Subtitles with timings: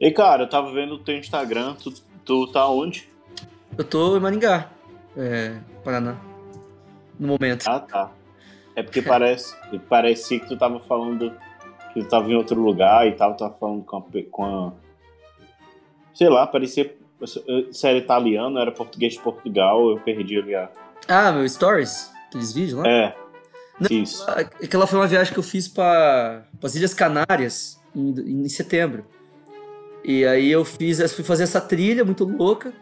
[0.00, 1.92] E cara, eu tava vendo o teu Instagram, tu,
[2.24, 3.08] tu tá onde?
[3.76, 4.70] Eu tô em Maringá,
[5.16, 6.16] é, Paraná.
[7.18, 7.68] No momento.
[7.68, 8.10] Ah, tá.
[8.74, 9.54] É porque parece,
[9.90, 11.30] parecia que tu tava falando
[11.92, 14.72] que tu tava em outro lugar e tal, tava falando com a, com a
[16.14, 16.96] sei lá, parecia
[17.70, 20.70] se era italiano, era português de Portugal, eu perdi ali a.
[21.06, 22.10] Ah, meu Stories?
[22.28, 22.88] Aqueles vídeos lá?
[22.88, 23.16] É.
[23.78, 24.24] Não, isso.
[24.30, 29.04] Aquela foi uma viagem que eu fiz para as Ilhas Canárias em, em setembro.
[30.04, 32.72] E aí eu fiz, fui fazer essa trilha muito louca.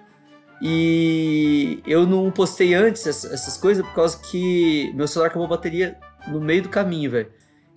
[0.61, 5.97] E eu não postei antes essas coisas por causa que meu celular acabou a bateria
[6.27, 7.31] no meio do caminho, velho.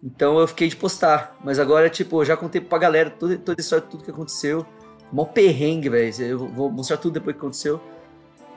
[0.04, 1.38] Então eu fiquei de postar.
[1.44, 4.66] Mas agora, tipo, eu já contei pra galera toda, toda a história, tudo que aconteceu.
[5.12, 6.22] Mó perrengue, velho.
[6.22, 7.80] Eu vou mostrar tudo depois que aconteceu.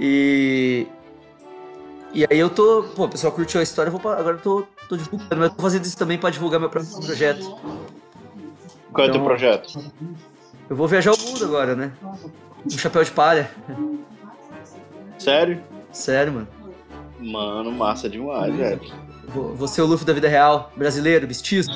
[0.01, 0.87] E.
[2.15, 2.85] E aí eu tô.
[2.95, 5.37] Pô, o pessoal curtiu a história, eu vou agora eu tô, tô divulgando.
[5.37, 7.59] Mas eu tô fazendo isso também pra divulgar meu próximo projeto.
[8.93, 9.93] Qual é o teu então, projeto?
[10.69, 11.93] Eu vou viajar o mundo agora, né?
[12.65, 13.51] Um chapéu de palha.
[15.19, 15.63] Sério?
[15.93, 16.49] Sério, mano.
[17.21, 18.81] Mano, massa demais, velho.
[19.29, 21.71] Vou, vou ser o Luffy da vida real, brasileiro, mestiço.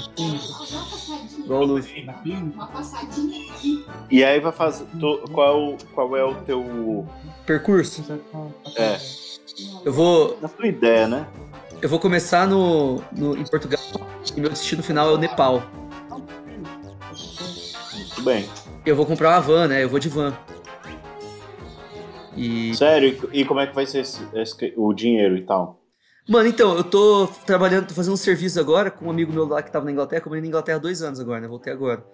[1.39, 2.07] Igual o Luffy.
[4.11, 4.85] E aí vai fazer.
[4.99, 7.07] Tu, qual, é o, qual é o teu.
[7.47, 8.05] Percurso?
[8.77, 8.99] É.
[9.85, 10.39] Eu vou.
[10.41, 11.27] Na tua ideia, né?
[11.81, 13.81] Eu vou começar no, no, em Portugal
[14.37, 15.63] e meu destino final é o Nepal.
[17.95, 18.49] Muito bem.
[18.85, 19.85] Eu vou comprar uma van, né?
[19.85, 20.35] Eu vou de van.
[22.37, 22.75] E...
[22.75, 23.29] Sério?
[23.33, 25.83] E como é que vai ser esse, esse, o dinheiro e tal?
[26.29, 29.63] Mano, então, eu tô trabalhando, tô fazendo um serviço agora com um amigo meu lá
[29.63, 31.49] que tava na Inglaterra, como ele na Inglaterra há dois anos agora, né?
[31.49, 32.05] Voltei agora.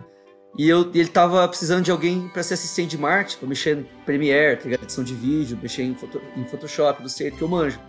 [0.56, 3.84] E eu, ele tava precisando de alguém para ser assistente de marketing, pra mexer no
[4.06, 7.80] Premiere, tá edição de vídeo, mexer em, foto, em Photoshop, do sei que eu manjo.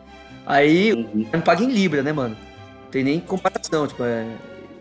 [0.47, 1.29] Aí, uhum.
[1.31, 2.35] me paga em Libra, né, mano?
[2.35, 4.27] Não tem nem comparação, tipo, é,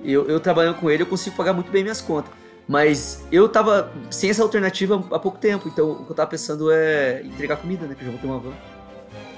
[0.03, 2.33] eu, eu trabalhando com ele, eu consigo pagar muito bem minhas contas.
[2.67, 6.71] Mas eu tava sem essa alternativa há pouco tempo, então o que eu tava pensando
[6.71, 7.95] é entregar comida, né?
[7.95, 8.55] Que eu já vou ter uma van,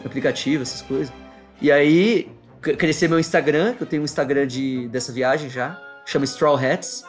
[0.04, 1.12] aplicativo, essas coisas.
[1.60, 2.30] E aí,
[2.60, 7.04] crescer meu Instagram, que eu tenho um Instagram de, dessa viagem já, chama Straw Hats.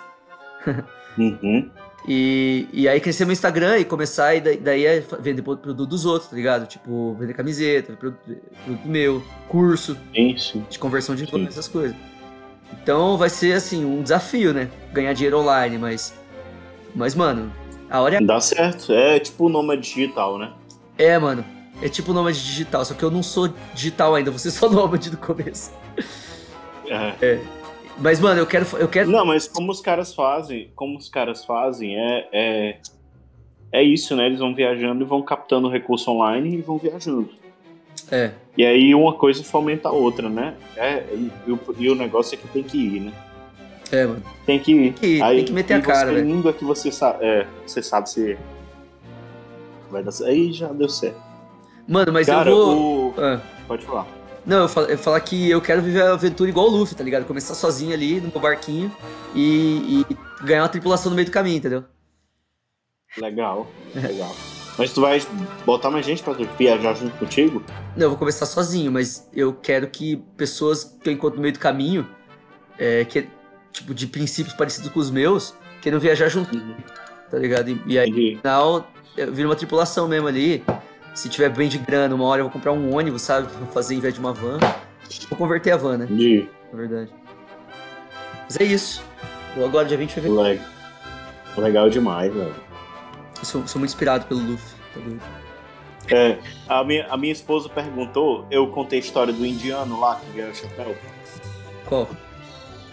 [1.18, 1.72] Uhum.
[2.08, 6.06] E, e aí crescer meu Instagram e começar e daí, daí é vender produto dos
[6.06, 6.68] outros, tá ligado?
[6.68, 10.64] Tipo, vender camiseta, produto, produto meu, curso Isso.
[10.70, 11.97] de conversão de todas essas coisas.
[12.73, 14.69] Então vai ser assim, um desafio, né?
[14.91, 16.13] Ganhar dinheiro online, mas.
[16.95, 17.51] Mas, mano,
[17.89, 18.22] a hora é.
[18.22, 20.51] Dá certo, é tipo nômade digital, né?
[20.97, 21.44] É, mano.
[21.81, 25.17] É tipo nômade digital, só que eu não sou digital ainda, você só nômade do
[25.17, 25.72] começo.
[26.88, 27.13] É.
[27.22, 27.39] é.
[28.00, 29.09] Mas, mano, eu quero, eu quero.
[29.09, 32.78] Não, mas como os caras fazem, como os caras fazem, é, é,
[33.72, 34.28] é isso, né?
[34.28, 37.29] Eles vão viajando e vão captando recurso online e vão viajando.
[38.12, 38.31] É.
[38.57, 40.56] E aí uma coisa fomenta a outra, né?
[40.75, 41.31] É, e,
[41.78, 43.13] e o negócio é que tem que ir, né?
[43.91, 44.23] É, mano.
[44.45, 44.75] Tem que ir.
[44.75, 46.25] Tem que, ir, aí, tem que meter a cara, velho.
[46.25, 48.38] Língua que você sabe, é, você sabe se
[49.90, 50.29] vai dar certo.
[50.29, 51.22] Aí já deu certo.
[51.88, 53.09] Mano, mas cara, eu vou...
[53.09, 53.13] O...
[53.17, 53.41] Ah.
[53.67, 54.07] Pode falar.
[54.46, 57.25] Não, eu falar que eu quero viver a aventura igual o Luffy, tá ligado?
[57.25, 58.90] Começar sozinho ali no meu barquinho
[59.35, 61.84] e, e ganhar uma tripulação no meio do caminho, entendeu?
[63.17, 64.34] Legal, legal.
[64.78, 65.22] Mas tu vai
[65.66, 67.64] botar mais gente pra viajar junto contigo?
[67.96, 71.54] Não, eu vou começar sozinho, mas eu quero que pessoas que eu encontro no meio
[71.54, 72.08] do caminho,
[72.78, 73.28] é, que
[73.72, 76.56] tipo, de princípios parecidos com os meus, queiram viajar junto.
[76.56, 76.76] Uhum.
[77.32, 77.70] Tá ligado?
[77.70, 78.88] E, e aí, no final,
[79.32, 80.64] vira uma tripulação mesmo ali
[81.18, 83.48] se tiver bem de grana, uma hora eu vou comprar um ônibus, sabe?
[83.48, 84.59] Pra fazer em vez de uma van.
[85.30, 86.06] Vou converter a van, né?
[86.06, 86.48] De...
[86.72, 87.12] Na verdade.
[88.44, 89.04] Mas é isso.
[89.56, 90.44] Vou agora, dia 20 de fevereiro.
[90.44, 90.66] Legal,
[91.58, 92.54] Legal demais, velho.
[93.47, 94.75] Sou, sou, muito inspirado pelo Luffy.
[94.94, 96.16] Tá?
[96.16, 96.38] É,
[96.68, 100.52] a minha, a minha esposa perguntou, eu contei a história do indiano lá que ganhou
[100.52, 100.96] o chapéu.
[101.85, 102.09] Qual?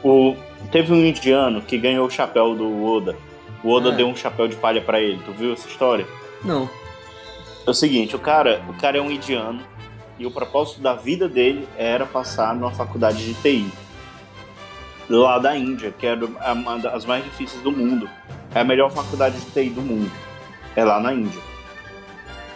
[0.04, 0.36] O,
[0.70, 3.16] teve um indiano que ganhou o chapéu do Oda.
[3.64, 3.92] O Oda ah.
[3.92, 5.20] deu um chapéu de palha para ele.
[5.24, 6.06] Tu viu essa história?
[6.44, 6.70] Não.
[7.66, 9.60] É o seguinte, o cara, o cara é um indiano
[10.20, 13.72] e o propósito da vida dele era passar numa faculdade de TI
[15.08, 18.08] lá da Índia, que é uma das mais difíceis do mundo.
[18.54, 20.12] É a melhor faculdade de TI do mundo.
[20.76, 21.40] É lá na Índia.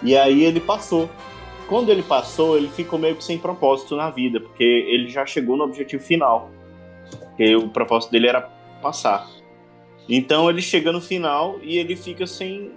[0.03, 1.09] E aí ele passou.
[1.69, 5.57] Quando ele passou, ele ficou meio que sem propósito na vida, porque ele já chegou
[5.57, 6.51] no objetivo final.
[7.11, 8.41] Porque o propósito dele era
[8.81, 9.29] passar.
[10.09, 12.73] Então ele chega no final e ele fica sem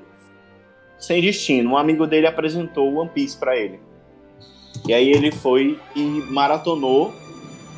[1.00, 1.72] sem destino.
[1.72, 3.80] Um amigo dele apresentou One Piece para ele.
[4.88, 7.14] E aí ele foi e maratonou,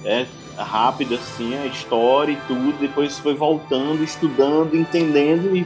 [0.04, 0.26] é,
[0.58, 2.78] rápido assim, a história e tudo.
[2.80, 5.66] Depois foi voltando, estudando, entendendo e,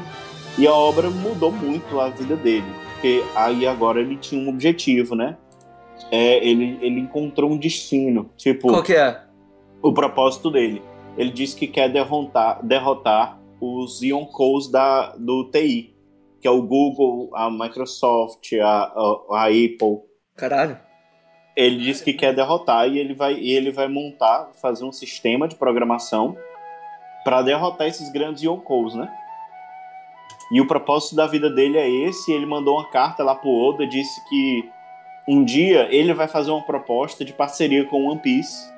[0.57, 2.65] e a obra mudou muito a vida dele.
[2.93, 5.37] Porque aí agora ele tinha um objetivo, né?
[6.11, 8.31] É, ele, ele encontrou um destino.
[8.37, 9.21] Tipo, Qual que é?
[9.81, 10.81] O propósito dele.
[11.17, 15.97] Ele disse que quer derrotar, derrotar os Yonkous da, do TI
[16.39, 20.01] que é o Google, a Microsoft, a, a, a Apple.
[20.35, 20.79] Caralho.
[21.55, 25.47] Ele disse que quer derrotar e ele vai, e ele vai montar, fazer um sistema
[25.47, 26.37] de programação
[27.23, 29.11] para derrotar esses grandes yonkous, né?
[30.51, 32.31] E o propósito da vida dele é esse.
[32.31, 34.69] Ele mandou uma carta lá pro Oda, disse que
[35.27, 38.71] um dia ele vai fazer uma proposta de parceria com One Piece.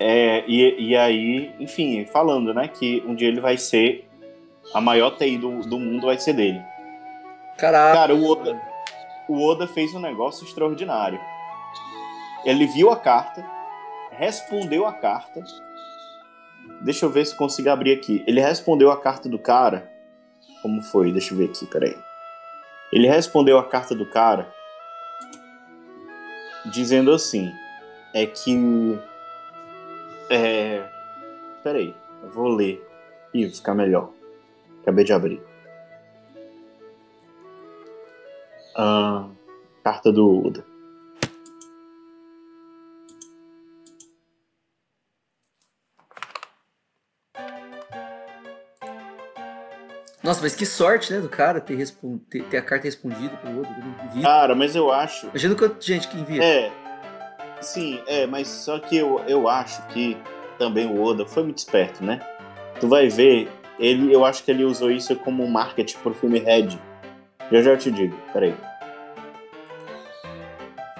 [0.00, 4.08] É, e, e aí, enfim, falando, né, que um dia ele vai ser
[4.72, 6.62] a maior TI do, do mundo vai ser dele.
[7.58, 7.94] Caraca.
[7.94, 8.60] Cara, o Oda,
[9.28, 11.20] o Oda fez um negócio extraordinário.
[12.44, 13.44] Ele viu a carta,
[14.10, 15.42] respondeu a carta.
[16.82, 18.22] Deixa eu ver se consigo abrir aqui.
[18.26, 19.90] Ele respondeu a carta do cara.
[20.64, 21.12] Como foi?
[21.12, 21.94] Deixa eu ver aqui, peraí.
[22.90, 24.50] Ele respondeu a carta do cara
[26.64, 27.52] dizendo assim:
[28.14, 28.98] é que.
[30.30, 30.88] É.
[31.62, 32.82] Peraí, eu vou ler.
[33.34, 34.08] Ih, ficar melhor.
[34.80, 35.42] Acabei de abrir.
[38.74, 39.28] Ah,
[39.82, 40.64] carta do Uda.
[50.24, 52.18] Nossa, mas que sorte, né, do cara ter, respond...
[52.30, 53.72] ter, ter a carta respondida pelo outro.
[53.74, 54.22] Né?
[54.22, 55.26] Cara, mas eu acho.
[55.26, 56.42] Imagina quanta gente que envia.
[56.42, 56.72] É.
[57.60, 60.16] Sim, é, mas só que eu, eu acho que
[60.58, 62.20] também o Oda foi muito esperto, né?
[62.80, 66.78] Tu vai ver, ele, eu acho que ele usou isso como marketing pro filme Red.
[67.52, 68.54] Já já eu te digo, peraí.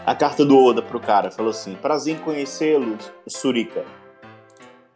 [0.04, 3.86] A carta do Oda pro cara falou assim: Prazer em conhecê-lo, Surika.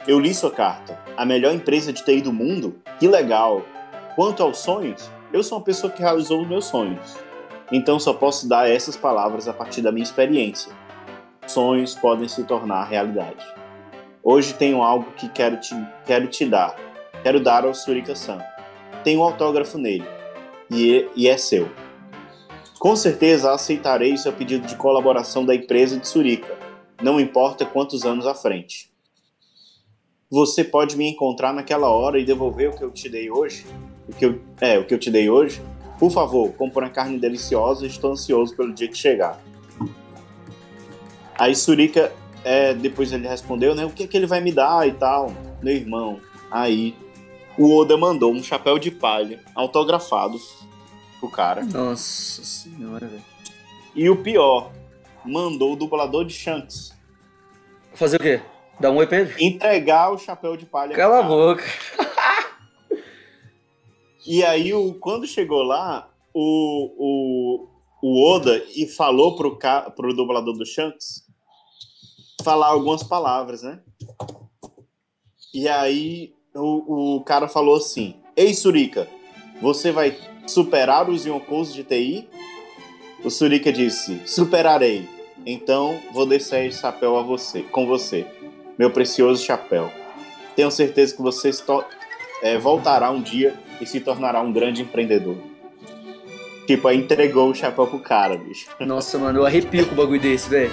[0.07, 0.99] Eu li sua carta.
[1.17, 2.77] A melhor empresa de TI do mundo?
[2.99, 3.65] Que legal!
[4.19, 7.17] Quanto aos sonhos, eu sou uma pessoa que realizou os meus sonhos.
[7.70, 10.73] Então só posso dar essas palavras a partir da minha experiência.
[11.47, 13.47] Sonhos podem se tornar realidade.
[14.20, 15.73] Hoje tenho algo que quero te,
[16.05, 16.75] quero te dar.
[17.23, 18.43] Quero dar ao Surika-san.
[19.05, 20.05] Tem um autógrafo nele.
[20.69, 21.71] E e é seu.
[22.81, 26.59] Com certeza aceitarei seu pedido de colaboração da empresa de Surika.
[27.00, 28.91] Não importa quantos anos à frente.
[30.29, 33.64] Você pode me encontrar naquela hora e devolver o que eu te dei hoje?
[34.09, 35.63] O que eu, é, o que eu te dei hoje,
[35.99, 39.41] por favor, compre uma carne deliciosa e estou ansioso pelo dia que chegar.
[41.37, 42.13] Aí Surika,
[42.45, 45.33] é, depois ele respondeu, né, o que, é que ele vai me dar e tal,
[45.63, 46.21] meu irmão.
[46.51, 46.97] Aí
[47.57, 50.39] o Oda mandou um chapéu de palha autografado
[51.21, 51.65] pro cara.
[51.65, 53.25] Nossa senhora, velho.
[53.95, 54.73] E o pior,
[55.25, 56.97] mandou o dublador de Shanks.
[57.95, 58.41] Fazer o quê?
[58.79, 59.35] Dar um oi pra ele?
[59.41, 60.95] Entregar o chapéu de palha.
[60.95, 61.65] Cala a boca.
[64.31, 67.69] E aí, o, quando chegou lá, o, o,
[68.03, 69.59] o Oda e falou pro,
[69.97, 71.25] pro dublador do Shanks
[72.45, 73.81] falar algumas palavras, né?
[75.55, 79.09] E aí o, o cara falou assim: Ei, Surika,
[79.63, 80.15] você vai
[80.47, 82.29] superar os Yonkous de TI?
[83.25, 85.09] O Surika disse: Superarei.
[85.47, 88.27] Então vou descer esse chapéu a você, com você,
[88.79, 89.91] meu precioso chapéu.
[90.55, 91.51] Tenho certeza que você
[92.43, 95.37] é, voltará um dia e se tornará um grande empreendedor.
[96.67, 98.69] Tipo, aí entregou o chapéu pro cara, bicho.
[98.81, 100.71] Nossa, mano, eu arrepio com o bagulho desse, velho.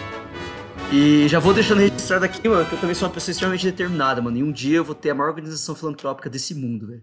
[0.91, 4.21] E já vou deixando registrado aqui, mano, que eu também sou uma pessoa extremamente determinada,
[4.21, 4.37] mano.
[4.37, 7.01] E um dia eu vou ter a maior organização filantrópica desse mundo, velho.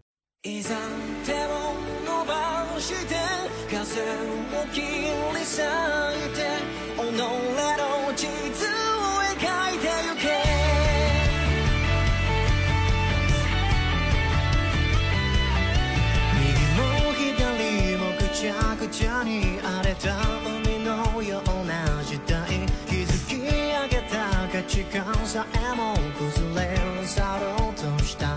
[25.32, 28.36] Außer Ärmer und Busen leer und Sauer und Stahl.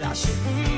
[0.00, 0.73] Lass ich mich.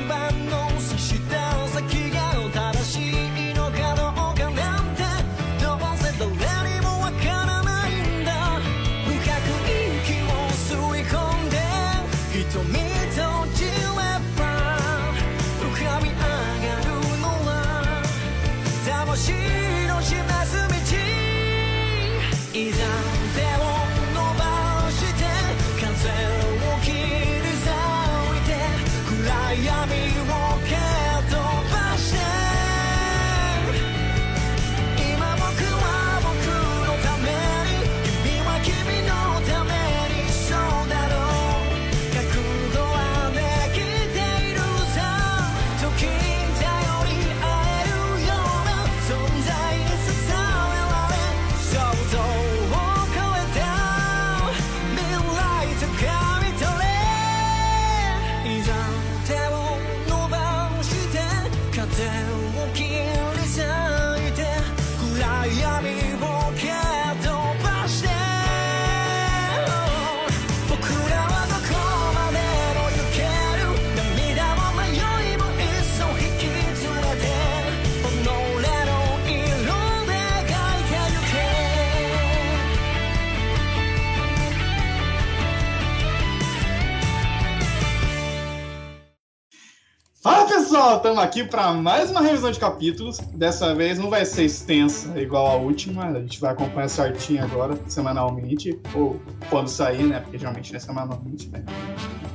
[90.87, 93.17] Pessoal, estamos aqui para mais uma revisão de capítulos.
[93.33, 97.77] Dessa vez não vai ser extensa igual a última, a gente vai acompanhar certinho agora,
[97.87, 100.21] semanalmente, ou quando sair, né?
[100.21, 101.61] Porque geralmente não é semanalmente, né?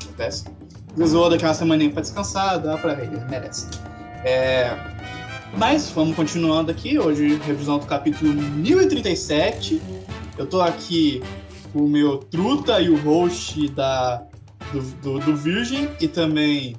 [0.03, 0.45] Acontece.
[1.31, 3.69] Daqui uma semaninha para descansar, dá para ver, merece.
[4.23, 4.77] É...
[5.57, 9.81] Mas vamos continuando aqui, hoje revisão do capítulo 1037.
[10.37, 11.23] Eu tô aqui
[11.73, 14.23] com o meu truta e o host da,
[14.73, 16.77] do, do, do Virgem e também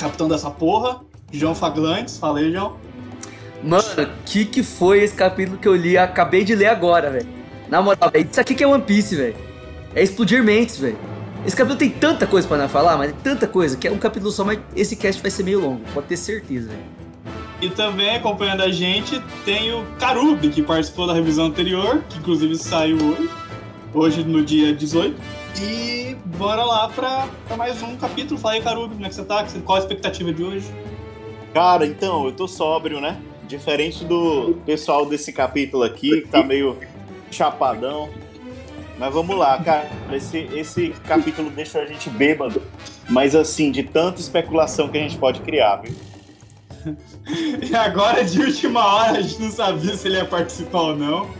[0.00, 1.00] capitão dessa porra,
[1.32, 2.18] João Faglantes.
[2.18, 2.76] Fala aí, João.
[3.62, 3.84] Mano,
[4.24, 5.98] que que foi esse capítulo que eu li?
[5.98, 7.28] Acabei de ler agora, velho.
[7.68, 9.36] Na moral, véio, isso aqui que é One Piece, velho.
[9.94, 10.98] É explodir mentes, velho.
[11.46, 14.30] Esse capítulo tem tanta coisa para falar, mas é tanta coisa que é um capítulo
[14.30, 17.00] só, mas esse cast vai ser meio longo, pode ter certeza, velho.
[17.62, 22.56] E também acompanhando a gente tem o Karub, que participou da revisão anterior, que inclusive
[22.56, 23.30] saiu hoje,
[23.94, 25.39] hoje no dia 18.
[25.58, 28.38] E bora lá pra, pra mais um capítulo.
[28.38, 29.46] Fala aí, Carubi, como é que você tá?
[29.64, 30.66] Qual a expectativa de hoje?
[31.52, 33.20] Cara, então, eu tô sóbrio, né?
[33.48, 36.78] Diferente do pessoal desse capítulo aqui, que tá meio
[37.30, 38.10] chapadão.
[38.98, 39.90] Mas vamos lá, cara.
[40.12, 42.62] Esse, esse capítulo deixa a gente bêbado.
[43.08, 45.94] Mas assim, de tanta especulação que a gente pode criar, viu?
[47.62, 51.39] e agora, de última hora, a gente não sabia se ele ia participar ou não.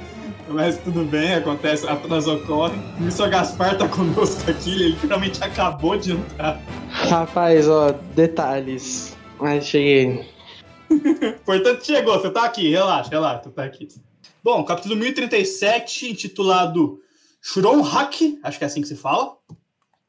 [0.52, 2.76] Mas tudo bem, acontece, apenas ocorre.
[2.98, 3.30] O Mr.
[3.30, 6.60] Gaspar tá conosco aqui, ele literalmente acabou de entrar.
[6.88, 9.16] Rapaz, ó, detalhes.
[9.38, 10.28] Mas cheguei.
[11.46, 13.86] Portanto, chegou, você tá aqui, relaxa, relaxa, tu tá aqui.
[14.42, 17.00] Bom, capítulo 1037, intitulado
[17.40, 19.36] Shuron Haki, acho que é assim que se fala.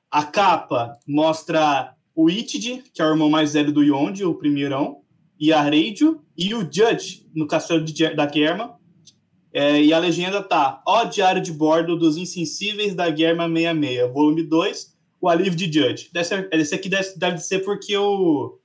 [0.10, 5.02] A capa mostra o Itid, que é o irmão mais velho do Yonde, o primeirão,
[5.40, 8.81] e a Reidio, e o Judge, no castelo de, da Germa,
[9.54, 14.44] é, e a legenda tá: Ó Diário de Bordo dos Insensíveis da Guerra 66, volume
[14.44, 16.10] 2, o alívio de Judge.
[16.14, 18.58] Deve esse aqui deve, deve ser porque o,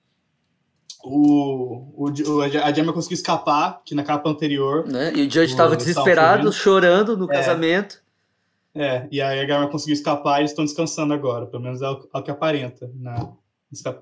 [1.05, 4.87] o, o, a Gemma conseguiu escapar, que na capa anterior.
[4.87, 5.13] Né?
[5.15, 7.35] E o Judge estava desesperado, chorando no é.
[7.35, 8.05] casamento.
[8.73, 11.47] É, e aí a Gemma conseguiu escapar e eles estão descansando agora.
[11.47, 13.33] Pelo menos é o, é o que aparenta na,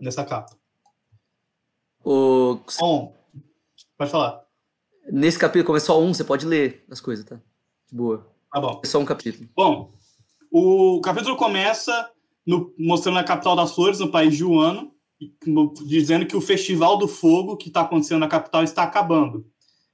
[0.01, 0.55] nessa capa.
[2.05, 2.59] O...
[2.79, 3.15] Bom,
[3.97, 4.44] pode falar.
[5.11, 7.37] Nesse capítulo, como é só um, você pode ler as coisas, tá?
[7.89, 8.27] De boa.
[8.53, 8.81] Tá bom.
[8.83, 9.49] É só um capítulo.
[9.55, 9.93] Bom,
[10.51, 12.11] o capítulo começa
[12.47, 14.93] no, mostrando a capital das flores, no país de Wano,
[15.87, 19.47] dizendo que o Festival do Fogo que está acontecendo na capital está acabando.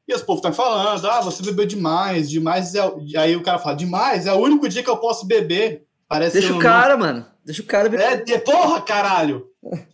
[0.06, 2.80] E os povos estão falando, ah, você bebeu demais, demais é...
[3.16, 5.86] Aí o cara fala, demais, é o único dia que eu posso beber.
[6.08, 7.24] Parece Deixa o cara, mano.
[7.44, 8.24] Deixa o cara beber.
[8.28, 9.48] É, porra, caralho!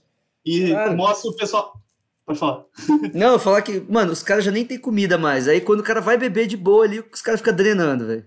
[0.48, 0.94] E cara.
[0.94, 1.72] mostra o pessoal.
[2.26, 2.64] Pode falar.
[3.14, 5.46] Não, falar que, mano, os caras já nem tem comida mais.
[5.46, 8.26] Aí quando o cara vai beber de boa ali, os caras ficam drenando, velho.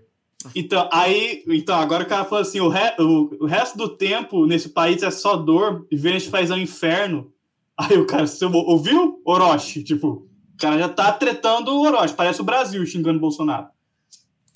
[0.54, 4.46] Então, aí, então, agora o cara falou assim: o, re, o, o, resto do tempo
[4.46, 7.30] nesse país é só dor e Vênus faz ao inferno.
[7.76, 9.20] Aí o cara, você ouviu?
[9.22, 13.68] Orochi, tipo, o cara já tá tretando o Orochi, parece o Brasil xingando o Bolsonaro.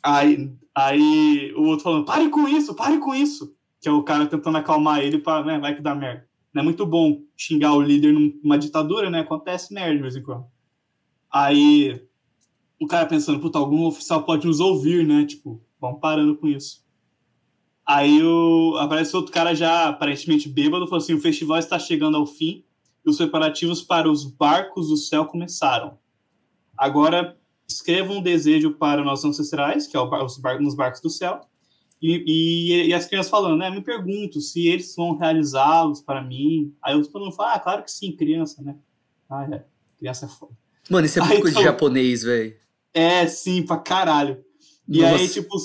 [0.02, 3.54] Aí, aí o outro falando: pare com isso, pare com isso.
[3.78, 6.26] Que é o cara tentando acalmar ele para, né, vai que dá merda.
[6.54, 9.20] Não é muito bom xingar o líder numa ditadura, né?
[9.20, 10.46] Acontece merda de vez em quando.
[11.30, 12.00] Aí
[12.80, 15.26] o cara pensando, puta, algum oficial pode nos ouvir, né?
[15.26, 16.84] Tipo, vamos parando com isso.
[17.84, 22.25] Aí o, aparece outro cara já aparentemente bêbado, falou assim: o festival está chegando ao
[22.25, 22.64] fim
[23.04, 25.99] e os preparativos para os barcos do céu começaram.
[26.78, 27.37] Agora
[27.68, 31.40] escrevam um desejo para nossos ancestrais, que é os bar nos barcos do céu,
[32.06, 33.70] e, e, e, as crianças falando, né?
[33.70, 36.75] Me pergunto se eles vão realizá-los para mim.
[36.82, 38.76] Aí os mundo fala, ah, claro que sim, criança, né?
[39.26, 39.64] Ah, é.
[39.96, 40.52] Criança é foda.
[40.90, 42.54] Mano, isso é coisa de japonês, velho.
[42.92, 44.44] É, sim, pra caralho.
[44.87, 45.16] E Nossa.
[45.16, 45.56] aí, tipo,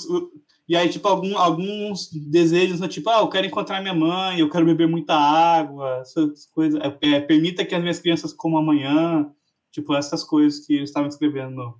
[0.66, 2.88] e aí, tipo, algum, alguns desejos, né?
[2.88, 6.80] tipo, ah, eu quero encontrar minha mãe, eu quero beber muita água, essas coisas.
[6.80, 9.30] É, é, permita que as minhas crianças comam amanhã.
[9.70, 11.78] Tipo, essas coisas que eles estavam escrevendo no,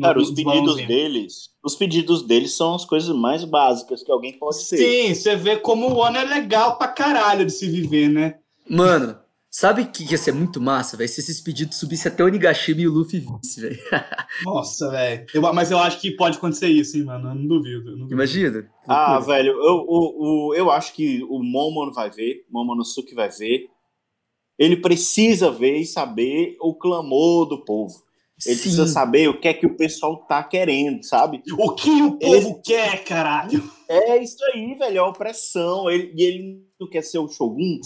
[0.00, 4.62] Cara, os pedidos deles, os pedidos deles são as coisas mais básicas que alguém pode
[4.62, 4.78] ser.
[4.78, 8.36] Sim, você vê como o ano é legal pra caralho de se viver, né?
[8.68, 9.18] Mano,
[9.50, 11.10] sabe que ia ser muito massa, velho?
[11.10, 13.78] Se esses pedidos subissem até o Nigashima e o Luffy visse, velho.
[14.44, 15.26] Nossa, velho.
[15.54, 17.28] Mas eu acho que pode acontecer isso, hein, mano?
[17.28, 17.90] Eu não duvido.
[17.90, 18.14] Eu não duvido.
[18.14, 18.70] Imagina.
[18.88, 23.28] Ah, velho, eu, eu, eu, eu acho que o Momono vai ver, o Momonosuke vai
[23.28, 23.68] ver.
[24.58, 27.94] Ele precisa ver e saber o clamor do povo.
[28.44, 28.62] Ele Sim.
[28.62, 31.42] precisa saber o que é que o pessoal tá querendo, sabe?
[31.58, 33.62] O que o povo quer, caralho?
[33.88, 35.88] É isso aí, velho, é a opressão.
[35.90, 37.78] Ele, e ele não quer ser o Shogun.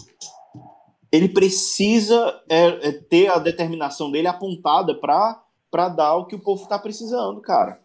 [1.13, 6.41] Ele precisa é, é, ter a determinação dele apontada pra, pra dar o que o
[6.41, 7.81] povo tá precisando, cara.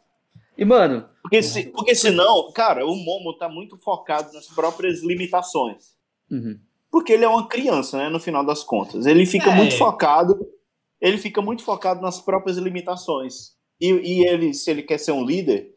[0.57, 5.91] E, mano, Porque, se, porque senão, cara, o Momo tá muito focado nas próprias limitações.
[6.29, 6.57] uhum.
[6.91, 8.09] Porque ele é uma criança, né?
[8.09, 9.05] No final das contas.
[9.05, 9.55] Ele fica É.
[9.55, 10.37] muito focado.
[11.01, 13.55] Ele fica muito focado nas próprias limitações.
[13.79, 15.75] E, e ele, se ele quer ser um líder,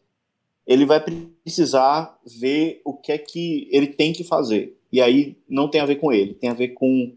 [0.67, 1.03] ele vai
[1.43, 4.79] precisar ver o que é que ele tem que fazer.
[4.93, 7.17] E aí não tem a ver com ele, tem a ver com,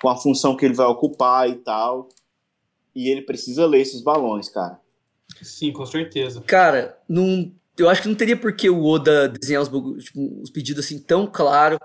[0.00, 2.08] com a função que ele vai ocupar e tal.
[2.94, 4.78] E ele precisa ler esses balões, cara.
[5.40, 6.42] Sim, com certeza.
[6.42, 10.50] cara, não, eu acho que não teria por que o Oda desenhar os, tipo, os
[10.50, 11.78] pedidos assim tão claro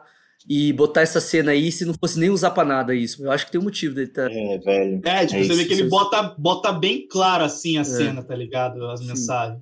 [0.49, 3.23] e botar essa cena aí se não fosse nem usar pra nada isso.
[3.23, 4.31] Eu acho que tem um motivo dele tá.
[4.31, 5.01] É, velho.
[5.03, 5.89] É, tipo, É você isso, vê que ele isso.
[5.89, 7.83] bota, bota bem claro assim a É.
[7.83, 8.85] cena, tá ligado?
[8.87, 9.07] As Sim.
[9.07, 9.61] mensagens.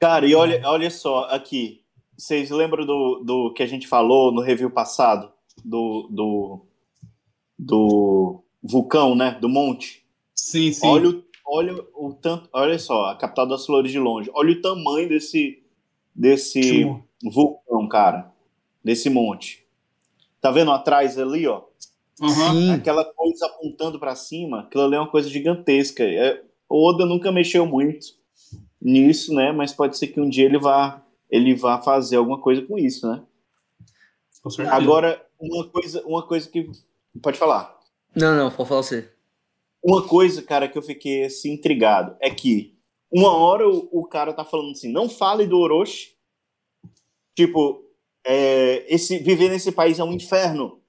[0.00, 1.82] Cara, e olha, olha só, aqui.
[2.16, 5.30] Vocês lembram do, do que a gente falou no review passado?
[5.64, 6.66] Do, do,
[7.58, 9.36] do vulcão, né?
[9.40, 10.04] Do monte?
[10.34, 10.86] Sim, sim.
[10.86, 12.48] Olha, o, olha o tanto.
[12.52, 14.30] Olha só, a capital das flores de longe.
[14.34, 15.62] Olha o tamanho desse,
[16.14, 16.84] desse
[17.22, 18.32] vulcão, cara.
[18.86, 19.66] Desse monte.
[20.40, 21.62] Tá vendo atrás ali, ó?
[22.22, 22.52] aham.
[22.52, 22.70] Sim.
[22.70, 26.04] Aquela coisa apontando pra cima, aquilo ali é uma coisa gigantesca.
[26.04, 28.14] É, o Oda nunca mexeu muito
[28.80, 29.50] nisso, né?
[29.50, 33.10] Mas pode ser que um dia ele vá, ele vá fazer alguma coisa com isso,
[33.10, 33.24] né?
[34.40, 34.76] Com certeza.
[34.76, 36.70] Agora, uma coisa, uma coisa que.
[37.20, 37.76] Pode falar.
[38.14, 39.10] Não, não, pode falar você.
[39.82, 42.78] Uma coisa, cara, que eu fiquei assim intrigado é que
[43.10, 46.14] uma hora o, o cara tá falando assim, não fale do Orochi.
[47.34, 47.85] Tipo,
[48.26, 50.82] é, esse, viver nesse país é um inferno.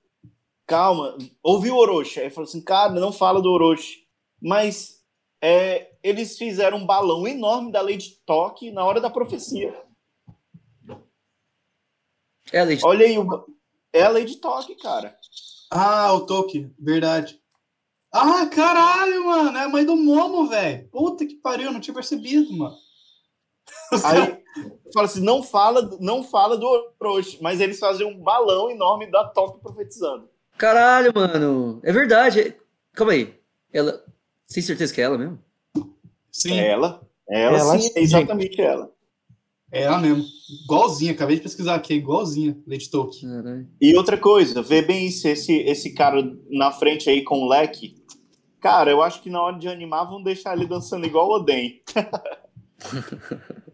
[0.66, 2.20] Calma, ouviu o Orochi.
[2.20, 4.06] Aí falou assim, cara, não fala do Orochi.
[4.42, 5.02] Mas
[5.42, 9.74] é, eles fizeram um balão enorme da Lady Toque na hora da profecia.
[12.52, 12.86] É, Leite.
[12.86, 13.46] Olha aí, o-
[13.94, 15.18] é a Lady Toque, cara.
[15.72, 17.40] Ah, o Toki, verdade.
[18.12, 19.58] Ah, caralho, mano.
[19.58, 20.88] É a mãe do Momo, velho.
[20.90, 22.76] Puta que pariu, eu não tinha percebido, mano.
[24.06, 24.37] Aí
[24.94, 26.68] fala assim, não fala, não fala do
[27.00, 30.30] Orochi, mas eles fazem um balão enorme da Toque profetizando.
[30.58, 31.80] Caralho, mano.
[31.84, 32.56] É verdade.
[32.94, 33.36] Calma aí.
[33.72, 34.04] Ela.
[34.46, 35.38] Sem certeza que é ela mesmo?
[36.32, 38.92] Sim, É ela, é ela, Ela sim, é exatamente ela.
[39.72, 40.24] é ela mesmo.
[40.64, 42.90] Igualzinha, acabei de pesquisar aqui, é igualzinha, Lady.
[42.90, 43.68] Caralho.
[43.82, 47.96] E outra coisa, vê bem isso, esse, esse cara na frente aí com o leque.
[48.62, 51.82] Cara, eu acho que na hora de animar vão deixar ele dançando igual o Oden.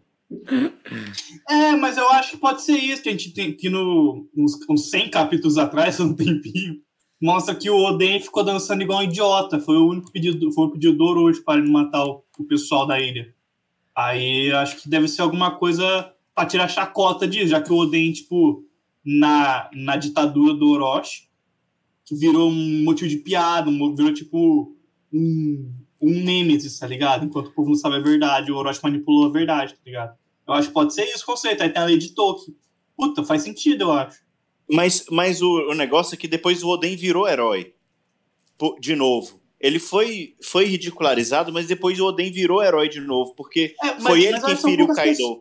[1.48, 4.58] É, mas eu acho que pode ser isso, que a gente tem que no, uns,
[4.68, 6.76] uns 100 capítulos atrás, um tempinho,
[7.20, 9.58] mostra que o Oden ficou dançando igual um idiota.
[9.58, 12.86] Foi o único pedido, foi o pedido do Orochi para ele matar o, o pessoal
[12.86, 13.34] da ilha.
[13.96, 18.12] Aí acho que deve ser alguma coisa para tirar chacota disso, já que o Oden,
[18.12, 18.64] tipo,
[19.04, 21.28] na, na ditadura do Orochi,
[22.10, 24.76] virou um motivo de piada, virou tipo
[25.12, 27.24] um, um Nemesis, tá ligado?
[27.24, 30.16] Enquanto o povo não sabe a verdade, o Orochi manipulou a verdade, tá ligado?
[30.46, 31.62] Eu acho que pode ser isso o conceito.
[31.62, 32.56] Aí tem a lei de Tolkien.
[32.96, 34.18] Puta, faz sentido, eu acho.
[34.70, 37.74] Mas, mas o, o negócio é que depois o Oden virou herói.
[38.80, 39.40] De novo.
[39.60, 44.02] Ele foi, foi ridicularizado, mas depois o Oden virou herói de novo, porque É, mas-
[44.02, 45.16] foi ele quem feriu o Kaido.
[45.16, 45.38] pessoas-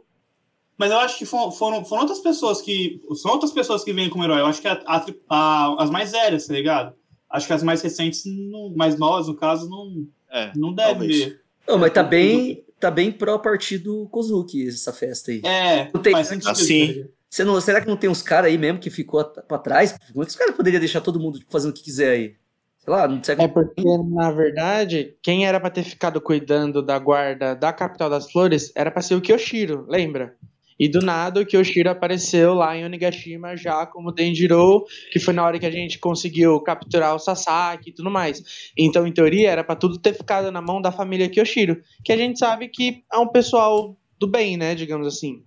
[0.78, 3.02] Mas eu acho que foram, foram, foram outras pessoas que.
[3.16, 4.40] São outras pessoas que vêm como herói.
[4.42, 6.96] Eu acho que a- a- a- as mais velhas, tá ligado?
[7.30, 11.42] Acho que as mais recentes, não- mais novas, no caso, não, É, não devem ver.
[11.68, 15.42] Não, mas tá bem, tá bem pró-partido Kozuki essa festa aí.
[15.46, 16.50] É, Não tem- faz sentido.
[16.50, 16.86] Assim.
[16.88, 17.10] ligado?
[17.30, 19.96] Você não, será que não tem uns caras aí mesmo que ficou pra trás?
[20.12, 22.36] Como é que os caras poderiam deixar todo mundo fazendo o que quiser aí?
[22.78, 27.00] Sei lá, não sei É porque, na verdade, quem era pra ter ficado cuidando da
[27.00, 30.36] guarda da capital das flores era pra ser o Kyoshiro, lembra?
[30.84, 35.46] E do nada o Kyoshiro apareceu lá em Onigashima já como Denjiro, que foi na
[35.46, 38.72] hora que a gente conseguiu capturar o Sasaki e tudo mais.
[38.78, 42.18] Então, em teoria, era pra tudo ter ficado na mão da família Kyoshiro, que a
[42.18, 45.44] gente sabe que é um pessoal do bem, né, digamos assim.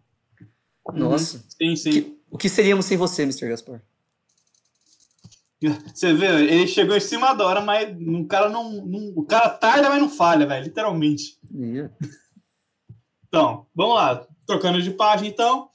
[0.95, 1.45] Nossa.
[1.61, 1.91] Sim, sim.
[1.91, 3.49] Que- o que seríamos sem você, Mr.
[3.49, 3.83] Gaspar?
[5.95, 9.49] Você vê, ele chegou em cima da hora, mas o cara não, não- O cara
[9.49, 10.65] tarda, mas não falha, velho.
[10.65, 11.39] Literalmente.
[11.55, 11.91] Ia.
[13.27, 14.27] Então, vamos lá.
[14.47, 15.69] Trocando de página, então.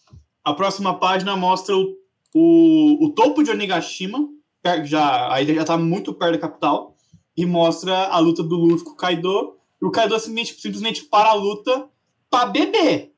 [0.43, 1.95] A próxima página mostra o,
[2.34, 4.19] o, o topo de Onigashima.
[4.86, 6.95] Já, a ilha já tá muito perto da capital.
[7.36, 9.57] E mostra a luta do Luffy com o Kaido.
[9.81, 11.88] E o Kaido simplesmente, simplesmente para a luta
[12.29, 13.12] pra beber.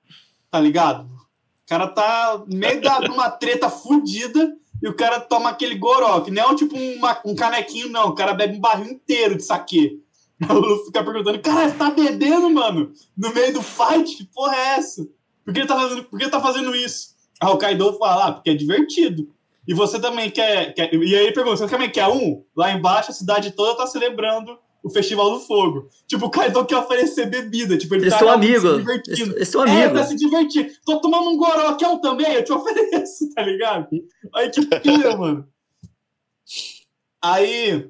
[0.49, 1.05] Tá ligado?
[1.05, 4.55] O cara tá meio de uma treta fudida.
[4.81, 8.09] e o cara toma aquele goró, que não é tipo uma- um canequinho, não.
[8.09, 9.97] O cara bebe um barril inteiro de saquê.
[10.41, 12.91] Aí o Luffy fica perguntando, cara, você tá bebendo, mano?
[13.15, 14.17] No meio do fight?
[14.17, 15.07] Que porra é essa?
[15.43, 17.13] Por que ele tá fazendo, por que tá fazendo isso?
[17.41, 19.29] Aí o Kaido fala, ah, porque é divertido.
[19.67, 22.43] E você também quer, quer- E aí ele pergunta, você também quer um?
[22.55, 25.87] Lá embaixo a cidade toda tá celebrando o Festival do Fogo.
[26.07, 27.77] Tipo, o Kaido quer oferecer bebida.
[27.77, 28.71] Tipo, ele Eles tá realmente amigos.
[28.71, 29.35] se divertindo.
[29.37, 29.91] eles são É, amigos.
[29.93, 30.79] pra se divertir.
[30.85, 32.33] Tô tomando um goró, quer um também?
[32.33, 33.87] Eu te ofereço, tá ligado?
[34.35, 35.47] Aí que pira, mano.
[37.21, 37.89] Aí,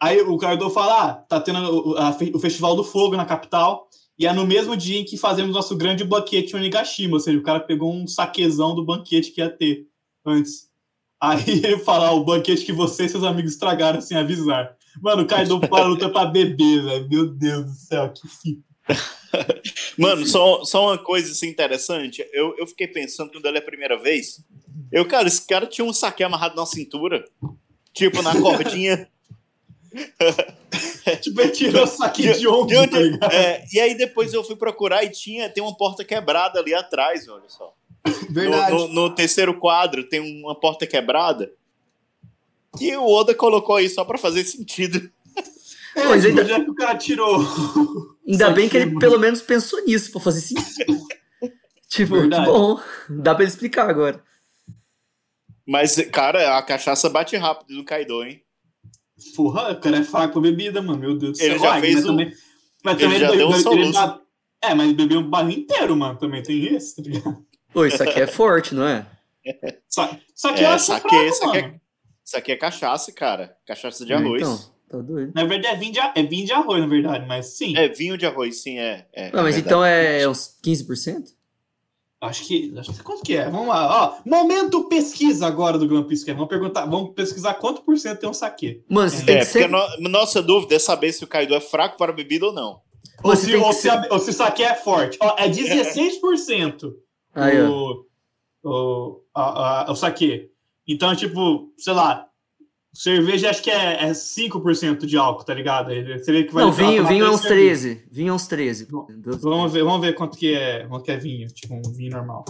[0.00, 1.58] aí o Kaido fala, ah, tá tendo
[1.92, 5.16] o, a o Festival do Fogo na capital, e é no mesmo dia em que
[5.16, 9.30] fazemos nosso grande banquete em Onigashima, ou seja, o cara pegou um saquezão do banquete
[9.30, 9.86] que ia ter
[10.24, 10.68] antes.
[11.20, 14.76] Aí ele fala, o banquete que você e seus amigos estragaram sem avisar.
[15.00, 17.08] Mano, o Kaido para luta pra beber, velho.
[17.08, 18.62] Meu Deus do céu, que.
[19.98, 22.26] Mano, só, só uma coisa assim, interessante.
[22.32, 24.42] Eu, eu fiquei pensando quando ele é a primeira vez.
[24.90, 27.24] Eu, cara, esse cara tinha um saque amarrado na cintura.
[27.92, 29.08] Tipo, na cordinha.
[31.22, 34.42] Tipo, ele tirou o saquinho de ombro, De onde- tá é, e aí depois eu
[34.42, 37.72] fui procurar e tinha, tem uma porta quebrada ali atrás, olha só.
[38.28, 38.72] Verdade.
[38.72, 41.50] No, no- no terceiro quadro tem uma porta quebrada.
[42.76, 45.08] Que o Oda colocou aí só pra fazer sentido.
[45.94, 47.38] É, Mas ainda- já que o cara tirou.
[48.28, 51.06] Ainda bem que ele pelo menos pensou nisso pra fazer sentido.
[51.88, 52.44] tipo, Verdade.
[52.44, 52.80] que bom.
[53.08, 54.22] Dá pra ele explicar agora.
[55.66, 58.42] Mas, cara, a cachaça bate rápido do Kaido, hein?
[59.34, 60.98] Porra, o cara é fraco pra bebida, mano.
[60.98, 61.58] Meu Deus do Ele céu.
[61.60, 62.32] já Ai, fez mas um- também,
[62.84, 63.92] mas ele também já deu um soluço.
[63.92, 64.20] ba-
[64.62, 66.18] É, mas bebeu um barril inteiro, mano.
[66.18, 67.44] Também tem isso, tá ligado?
[67.72, 69.06] Pô, isso aqui é forte, não é?
[69.88, 71.74] Só, só que É, eu acho saque- fraco, isso aqui é-.
[72.24, 73.56] Isso aqui é cachaça, cara.
[73.66, 74.42] Cachaça de arroz.
[74.42, 74.58] Então,
[74.90, 75.32] tá doido.
[75.34, 77.76] Na verdade, é vinho, de, é vinho de arroz, na verdade, mas sim.
[77.76, 79.06] É vinho de arroz, sim, é.
[79.12, 81.35] é Não, mas é então é uns 15%?
[82.20, 82.72] Acho que.
[82.78, 83.48] Acho que quanto que é?
[83.50, 84.14] Vamos lá.
[84.24, 86.26] Ó, momento pesquisa agora do Grand Prix.
[86.26, 88.82] é, Vamos perguntar, vamos pesquisar quanto por cento tem um saque.
[88.88, 89.64] Mano, você tem É, ser.
[89.64, 92.80] a no- nossa dúvida é saber se o Kaido é fraco para bebida ou não.
[93.22, 95.18] Ou se, ou, se ser- ou se o saque é forte.
[95.20, 96.92] Ó, é 16%
[97.34, 98.04] Aí, o,
[98.64, 100.48] o, a, a, o saque.
[100.88, 102.26] Então, tipo, sei lá,
[102.96, 105.90] cerveja acho que é, é 5% de álcool, tá ligado?
[105.92, 107.94] Ele Seria que Não, vinho, vinho é uns 13.
[107.96, 108.08] 13.
[108.10, 108.88] Vinho é uns 13.
[109.40, 112.44] Vamos ver, vamos ver quanto que é, quanto que é vinho, tipo um vinho normal.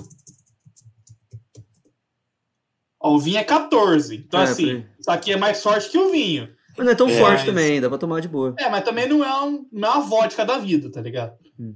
[3.00, 4.16] Ó, o vinho é 14.
[4.16, 4.86] Então, É, assim, por aí.
[5.00, 6.48] isso aqui é mais forte que o vinho.
[6.76, 8.54] Mas não é tão É, forte mas- também, dá pra tomar de boa.
[8.58, 11.34] É, mas também não é, um, não é uma vodka da vida, tá ligado?
[11.58, 11.74] Hum.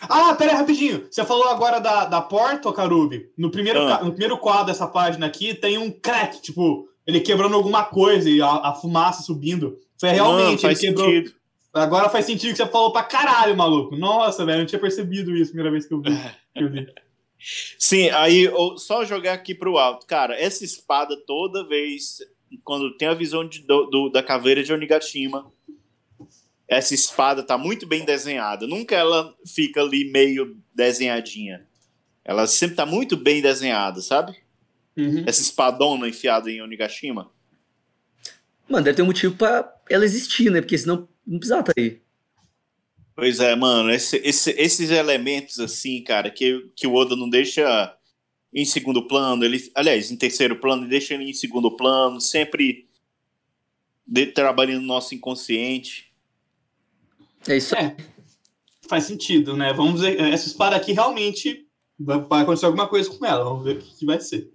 [0.00, 1.06] Ah, pera aí, rapidinho.
[1.08, 3.30] Você falou agora da, da porta, ô Carubi.
[3.38, 4.02] No primeiro, Ah.
[4.02, 8.40] no primeiro quadro dessa página aqui tem um crack, tipo, ele quebrando alguma coisa e
[8.42, 9.78] a, a fumaça subindo.
[9.98, 11.06] Foi Mano, realmente, ele quebrou.
[11.10, 11.34] sentido.
[11.72, 13.96] Agora faz sentido que você falou pra caralho, maluco.
[13.96, 16.10] Nossa, velho, eu não tinha percebido isso a primeira vez que eu vi.
[16.54, 16.86] que eu vi.
[17.78, 20.06] Sim, aí só jogar aqui pro alto.
[20.06, 22.18] Cara, essa espada toda vez,
[22.62, 25.50] quando tem a visão de- do- do- da caveira de Onigashima,
[26.68, 28.66] essa espada tá muito bem desenhada.
[28.66, 31.66] Nunca ela fica ali meio desenhadinha.
[32.24, 34.36] Ela sempre tá muito bem desenhada, sabe?
[34.96, 35.24] Uhum.
[35.26, 37.30] Essa espadona enfiada em Onigashima.
[38.68, 40.60] Mano, deve ter um motivo pra ela existir, né?
[40.60, 42.00] Porque senão não precisava estar aí.
[43.14, 47.94] Pois é, mano, esse- esse- esses elementos assim, cara, que, que o Oda não deixa
[48.54, 52.88] em segundo plano, ele, aliás, em terceiro plano, ele deixa ele em segundo plano, sempre
[54.06, 56.12] de- trabalhando no nosso inconsciente.
[57.46, 57.86] É isso aí.
[57.86, 57.96] É,
[58.88, 59.72] faz sentido, né?
[59.72, 60.18] Vamos ver.
[60.20, 61.66] Essa espada aqui realmente
[61.98, 63.44] vai, vai acontecer alguma coisa com ela.
[63.44, 64.50] Vamos ver o que, que vai ser.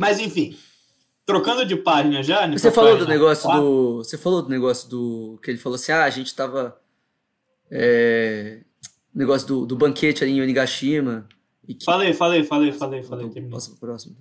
[0.00, 0.56] Mas enfim,
[1.26, 2.46] trocando de página já.
[2.46, 3.62] né, Você falou do negócio quatro.
[3.62, 3.96] do.
[3.98, 5.38] Você falou do negócio do.
[5.42, 6.80] Que ele falou assim: ah, a gente tava.
[7.70, 8.62] É,
[9.14, 11.28] negócio do, do banquete ali em Onigashima.
[11.66, 11.84] Que.
[11.84, 13.28] Falei, falei, falei, falei, falei.
[13.28, 13.50] terminei.
[13.50, 14.16] Passa pro próximo.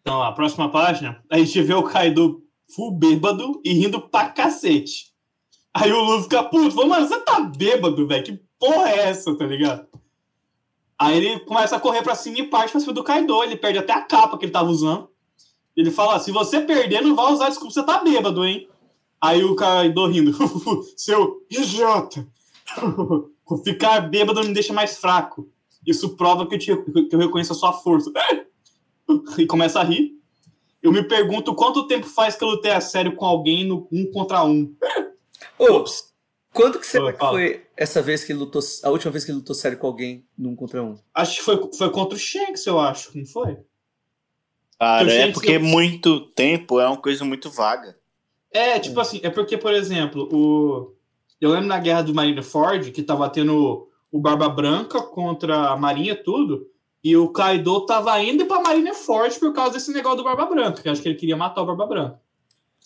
[0.00, 2.42] Então, a próxima página, a gente vê o Kaido
[2.74, 5.12] full bêbado e rindo pra cacete.
[5.74, 8.24] Aí o Luffy fica puto, falou, mano, você tá bêbado, velho?
[8.24, 9.86] Que porra é essa, tá ligado?
[10.98, 13.78] Aí ele começa a correr pra cima e parte pra cima do Kaido, ele perde
[13.78, 15.08] até a capa que ele tava usando.
[15.76, 18.68] Ele fala, se você perder, não vai usar desculpa, você tá bêbado, hein?
[19.20, 20.32] Aí o Kaido rindo,
[20.96, 22.26] seu idiota.
[23.64, 25.48] Ficar bêbado me deixa mais fraco.
[25.86, 28.10] Isso prova que eu, te- que eu reconheço a sua força.
[29.38, 30.18] e começa a rir.
[30.82, 34.10] Eu me pergunto quanto tempo faz que eu lutei a sério com alguém no um
[34.12, 34.74] contra um.
[35.58, 36.12] Ops.
[36.52, 38.62] Quanto que será Ô, foi essa vez que ele lutou.
[38.82, 40.96] A última vez que ele lutou sério com alguém num contra um?
[41.14, 43.58] Acho que foi, foi contra o Shanks, eu acho, não foi?
[44.78, 47.96] Cara, é porque que- muito tempo é uma coisa muito vaga.
[48.52, 50.94] É, tipo assim, é porque, por exemplo, o.
[51.40, 56.16] Eu lembro na guerra do Marineford, que tava tendo o Barba Branca contra a Marinha,
[56.16, 56.66] tudo.
[57.04, 60.88] E o Kaido tava indo pra Marineford por causa desse negócio do Barba Branca, que
[60.88, 62.20] eu acho que ele queria matar o Barba Branca.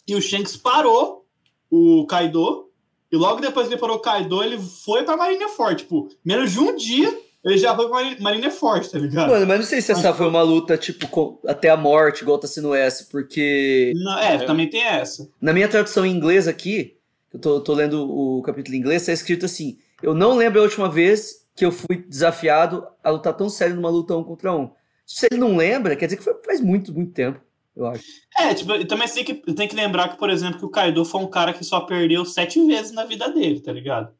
[0.07, 1.27] E o Shanks parou
[1.71, 2.71] o Kaido,
[3.13, 5.83] e logo depois que ele parou o Kaido, ele foi pra Marineford.
[5.83, 9.31] Tipo, menos de um dia, ele já foi pra Marineford, tá ligado?
[9.31, 12.39] Mano, mas não sei se essa foi uma luta, tipo, com- até a morte, igual
[12.39, 15.29] tá sendo essa, porque Não, é, também tem essa.
[15.41, 16.97] na minha tradução em inglês aqui,
[17.33, 20.65] eu tô, tô lendo o capítulo em inglês, tá escrito assim: Eu não lembro a
[20.65, 24.71] última vez que eu fui desafiado a lutar tão sério numa luta um contra um.
[25.05, 27.39] Se ele não lembra, quer dizer que foi faz muito, muito tempo,
[27.75, 28.05] eu acho.
[28.39, 31.05] É, tipo, e também tem que, tem que lembrar que, por exemplo, que o Kaido
[31.05, 34.13] foi um cara que só perdeu sete vezes na vida dele, tá ligado?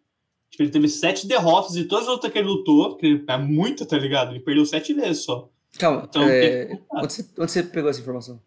[0.51, 3.87] Tipo, ele teve sete derrotas e todas as lutas que ele lutou, que é muito,
[3.87, 4.33] tá ligado?
[4.33, 5.49] Ele perdeu sete vezes só.
[5.79, 8.41] Calma, Então, é, onde, você, onde você pegou essa informação?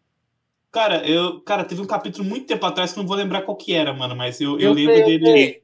[0.71, 3.55] Cara, eu, cara, teve um capítulo muito tempo atrás que eu não vou lembrar qual
[3.57, 5.63] que era, mano, mas eu, eu Eu lembro sei, eu dele.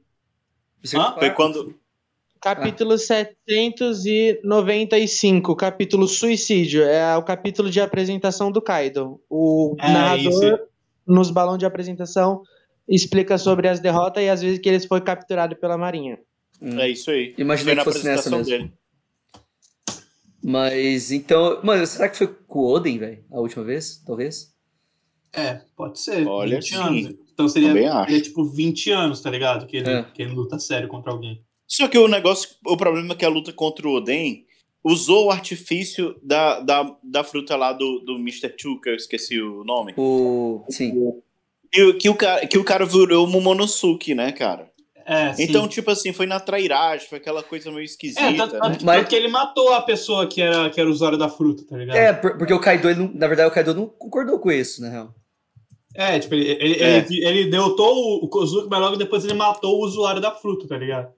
[1.18, 1.78] Foi quando.
[2.42, 6.82] Capítulo 795, capítulo Suicídio.
[6.82, 9.20] É o capítulo de apresentação do Kaido.
[9.30, 10.58] O É, narrador, isso.
[11.06, 12.42] nos balões de apresentação,
[12.88, 16.18] explica sobre as derrotas e às vezes que ele foi capturado pela Marinha.
[16.60, 16.80] Hum.
[16.80, 17.32] É isso aí.
[17.38, 18.44] Imaginei Foi que fosse nessa mesmo.
[18.44, 18.72] dele.
[20.44, 23.24] Mas então, mano, será que foi com o Oden, velho?
[23.30, 24.02] A última vez?
[24.04, 24.52] Talvez?
[25.32, 26.26] É, pode ser.
[26.26, 26.74] Olha, 20 sim.
[26.74, 27.14] anos.
[27.32, 29.66] Então seria, seria, tipo 20 anos, tá ligado?
[29.66, 30.02] Que ele, É.
[30.02, 31.40] que ele luta sério contra alguém.
[31.74, 34.44] Só que o negócio, o problema é que a luta contra o Oden
[34.84, 38.50] usou o artifício da, da, da fruta lá do, do Mr.
[38.50, 39.94] Two, que eu esqueci o nome.
[39.96, 40.62] O.
[40.68, 40.92] Sim.
[41.72, 44.70] E o- que, o cara, que o cara virou o Momonosuke, né, cara?
[45.06, 45.44] É, sim.
[45.44, 48.20] Então, tipo assim, foi na trairagem, foi aquela coisa meio esquisita.
[48.20, 48.60] É, tanto, né?
[48.82, 51.76] Mas- tanto que ele matou a pessoa que era, que era usuário da fruta, tá
[51.76, 51.96] ligado?
[51.96, 54.82] É, por- porque o Kaido, ele não- na verdade, o Kaido não concordou com isso,
[54.82, 55.14] na real.
[55.94, 56.98] É, tipo, ele, ele, É.
[56.98, 60.76] ele, ele derrotou o Kozuki, mas logo depois ele matou o usuário da fruta, tá
[60.76, 61.10] ligado?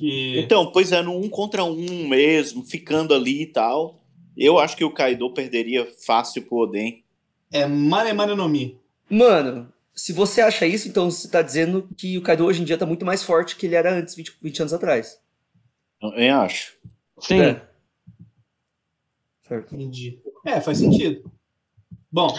[0.00, 0.38] Que...
[0.40, 4.02] Então, pois é, no um contra um mesmo, ficando ali e tal.
[4.34, 7.04] Eu acho que o Kaido perderia fácil pro Oden.
[7.52, 8.80] É Mane Mane no Mi.
[9.10, 12.78] Mano, se você acha isso, então você tá dizendo que o Kaido hoje em dia
[12.78, 15.20] tá muito mais forte que ele era antes, 20, 20 anos atrás.
[16.02, 16.78] Eu acho.
[17.18, 17.40] Sim.
[17.42, 17.62] É.
[19.46, 19.74] Certo.
[19.74, 20.18] Entendi.
[20.46, 21.30] É, faz sentido.
[22.10, 22.34] Bom,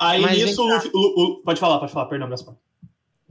[0.00, 0.68] aí Mas nisso o.
[0.68, 0.90] Luffy.
[0.94, 2.54] o- o- pode falar, pode falar, perdão, Gaspar.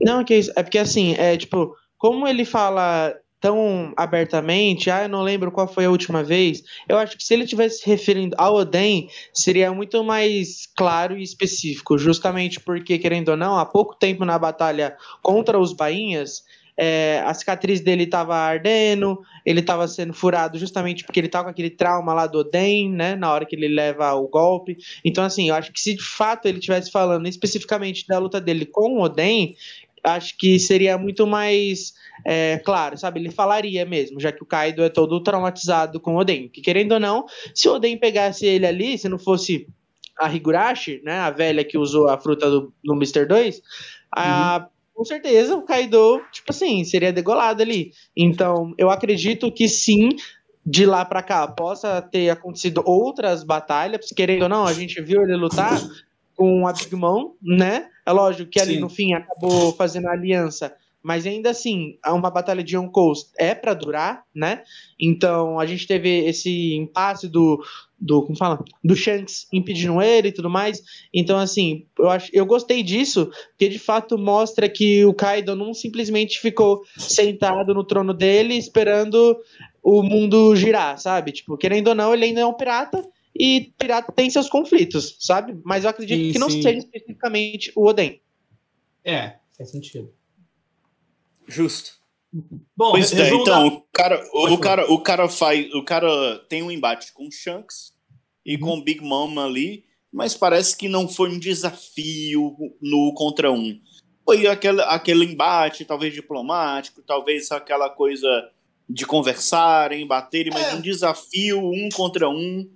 [0.00, 0.50] Não, que isso.
[0.56, 5.68] É porque assim, é tipo, como ele fala tão abertamente, ah, eu não lembro qual
[5.68, 9.72] foi a última vez, eu acho que se ele tivesse se referindo ao Oden, seria
[9.72, 14.96] muito mais claro e específico, justamente porque, querendo ou não, há pouco tempo na batalha
[15.22, 16.42] contra os bainhas,
[16.80, 21.50] é, a cicatriz dele estava ardendo, ele estava sendo furado justamente porque ele estava com
[21.50, 24.76] aquele trauma lá do Oden, né, na hora que ele leva o golpe.
[25.04, 28.64] Então, assim, eu acho que se de fato ele estivesse falando especificamente da luta dele
[28.64, 29.56] com o Oden,
[30.04, 31.94] acho que seria muito mais
[32.26, 33.20] é, claro, sabe?
[33.20, 36.48] Ele falaria mesmo, já que o Kaido é todo traumatizado com o Oden.
[36.48, 39.66] Que querendo ou não, se o Oden pegasse ele ali, se não fosse
[40.18, 43.24] a Higurashi, né, a velha que usou a fruta do, no Mr.
[43.26, 43.60] 2,
[44.16, 47.92] a- com certeza o Kaido, tipo assim, seria degolado ali.
[48.16, 50.08] Então, eu acredito que sim,
[50.66, 55.22] de lá pra cá, possa ter acontecido outras batalhas, querendo ou não, a gente viu
[55.22, 55.80] ele lutar
[56.34, 57.88] com a Big Mom, né?
[58.08, 58.80] É lógico que ali Sim.
[58.80, 63.74] no fim acabou fazendo a aliança, mas ainda assim, uma batalha de Yonkous é pra
[63.74, 64.62] durar, né?
[64.98, 67.62] Então a gente teve esse impasse do,
[68.00, 70.82] do como fala, do Shanks impedindo ele e tudo mais.
[71.12, 75.74] Então assim, eu acho, eu gostei disso, porque de fato mostra que o Kaido não
[75.74, 79.36] simplesmente ficou sentado no trono dele esperando
[79.82, 81.30] o mundo girar, sabe?
[81.30, 83.06] Tipo, querendo ou não, ele ainda é um pirata
[83.38, 85.56] e pirata tem seus conflitos, sabe?
[85.64, 86.60] Mas eu acredito Sim, que não sim.
[86.62, 88.20] seja especificamente o Oden.
[89.04, 90.12] É, faz sentido.
[91.46, 91.92] Justo.
[92.76, 96.38] Bom, Pois é, então, da- o cara, o, o cara, o cara faz, o cara
[96.48, 97.94] tem um embate com o Shanks
[98.44, 98.60] e Uhum.
[98.60, 103.80] com o Big Mom ali, mas parece que não foi um desafio no contra um.
[104.26, 108.28] Foi aquele, aquele embate, talvez diplomático, talvez aquela coisa
[108.88, 110.74] de conversarem, baterem, mas É.
[110.74, 112.68] um desafio um contra um.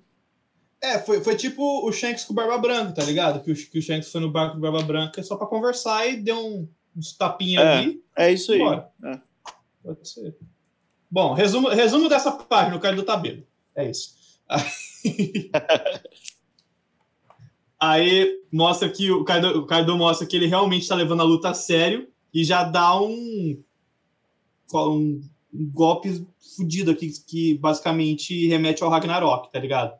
[0.82, 3.40] É, foi, foi tipo o Shanks com o Barba Branca, tá ligado?
[3.42, 6.16] Que o, que o Shanks foi no barco do Barba Branca só pra conversar e
[6.16, 7.78] deu um, uns tapinhas É.
[7.78, 8.02] ali.
[8.16, 8.60] É isso aí.
[8.60, 9.20] É.
[9.82, 10.36] Pode ser.
[11.08, 13.46] Bom, resumo, resumo dessa página, o Kaido tá bêbado.
[13.76, 14.14] É isso.
[17.78, 21.50] Aí mostra que o Kaido, o Kaido mostra que ele realmente tá levando a luta
[21.50, 23.60] a sério e já dá um,
[24.72, 25.20] um,
[25.52, 26.24] um golpe
[26.56, 29.92] fudido aqui que basicamente remete ao Ragnarok, tá ligado?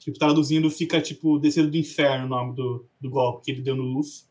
[0.00, 3.76] Tipo, traduzindo, fica tipo Descendo do Inferno o nome do, do golpe que ele deu
[3.76, 4.22] no Luffy.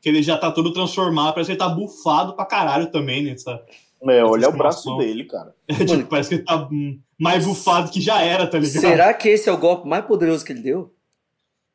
[0.00, 3.60] Que ele já tá todo transformado, parece que ele tá bufado pra caralho também nessa,
[4.08, 5.54] É, olha o braço dele, cara.
[5.66, 6.06] É, tipo, Mano.
[6.06, 8.80] parece que ele tá hum, mais bufado que já era, tá ligado?
[8.80, 10.94] Será que esse é o golpe mais poderoso que ele deu?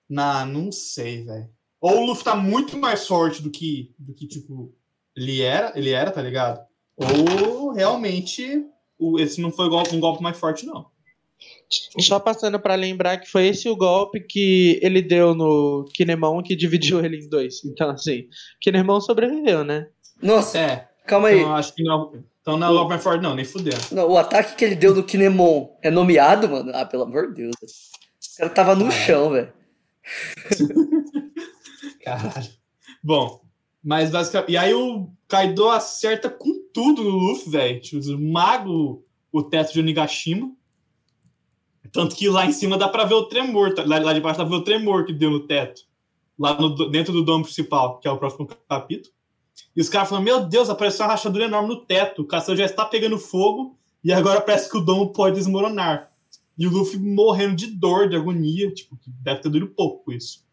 [0.09, 1.49] Não, não sei, velho.
[1.81, 4.73] Ou o Luffy tá muito mais forte do que, do que tipo,
[5.15, 6.63] ele era, ele era, tá ligado?
[6.95, 8.65] Ou realmente
[8.99, 10.90] o, esse não foi golpe- um golpe mais forte, não.
[11.99, 16.55] Só passando pra lembrar que foi esse o golpe que ele deu no Kinemon que
[16.55, 17.63] dividiu ele em dois.
[17.65, 18.27] Então, assim,
[18.59, 19.87] Kinemon sobreviveu, né?
[20.21, 21.39] Nossa, É, calma aí.
[21.39, 22.13] então acho que não.
[22.41, 23.77] Então não é o golpe mais forte, não, nem fudendo.
[23.91, 26.71] Não, o ataque que ele deu no Kinemon é nomeado, mano?
[26.73, 27.55] Ah, pelo amor de Deus.
[28.33, 29.53] O cara tava no chão, velho.
[32.03, 32.49] Caralho.
[33.03, 33.41] Bom,
[33.83, 34.51] mas basicamente.
[34.51, 37.79] E aí o Kaido acerta com tudo no Luffy, velho.
[37.81, 40.51] Tipo, mago o teto de Onigashima.
[41.91, 43.73] Tanto que lá em cima dá pra ver o tremor.
[43.73, 43.83] tá?
[43.85, 45.81] Lá, lá de baixo dá pra ver o tremor que deu no teto.
[46.37, 49.13] Lá no- dentro do domo principal, que é o próximo capítulo.
[49.75, 52.21] E os caras falam: Meu Deus, apareceu uma rachadura enorme no teto.
[52.21, 53.77] O castelo já está pegando fogo.
[54.03, 56.11] E agora parece que o domo pode desmoronar.
[56.57, 58.71] E o Luffy morrendo de dor, de agonia.
[58.73, 60.43] Tipo, deve ter duro pouco isso.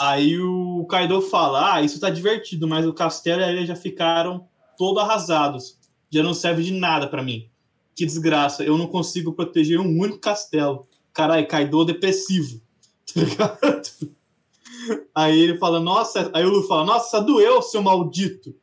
[0.00, 3.76] Aí o Kaido fala: Ah, isso tá divertido, mas o castelo e a ilha já
[3.76, 5.78] ficaram todo arrasados.
[6.10, 7.48] Já não serve de nada pra mim.
[7.94, 10.86] Que desgraça, eu não consigo proteger um único castelo.
[11.12, 12.62] Caralho, Kaido depressivo.
[13.14, 14.14] Tá ligado?
[15.14, 18.54] Aí ele fala: Nossa, aí o Luffy fala: Nossa, doeu, seu maldito.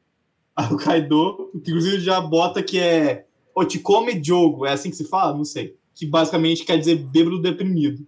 [0.56, 5.38] Aí o Kaido, inclusive já bota que é Otikome Jogo, é assim que se fala?
[5.38, 5.78] Não sei.
[5.96, 8.06] Que basicamente quer dizer bêbado deprimido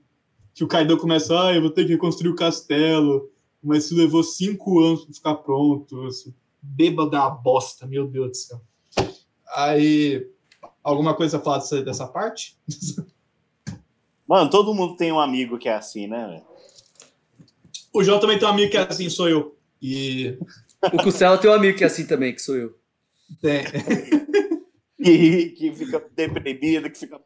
[0.54, 3.30] que o Kaido começa, ah, eu vou ter que reconstruir o castelo,
[3.62, 6.08] mas isso levou cinco anos para ficar pronto.
[6.08, 6.34] Isso.
[6.62, 8.62] Bêbado da bosta, meu Deus do céu.
[9.56, 10.28] Aí,
[10.84, 12.58] alguma coisa a falar dessa, dessa parte?
[14.28, 16.44] Mano, todo mundo tem um amigo que é assim, né, velho?
[17.94, 19.56] O João também tem um amigo que é assim, sou eu.
[19.82, 20.38] E.
[20.92, 22.76] O Custela tem um amigo que é assim também, que sou eu.
[23.44, 23.64] é.
[25.06, 27.20] E que fica deprimido, que fica.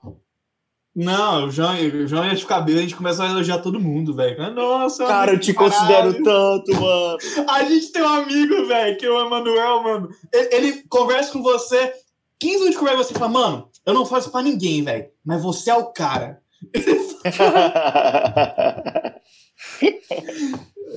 [0.96, 4.15] Não, o João, o João e a cabelo, a gente começa a elogiar todo mundo,
[4.15, 4.52] velho.
[4.52, 7.17] Nossa, Cara, eu te considero tanto, mano.
[7.48, 10.10] A gente tem um amigo, velho, que é o Emanuel, mano.
[10.34, 11.93] Ele, ele conversa com você,
[12.39, 15.71] 15 minutos de conversa, você fala, mano, eu não faço pra ninguém, velho, mas você
[15.71, 16.41] é o cara.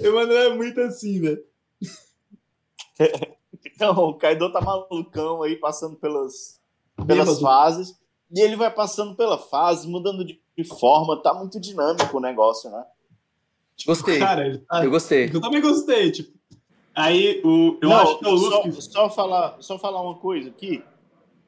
[0.03, 1.43] O Emanuel é muito assim, velho.
[3.79, 6.61] Não, o Kaido tá malucão aí, passando pelas,
[7.07, 7.41] pelas Bêbado.
[7.41, 7.99] fases.
[8.33, 10.41] E ele vai passando pela fase, mudando de,
[10.79, 11.21] forma.
[11.23, 12.85] Tá muito dinâmico o negócio, né?
[13.87, 14.19] Gostei.
[14.19, 14.85] Cara, tá...
[14.85, 15.31] Eu gostei.
[15.33, 16.39] Eu também gostei, tipo.
[16.95, 18.83] Aí, o, eu Não, acho que é o só, Luffy...
[18.83, 20.85] só falar, só falar uma coisa aqui,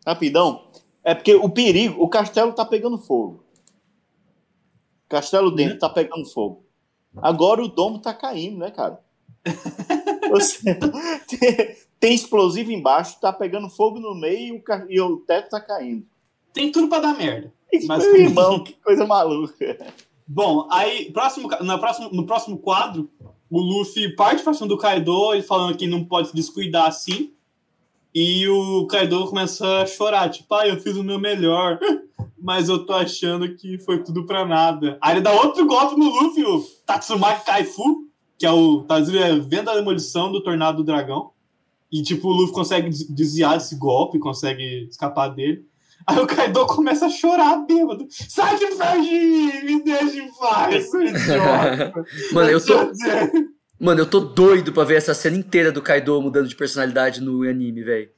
[0.06, 0.64] rapidão.
[1.04, 3.44] É porque o perigo, o castelo tá pegando fogo.
[5.06, 6.64] O castelo dentro tá pegando fogo.
[7.16, 9.00] Agora o domo tá caindo, né, cara?
[10.30, 10.74] Você-
[11.28, 15.60] tem, tem explosivo embaixo, tá pegando fogo no meio e o, e o teto tá
[15.60, 16.06] caindo.
[16.52, 17.52] Tem tudo pra dar merda.
[17.86, 19.94] Mas- irmão, que coisa maluca.
[20.26, 23.10] Bom, aí, próximo, no, próximo, no próximo quadro,
[23.50, 27.32] o Luffy parte pra cima do Kaido, ele falando que não pode se descuidar assim.
[28.14, 31.78] E o Kaido começa a chorar, tipo, ah, eu fiz o meu melhor,
[32.38, 34.98] mas eu tô achando que foi tudo pra nada.
[35.00, 38.06] Aí ele dá outro golpe no Luffy, o Tatsumaki Kaifu,
[38.38, 41.30] que é o traduzido é Venda da Demolição do Tornado do Dragão.
[41.90, 45.64] E, tipo, o Luffy consegue des- desviar desse golpe, consegue escapar dele.
[46.06, 48.06] Aí o Kaido começa a chorar, bêbado.
[48.10, 50.90] Sai de perto de mim, me deixa em paz.
[52.32, 52.74] Mano, eu tô...
[53.82, 57.42] mano, eu tô doido pra ver essa cena inteira do Kaido mudando de personalidade no
[57.42, 58.10] anime, velho.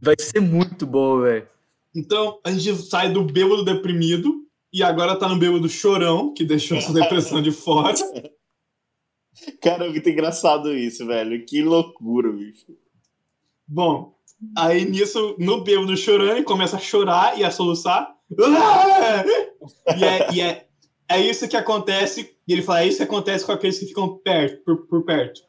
[0.00, 1.46] Vai ser muito bom, velho.
[1.94, 6.76] Então, a gente sai do bêbado deprimido e agora tá no bêbado chorão, que deixou
[6.76, 7.94] essa depressão de fora.
[9.62, 11.44] Cara, é muito engraçado isso, velho.
[11.46, 12.66] Que loucura, bicho.
[13.66, 14.14] Bom,
[14.58, 18.12] aí nisso, no bêbado chorando, ele começa a chorar e a soluçar.
[19.96, 20.66] E, é, e é,
[21.16, 22.34] é isso que acontece.
[22.46, 25.40] E ele fala: é isso que acontece com aqueles que ficam perto, por, por perto.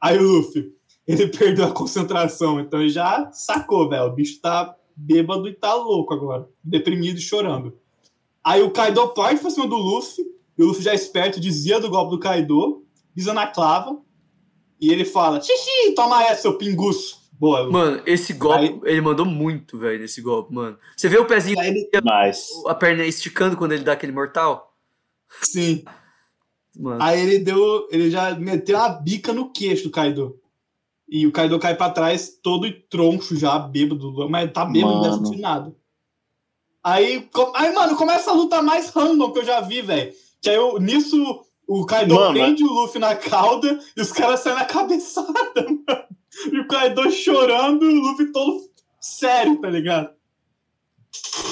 [0.00, 0.72] Aí o Luffy,
[1.06, 4.04] ele perdeu a concentração, então ele já sacou, velho.
[4.04, 7.76] O bicho tá bêbado e tá louco agora, deprimido e chorando.
[8.42, 10.24] Aí o Kaido parte pra cima do Luffy,
[10.56, 12.84] e o Luffy já é esperto, dizia do golpe do Kaido,
[13.14, 13.96] pisa na clava,
[14.80, 17.18] e ele fala: Xixi, toma essa, seu pinguço.
[17.32, 17.72] Boa, Luffy.
[17.72, 20.76] Mano, esse golpe, Aí- ele mandou muito, velho, nesse golpe, mano.
[20.96, 21.88] Você vê o pezinho, Aí ele-
[22.66, 24.67] a perna esticando quando ele dá aquele mortal?
[25.42, 25.84] Sim.
[26.76, 27.88] Mano, Aí ele deu.
[27.90, 30.38] Ele já meteu a bica no queixo do Kaido.
[31.08, 35.14] E o Kaido cai pra trás, todo troncho já, bêbado, mas tá bêbado, não deve
[35.16, 35.26] Mano.
[35.26, 35.74] sentir nada.
[36.84, 40.12] Aí, com- aí, mano, começa a luta mais random que eu já vi, velho.
[40.40, 44.40] Que aí eu, nisso o Kaido Mano, prende o Luffy na cauda e os caras
[44.40, 45.32] saem na cabeçada,
[45.66, 46.04] mano.
[46.52, 48.68] E o Kaido chorando, o Luffy todo
[49.00, 50.10] Sério, tá ligado?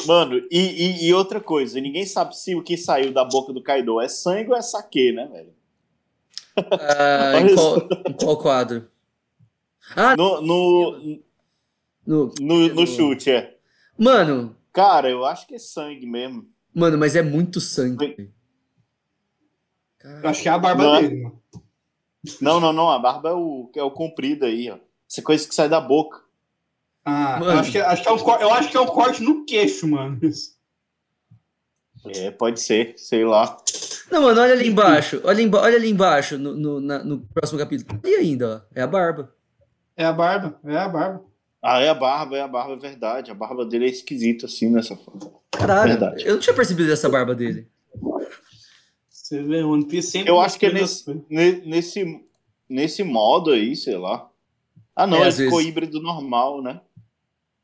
[0.07, 3.63] Mano, e, e, e outra coisa, ninguém sabe se o que saiu da boca do
[3.63, 5.55] Kaido é sangue ou é saque, né, velho?
[6.73, 7.77] Ah, em, qual,
[8.09, 8.89] em qual quadro?
[10.17, 11.21] No, no,
[12.07, 13.57] No- no, no chute, é.
[13.99, 16.47] Mano, Cara, eu acho que é sangue mesmo.
[16.75, 18.31] mano, mas é muito sangue.
[20.23, 21.01] Eu acho que é a barba Não.
[21.03, 21.43] dele, mano.
[22.41, 22.91] Não, não, não.
[22.91, 24.79] A barba é o, é o comprido aí, ó.
[25.09, 26.23] Essa coisa que sai da boca.
[27.09, 27.53] Ah, Mano.
[27.53, 29.87] eu acho, que, acho que é um, eu acho que é um corte no queixo,
[29.87, 30.19] mano.
[32.09, 33.57] É, pode ser, sei lá.
[34.11, 35.21] Não, mano, olha ali embaixo.
[35.25, 38.01] Olha, emba- olha ali embaixo, no, no, na- no próximo capítulo.
[38.05, 38.75] E ainda, ó.
[38.75, 39.33] É a barba.
[39.97, 41.25] É a barba, é a barba.
[41.63, 43.31] Ah, é a barba, é a barba, é verdade.
[43.31, 45.33] A barba dele é esquisita assim nessa foto.
[45.53, 46.25] Caralho, Verdade.
[46.27, 47.69] eu não tinha percebido essa barba dele.
[49.09, 50.31] Você vê, One Piece sempre.
[50.31, 52.21] Eu acho que é nesse, nesse,
[52.69, 54.29] nesse modo aí, sei lá.
[54.95, 55.67] Ah, não, É, ele ficou vezes.
[55.69, 56.81] híbrido normal, né?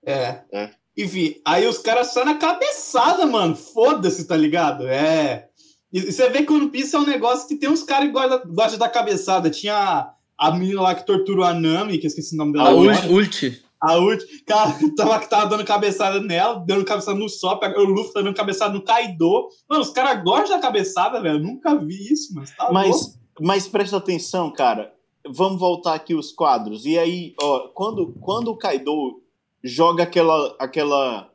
[0.04, 0.40] É.
[0.52, 0.70] É.
[0.96, 3.56] Enfim, aí os caras saem na cabeçada, mano.
[3.56, 4.86] Foda-se, tá ligado?
[4.86, 5.48] É.
[5.92, 8.12] E você vê que o One Piece é um negócio que tem uns caras que
[8.12, 9.50] gostam de dar cabeçada.
[9.50, 12.68] Tinha a, a menina lá que torturou a Nami, que eu esqueci o nome dela.
[12.68, 13.06] A agora.
[13.08, 13.62] Ult, Ult.
[13.80, 18.12] A Ult, cara, tava, que tava dando cabeçada nela, dando cabeçada no Sop, o Luffy
[18.12, 19.48] tá dando cabeçada no Kaido.
[19.68, 21.36] Mano, os caras gostam da cabeçada, velho.
[21.36, 22.74] Eu nunca vi isso, mas tá louco.
[22.74, 24.92] Mas, mas presta atenção, cara.
[25.28, 26.86] Vamos voltar aqui os quadros.
[26.86, 29.21] E aí, ó, quando, quando o Kaido
[29.62, 30.56] joga aquela.
[30.58, 31.30] aquela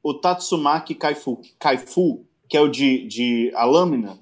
[0.00, 4.18] o Tatsumaki Kaifu, Kaifu que é o de, de a lâmina,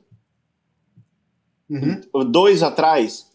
[1.69, 2.31] Uhum.
[2.31, 3.29] dois atrás,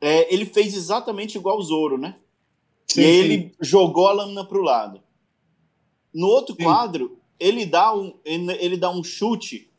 [0.00, 2.16] é, ele fez exatamente igual o Zoro, né?
[2.86, 3.08] Sim, e sim.
[3.08, 5.00] ele jogou a lâmina pro lado.
[6.12, 6.64] No outro Sim.
[6.64, 9.70] quadro, ele dá um, ele, ele dá um chute,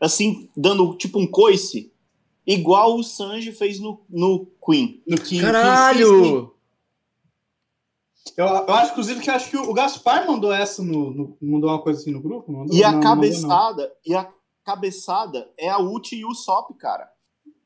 [0.00, 1.92] assim, dando tipo um coice,
[2.46, 5.02] igual o Sanji fez no, no Queen.
[5.06, 5.40] No King, King, sim, sim.
[5.40, 6.54] Caralho!
[8.36, 11.82] Eu, eu acho, inclusive, que acho que o Gaspar mandou essa no, no- mandou uma
[11.82, 12.50] coisa assim no grupo.
[12.52, 12.74] Mandou?
[12.76, 14.28] E a Não, não cabeçada, e a
[14.64, 17.08] cabeçada é a Uchi e o Sop, cara.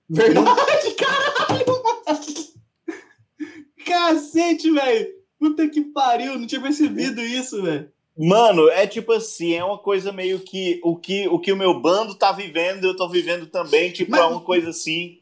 [0.09, 1.67] Verdade, caralho.
[3.85, 5.09] Cacete, velho.
[5.39, 7.91] Puta que pariu, não tinha percebido isso, velho.
[8.19, 11.79] Mano, é tipo assim, é uma coisa meio que o que o, que o meu
[11.79, 15.21] bando tá vivendo, eu tô vivendo também, tipo, Mas- é uma coisa assim.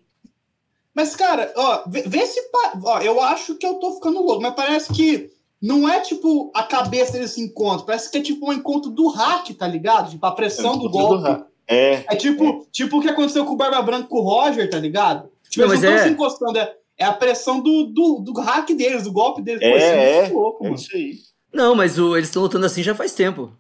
[0.95, 2.41] Mas, cara, ó, vê, vê se.
[2.85, 5.29] Ó, eu acho que eu tô ficando louco, mas parece que
[5.67, 9.51] não é tipo a cabeça desse encontro, parece que é tipo um encontro do hack,
[9.55, 10.11] tá ligado?
[10.11, 11.45] Tipo, a pressão do golpe.
[11.67, 14.79] É, É tipo, tipo o que aconteceu com o Barba Branca com o Roger, tá
[14.79, 15.31] ligado?
[15.49, 18.33] Tipo, Não, eles não estão é- se encostando, é, é a pressão do, do, do
[18.41, 19.63] hack deles, do golpe deles.
[19.63, 20.21] É, isso é.
[20.23, 20.75] muito louco, é mano.
[20.81, 21.13] isso aí.
[21.53, 23.51] Não, mas o- eles estão lutando assim já faz tempo.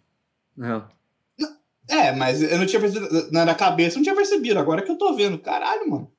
[0.57, 0.85] Não.
[1.89, 3.31] É, mas eu não tinha percebido.
[3.33, 4.59] Na na cabeça eu não tinha percebido.
[4.59, 5.39] Agora que eu tô vendo.
[5.39, 6.11] Caralho, mano.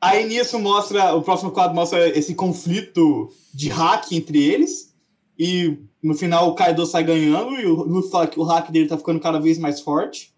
[0.00, 1.14] Aí nisso mostra.
[1.14, 4.91] O próximo quadro mostra esse conflito de hack entre eles.
[5.42, 7.58] E no final o Kaido sai ganhando.
[7.58, 10.32] E o Luffy fala que o hack dele tá ficando cada vez mais forte.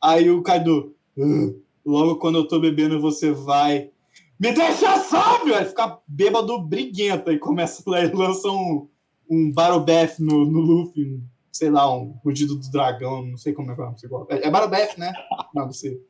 [0.00, 0.94] Aí o Kaido.
[1.18, 1.52] "Ah,
[1.84, 3.90] logo quando eu tô bebendo, você vai.
[4.38, 5.56] Me deixa sóbrio!
[5.56, 7.28] Aí fica bêbado briguento.
[7.28, 7.82] Aí começa.
[7.92, 8.88] Aí lança um,
[9.28, 11.20] um Battle Bath no, no Luffy.
[11.50, 14.36] sei lá, um rugido do dragão, não sei como é que é.
[14.36, 15.12] É, é Barabeth, né?
[15.52, 16.00] Não, não sei.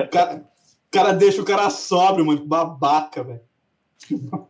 [0.00, 3.42] O cara, o cara deixa o cara sóbrio, mano, babaca, velho.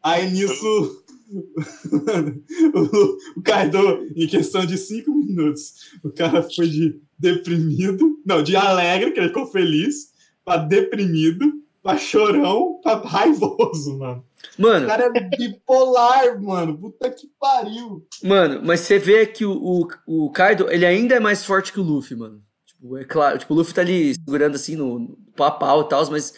[0.00, 3.78] Aí nisso, o, o Kaido,
[4.16, 9.28] em questão de cinco minutos, o cara foi de deprimido, não, de alegre, que ele
[9.28, 10.12] ficou feliz,
[10.44, 11.52] pra deprimido,
[11.82, 14.24] pra chorão, pra raivoso, mano.
[14.56, 16.78] O Mano, cara é bipolar, mano.
[16.78, 18.06] Puta que pariu.
[18.22, 21.80] mano, mas você vê que o, o, o Kaido, ele ainda é mais forte que
[21.80, 22.40] o Luffy, mano.
[22.64, 25.82] Tipo, é claro, tipo, o Luffy tá ali segurando assim no, no pau a pau
[25.82, 26.34] e tal, mas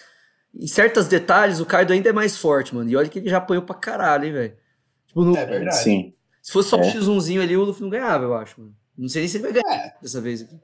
[0.54, 2.88] em certos detalhes o Kaido ainda é mais forte, mano.
[2.88, 4.54] E olha que ele já apanhou pra caralho, hein, velho.
[5.10, 5.76] Tipo, no- É verdade.
[5.82, 6.14] Sim.
[6.40, 6.90] se fosse só um É.
[6.92, 8.74] X1zinho ali, o Luffy não ganhava, eu acho, mano.
[8.96, 9.96] Não sei nem se ele vai ganhar É.
[10.00, 10.56] dessa vez aqui.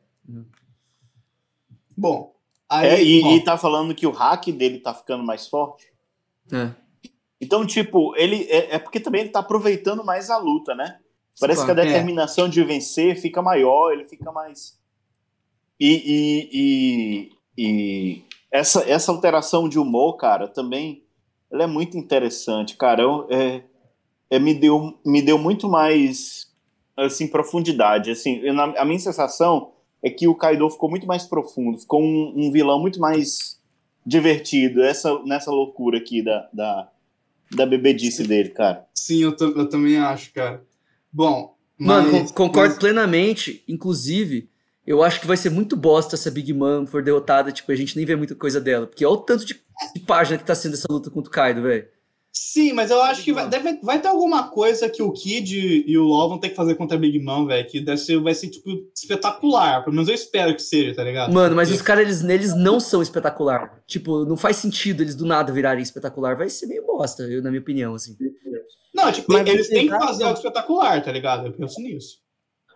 [1.96, 2.34] Bom.
[2.68, 5.86] Aí, É, e, bom, e tá falando que o hack dele tá ficando mais forte.
[6.52, 6.70] É.
[7.40, 10.98] Então, tipo, ele é, é porque também ele tá aproveitando mais a luta, né?
[11.38, 11.86] Parece Sim, que a é.
[11.86, 14.78] determinação de vencer fica maior, ele fica mais.
[15.78, 17.62] E, e, e,
[18.18, 21.04] e essa, essa alteração de humor, cara, também
[21.50, 23.02] ela é muito interessante, cara.
[23.02, 23.62] Eu, é,
[24.30, 26.46] é, me, deu, me deu muito mais
[26.96, 28.10] assim, profundidade.
[28.10, 29.72] Assim, eu, na- a minha sensação
[30.02, 33.58] é que o Kaido ficou muito mais profundo, ficou um, um vilão muito mais
[34.04, 36.88] divertido essa, nessa loucura aqui da, da,
[37.54, 38.86] da bebedice dele, cara.
[38.94, 40.62] Sim, eu, eu também acho, cara.
[41.12, 41.54] Bom.
[41.78, 43.62] Mano, mas- concordo mas- plenamente.
[43.68, 44.48] Inclusive,
[44.86, 47.50] eu acho que vai ser muito bosta se a Big Mom for derrotada.
[47.52, 48.86] Tipo, a gente nem vê muita coisa dela.
[48.86, 49.60] Porque olha o tanto de,
[49.94, 51.86] de página que tá sendo essa luta contra o Kaido, velho.
[52.38, 55.96] Sim, mas eu acho que vai, deve, vai ter alguma coisa que o Kid e
[55.96, 58.34] o LOL vão ter que fazer contra a Big Mom, velho, que deve ser, vai
[58.34, 59.82] ser, tipo, espetacular.
[59.82, 61.32] Pelo menos eu espero que seja, tá ligado?
[61.32, 63.82] Mano, mas os caras, eles, eles não são espetacular.
[63.86, 66.36] Tipo, não faz sentido eles do nada virarem espetacular.
[66.36, 68.14] Vai ser meio bosta, eu, na minha opinião, assim.
[68.94, 71.46] Não, tipo, Mas eles têm que fazer algo espetacular, tá ligado?
[71.46, 72.18] Eu penso nisso.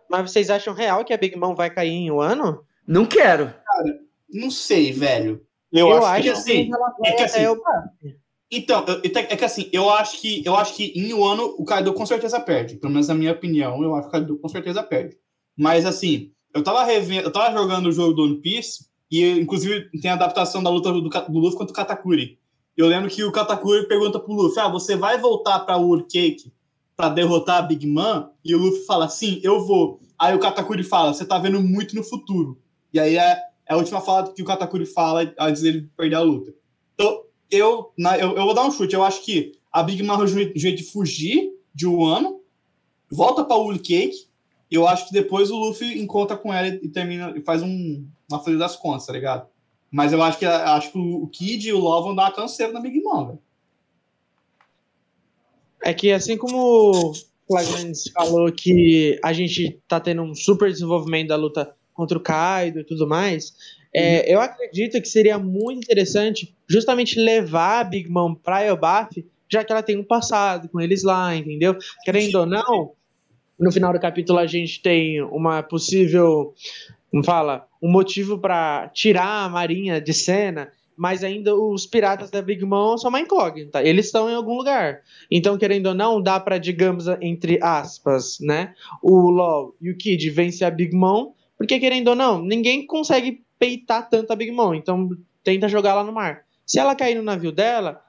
[0.08, 2.64] Mas vocês acham real que a Big Mom vai cair em um ano?
[2.86, 3.52] Não quero.
[4.32, 5.44] Não sei, velho.
[5.70, 7.60] Eu, acho, que que assim, ela vai é que assim- o-
[8.50, 11.64] Então, eu- é que assim, eu acho que eu acho que em um ano o
[11.64, 12.76] Kaido com certeza perde.
[12.76, 15.16] Pelo menos na minha opinião, eu acho que o Kaido com certeza perde.
[15.56, 19.88] Mas assim, eu tava revendo, eu tava jogando o jogo do One Piece e inclusive
[20.00, 22.38] tem a adaptação da luta do, do Luffy contra o Katakuri.
[22.76, 26.52] Eu lembro que o Katakuri pergunta pro Luffy: "Ah, você vai voltar pra World Cake
[26.96, 30.00] pra derrotar a Big Mom?" E o Luffy fala: "Sim, eu vou".
[30.18, 32.58] Aí o Katakuri fala: "Você tá vendo muito no futuro".
[32.92, 33.38] E aí é,
[33.68, 36.52] é a última fala que o Katakuri fala antes dele perder a luta.
[36.94, 38.94] Então, eu, na- eu, eu vou dar um chute.
[38.94, 42.40] Eu acho que a Big arranja um jeito de fugir de Wano,
[43.10, 44.28] volta pra Wool Cake.
[44.70, 48.38] Eu acho que depois o Luffy encontra com ela e termina e faz um, uma
[48.42, 49.48] folha das contas, tá ligado?
[49.90, 52.72] Mas eu acho que acho que o Kid e o Law vão dar uma canseira
[52.72, 53.38] na Big Mom, velho.
[55.82, 57.12] É que assim como o
[57.48, 62.80] Flagrantes falou que a gente tá tendo um super desenvolvimento da luta contra o Kaido
[62.80, 63.52] e tudo mais,
[63.94, 69.64] é, eu acredito que seria muito interessante justamente levar a Big Mom pra Elbaf, já
[69.64, 71.76] que ela tem um passado com eles lá, entendeu?
[72.04, 72.92] Querendo ou não,
[73.58, 76.54] no final do capítulo a gente tem uma possível,
[77.10, 82.42] como fala, um motivo pra tirar a Marinha de cena, mas ainda os piratas da
[82.42, 83.82] Big Mom são uma incógnita.
[83.82, 85.00] Eles estão em algum lugar.
[85.30, 88.74] Então, querendo ou não, dá pra, digamos, entre aspas, né?
[89.02, 93.42] O LOL e o Kid vencer a Big Mom, porque querendo ou não, ninguém consegue
[93.60, 94.74] peitar tanto a Big Mom.
[94.74, 95.10] Então,
[95.44, 96.44] tenta jogar ela no mar.
[96.66, 98.00] Se ela cair no navio dela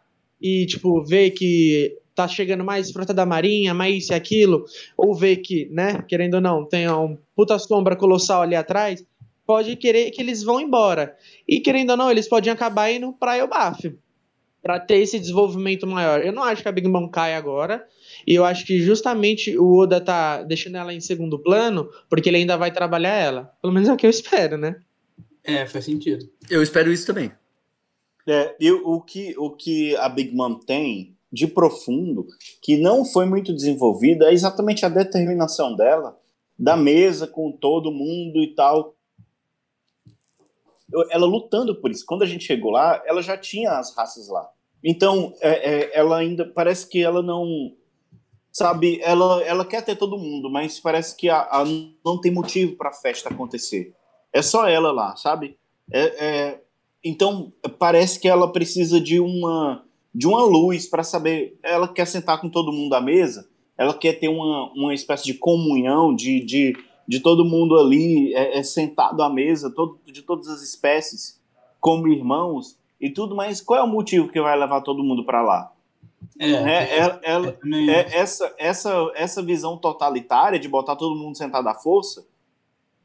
[0.41, 4.65] e, tipo, ver que tá chegando mais frota da marinha, mais isso e aquilo,
[4.97, 9.05] ou ver que, né, querendo ou não, tem um puta sombra colossal ali atrás,
[9.45, 11.15] pode querer que eles vão embora.
[11.47, 13.95] E querendo ou não, eles podem acabar indo pra Elbaf.
[14.61, 16.23] Pra ter esse desenvolvimento maior.
[16.23, 17.83] Eu não acho que a Big Mom cai agora.
[18.27, 22.37] E eu acho que justamente o Oda tá deixando ela em segundo plano, porque ele
[22.37, 23.51] ainda vai trabalhar ela.
[23.59, 24.75] Pelo menos é o que eu espero, né?
[25.43, 26.29] É, faz sentido.
[26.49, 27.31] Eu espero isso também.
[28.27, 32.27] É, e o que, o que a Big Mom tem de profundo,
[32.61, 36.19] que não foi muito desenvolvida, é exatamente a determinação dela,
[36.59, 38.95] da mesa com todo mundo e tal.
[41.09, 42.05] Ela lutando por isso.
[42.05, 44.49] Quando a gente chegou lá, ela já tinha as raças lá.
[44.83, 46.45] Então, é, é, ela ainda.
[46.45, 47.73] Parece que ela não.
[48.51, 51.63] Sabe, ela, ela quer ter todo mundo, mas parece que a, a-
[52.03, 53.95] não tem motivo para a festa acontecer.
[54.33, 55.57] É só ela lá, sabe?
[55.91, 56.61] É, é,
[57.03, 61.57] então, parece que ela precisa de uma de uma luz para saber.
[61.63, 65.33] Ela quer sentar com todo mundo à mesa, ela quer ter uma, uma espécie de
[65.33, 66.73] comunhão de, de,
[67.07, 71.39] de todo mundo ali é, é, sentado à mesa, todo, de todas as espécies,
[71.79, 75.41] como irmãos e tudo, mas qual é o motivo que vai levar todo mundo para
[75.41, 75.71] lá?
[76.37, 77.57] É, É, ela,
[77.89, 82.25] é essa, essa, essa visão totalitária de botar todo mundo sentado à força,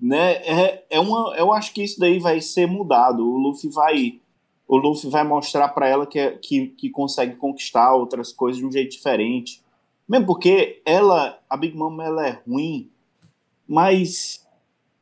[0.00, 0.32] né?
[0.36, 3.26] É, é uma, eu acho que isso daí vai ser mudado.
[3.26, 4.20] O Luffy vai,
[4.68, 8.66] o Luffy vai mostrar para ela que, é- que, que consegue conquistar outras coisas de
[8.66, 9.62] um jeito diferente.
[10.08, 12.90] Mesmo porque ela, a Big Mom, ela é ruim,
[13.66, 14.46] mas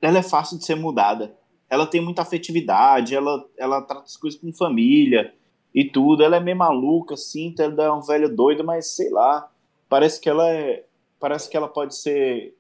[0.01, 1.35] ela é fácil de ser mudada.
[1.69, 5.35] Ela tem muita afetividade, ela, ela trata as coisas com família
[5.75, 6.23] e tudo.
[6.23, 9.51] Ela é meio maluca, assim, ela é uma velha doida, mas sei lá.
[9.89, 10.85] Parece que ela é.
[11.19, 12.55] Parece que ela pode ser.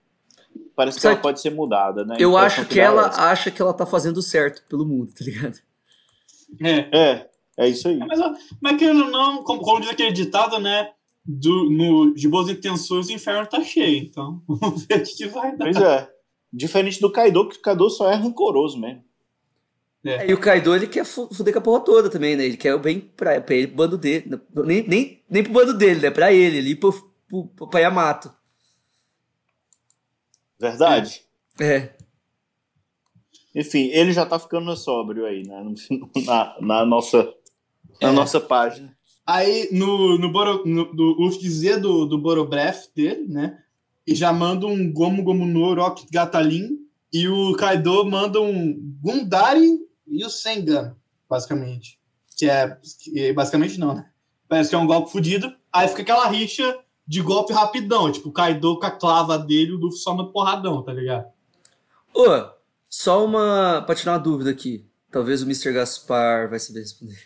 [0.76, 2.16] Parece que ela pode ser mudada, né?
[2.18, 3.22] Eu acho que é ela essa.
[3.22, 5.58] acha que ela tá fazendo certo pelo mundo, tá ligado?
[6.60, 6.88] é.
[6.92, 7.96] É, é isso aí.
[7.98, 8.18] Mas,
[8.60, 10.90] mas querendo ou não, como, como diz aquele ditado, né?
[11.24, 13.96] Do, no, de boas intenções, o inferno tá cheio.
[14.04, 15.64] Então, vamos ver o que, que vai dar.
[15.64, 16.10] Pois é.
[16.52, 19.02] Diferente do Kaido, que o Kaido só é rancoroso mesmo.
[20.04, 22.44] É, e o Kaido, ele quer fu- fuder com a porra toda também, né?
[22.44, 24.38] Ele quer o bem pra, pra ele, pro bando dele.
[24.54, 26.10] Nem, nem, nem pro bando dele, né?
[26.10, 26.92] Pra ele, ali pro,
[27.26, 28.30] pro, pro, Yamato.
[30.60, 31.22] Verdade?
[31.60, 31.90] É.
[33.54, 35.62] Enfim, ele já tá ficando sóbrio aí, né?
[35.62, 35.74] no-
[36.24, 37.22] Na, na nossa,
[38.00, 38.12] na É.
[38.12, 38.94] nossa página.
[39.26, 43.58] Aí, no, no, Boro, no do Luffy dizer do, do Borobref dele, né?
[44.06, 46.78] E já manda um Gomu Gomu no Rock Gatalin.
[47.12, 50.96] E o Kaido manda um Gundari e o Sengan,
[51.30, 51.98] basicamente.
[52.36, 52.76] Que é.
[53.32, 54.10] basicamente não, né?
[54.48, 55.54] Parece que é um golpe fudido.
[55.72, 56.76] Aí fica aquela rixa
[57.06, 58.10] de golpe rapidão.
[58.10, 61.26] Tipo, o Kaido com a clava dele e o Luffy só no porradão, tá ligado?
[62.14, 62.24] Ô,
[62.88, 63.82] só uma.
[63.86, 64.86] Pra tirar uma dúvida aqui.
[65.10, 65.72] Talvez o Mr.
[65.72, 67.18] Gaspar vai saber responder.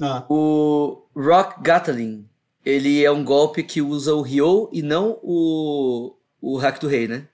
[0.00, 2.28] Ah, O Rock Gatling,
[2.64, 7.06] ele é um golpe que usa o Ryo e não o, o hack do rei,
[7.06, 7.28] né?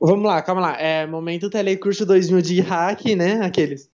[0.00, 0.76] Vamos lá, calma lá.
[0.76, 3.40] É momento telecurso 2000 de hack, né?
[3.44, 3.90] Aqueles.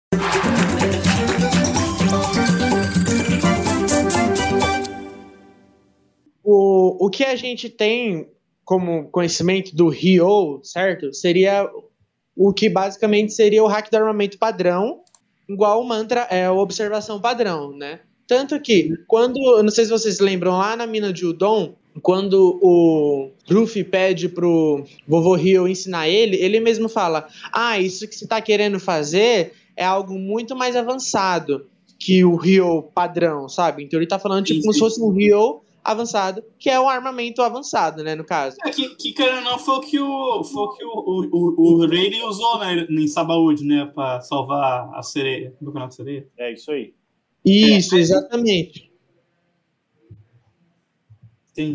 [6.51, 8.27] O, o que a gente tem
[8.65, 11.13] como conhecimento do Ryo, certo?
[11.13, 11.69] Seria
[12.35, 15.03] o que basicamente seria o hack do armamento padrão,
[15.47, 18.01] igual o mantra é o observação padrão, né?
[18.27, 23.31] Tanto que, quando, não sei se vocês lembram, lá na mina de Udon, quando o
[23.51, 28.41] Luffy pede pro vovô Rio ensinar ele, ele mesmo fala: Ah, isso que você tá
[28.41, 31.67] querendo fazer é algo muito mais avançado
[31.99, 33.85] que o Rio padrão, sabe?
[33.85, 35.61] Então ele tá falando tipo como se fosse um Rio
[35.91, 38.57] avançado, que é o armamento avançado, né, no caso.
[38.65, 41.87] É, que, que querendo não, foi o que o, foi o, que o, o, o,
[41.87, 45.55] Rayleigh usou né, em Sabaúde, né, pra salvar a sereia.
[45.61, 46.29] Do canal da sereia.
[46.39, 46.95] É isso aí.
[47.45, 48.89] Isso, é, exatamente.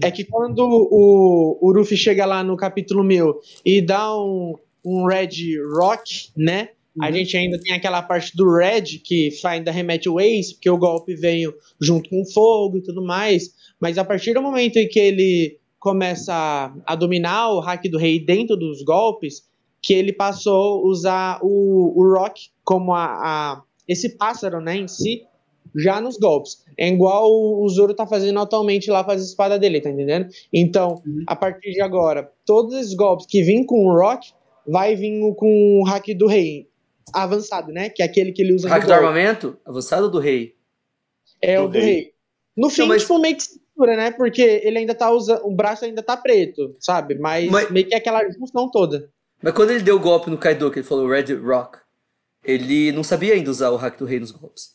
[0.01, 4.55] É que quando o, o Ruffy chega lá no capítulo meu e dá um,
[4.85, 6.69] um Red Rock, né?
[6.95, 7.05] Uhum.
[7.05, 10.77] A gente ainda tem aquela parte do Red que ainda remete o Ace, porque o
[10.77, 13.51] golpe veio junto com o fogo e tudo mais.
[13.79, 17.97] Mas a partir do momento em que ele começa a, a dominar o hack do
[17.97, 19.43] rei dentro dos golpes,
[19.81, 24.87] que ele passou a usar o, o Rock como a, a, esse pássaro né, em
[24.87, 25.23] si,
[25.75, 26.63] já nos golpes.
[26.77, 30.27] É igual o Zoro tá fazendo atualmente lá com as espadas dele, tá entendendo?
[30.53, 31.23] Então, uhum.
[31.27, 34.31] a partir de agora, todos os golpes que vêm com o Rock,
[34.65, 36.67] vai vir com o hack do rei.
[37.11, 37.89] Avançado, né?
[37.89, 38.69] Que é aquele que ele usa.
[38.69, 39.57] Hack do armamento?
[39.65, 40.55] Avançado do rei?
[41.41, 41.85] É do o do rei.
[41.85, 42.13] rei.
[42.55, 43.01] No fim, mas...
[43.01, 44.11] tipo, meio que cintura, né?
[44.11, 45.45] Porque ele ainda tá usando.
[45.45, 47.15] O braço ainda tá preto, sabe?
[47.15, 47.69] Mas, mas...
[47.71, 49.09] meio que é aquela junção toda.
[49.41, 51.79] Mas quando ele deu o golpe no Kaido, que ele falou Red Rock,
[52.43, 54.73] ele não sabia ainda usar o hack do rei nos golpes.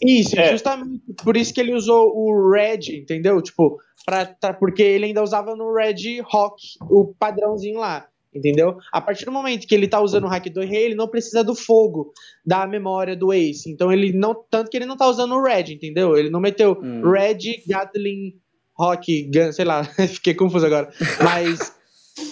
[0.00, 0.52] Isso, é.
[0.52, 3.40] justamente por isso que ele usou o Red, entendeu?
[3.40, 8.06] Tipo, pra, pra, porque ele ainda usava no Red Rock, o padrãozinho lá,
[8.36, 8.76] entendeu?
[8.92, 11.42] A partir do momento que ele tá usando o hack do rei, ele não precisa
[11.42, 12.12] do fogo
[12.44, 13.70] da memória do Ace.
[13.70, 14.34] Então ele não.
[14.50, 16.16] Tanto que ele não tá usando o Red, entendeu?
[16.16, 17.02] Ele não meteu hum.
[17.10, 18.34] Red, Gatling,
[18.78, 20.92] Rock, Gun, sei lá, fiquei confuso agora.
[21.22, 21.74] Mas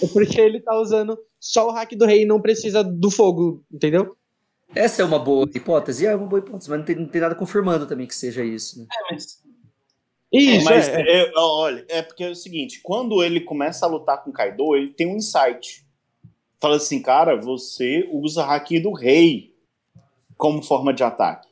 [0.01, 3.63] é porque ele tá usando só o hack do rei e não precisa do fogo,
[3.71, 4.15] entendeu?
[4.73, 7.35] Essa é uma boa hipótese, é uma boa hipótese, mas não tem, não tem nada
[7.35, 8.79] confirmando também que seja isso.
[8.79, 8.87] Né?
[8.91, 9.45] É, mas.
[10.33, 11.01] Isso, é, mas é.
[11.01, 14.89] É, olha, é porque é o seguinte: quando ele começa a lutar com Kaido, ele
[14.89, 15.84] tem um insight.
[16.59, 19.53] Fala assim, cara, você usa Haki do Rei
[20.37, 21.49] como forma de ataque.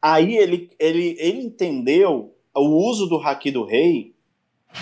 [0.00, 4.14] Aí ele, ele, ele entendeu o uso do Haki do Rei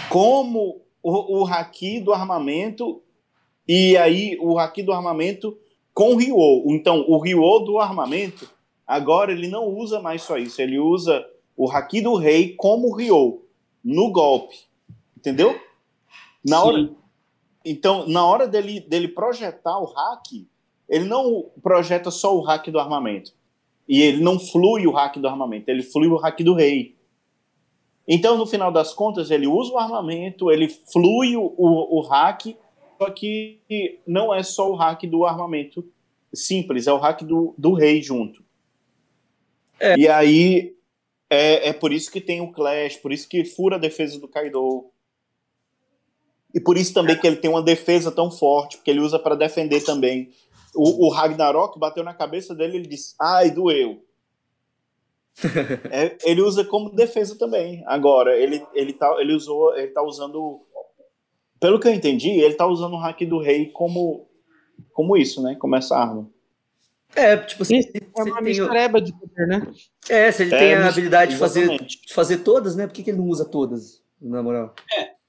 [0.09, 3.03] como o, o Haki do armamento,
[3.66, 5.57] e aí o Haki do armamento
[5.95, 6.64] com o Ryo.
[6.68, 8.49] Então, o Ryo do armamento,
[8.86, 11.24] agora ele não usa mais só isso, ele usa
[11.57, 13.43] o Haki do Rei como Ryo,
[13.84, 14.57] no golpe.
[15.16, 15.59] Entendeu?
[16.45, 16.97] Na Sim.
[17.64, 20.46] Então, na hora dele, dele projetar o hack,
[20.88, 23.32] ele não projeta só o hack do armamento.
[23.88, 26.96] E ele não flui o hack do armamento, ele flui o hack do rei.
[28.06, 32.56] Então, no final das contas, ele usa o armamento, ele flui o, o, o hack
[33.02, 33.58] só que
[34.06, 35.84] não é só o hack do armamento
[36.32, 38.44] simples, é o hack do, do rei junto.
[39.80, 39.98] É.
[39.98, 40.76] E aí
[41.28, 44.28] é, é por isso que tem o Clash, por isso que fura a defesa do
[44.28, 44.91] Kaido.
[46.55, 49.34] E por isso também que ele tem uma defesa tão forte, porque ele usa para
[49.34, 50.30] defender também.
[50.74, 54.05] O, o, Ragnarok bateu na cabeça dele e ele disse: Ai, doeu.
[55.90, 57.82] é, ele usa como defesa também.
[57.86, 60.61] Agora, ele, ele, tá, ele, usou, ele tá usando
[61.62, 64.28] pelo que eu entendi, ele tá usando o hack do rei como,
[64.92, 65.55] como isso, né?
[65.55, 66.28] Como essa arma.
[67.14, 67.80] É, tipo assim.
[68.18, 69.72] É uma mistureba de poder, né?
[70.09, 72.88] É, se ele é, tem a habilidade de fazer, de fazer todas, né?
[72.88, 74.74] Por que, que ele não usa todas, na moral?
[74.98, 75.21] É.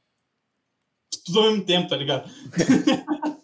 [1.25, 2.29] Tudo ao mesmo tempo, tá ligado?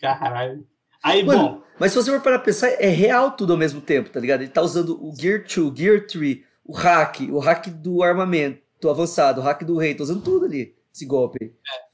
[0.00, 0.66] Caralho.
[1.02, 1.62] Aí, Mano, bom.
[1.78, 4.42] Mas se você for para pensar, é real tudo ao mesmo tempo, tá ligado?
[4.42, 9.40] Ele tá usando o Gear 2, Gear 3, o hack, o hack do armamento avançado,
[9.40, 11.38] o hack do rei, tá usando tudo ali esse golpe.
[11.44, 11.90] É.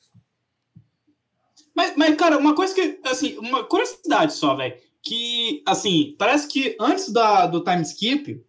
[1.75, 4.75] Mas, mas, cara, uma coisa que, assim, uma curiosidade só, velho.
[5.03, 8.45] Que, assim, parece que antes da, do time skip,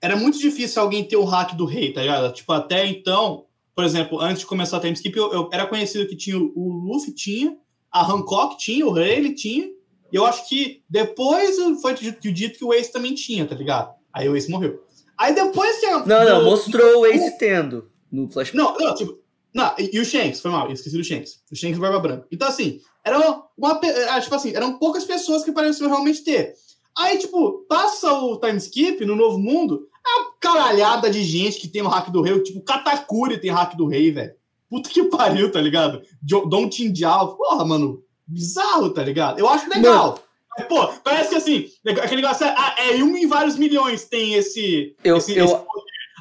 [0.00, 2.32] era muito difícil alguém ter o hack do rei, tá ligado?
[2.32, 3.46] Tipo, até então,
[3.82, 6.68] por exemplo, antes de começar o time skip, eu, eu era conhecido que tinha o
[6.86, 7.56] Luffy, tinha,
[7.90, 12.72] a Hancock tinha, o ele tinha, e eu acho que depois foi dito, que o
[12.72, 13.92] Ace também tinha, tá ligado?
[14.14, 14.84] Aí o Ace morreu.
[15.18, 18.56] Aí depois que a, Não, não, mostrou o Ace tendo no flashback.
[18.56, 19.18] Não, não, tipo,
[19.52, 21.40] não, e, e, o Shanks, foi mal, esqueci do Shanks.
[21.50, 22.28] O Shanks Barba Branca.
[22.30, 23.80] Então, assim, era uma, uma,
[24.20, 26.54] tipo assim, eram poucas pessoas que pareciam realmente ter.
[26.96, 31.68] Aí, tipo, passa o time skip no Novo Mundo, é uma caralhada de gente que
[31.68, 34.32] tem o hack do rei, tipo, Katakuri tem hack do rei, velho.
[34.68, 36.02] Puta que pariu, tá ligado?
[36.22, 39.38] Don Tindial, porra, mano, bizarro, tá ligado?
[39.38, 40.18] Eu acho legal.
[40.56, 44.34] Mas, pô, parece que assim, aquele negócio é, ah, é um em vários milhões tem
[44.34, 44.94] esse.
[45.04, 45.56] Eu- esse, eu- esse.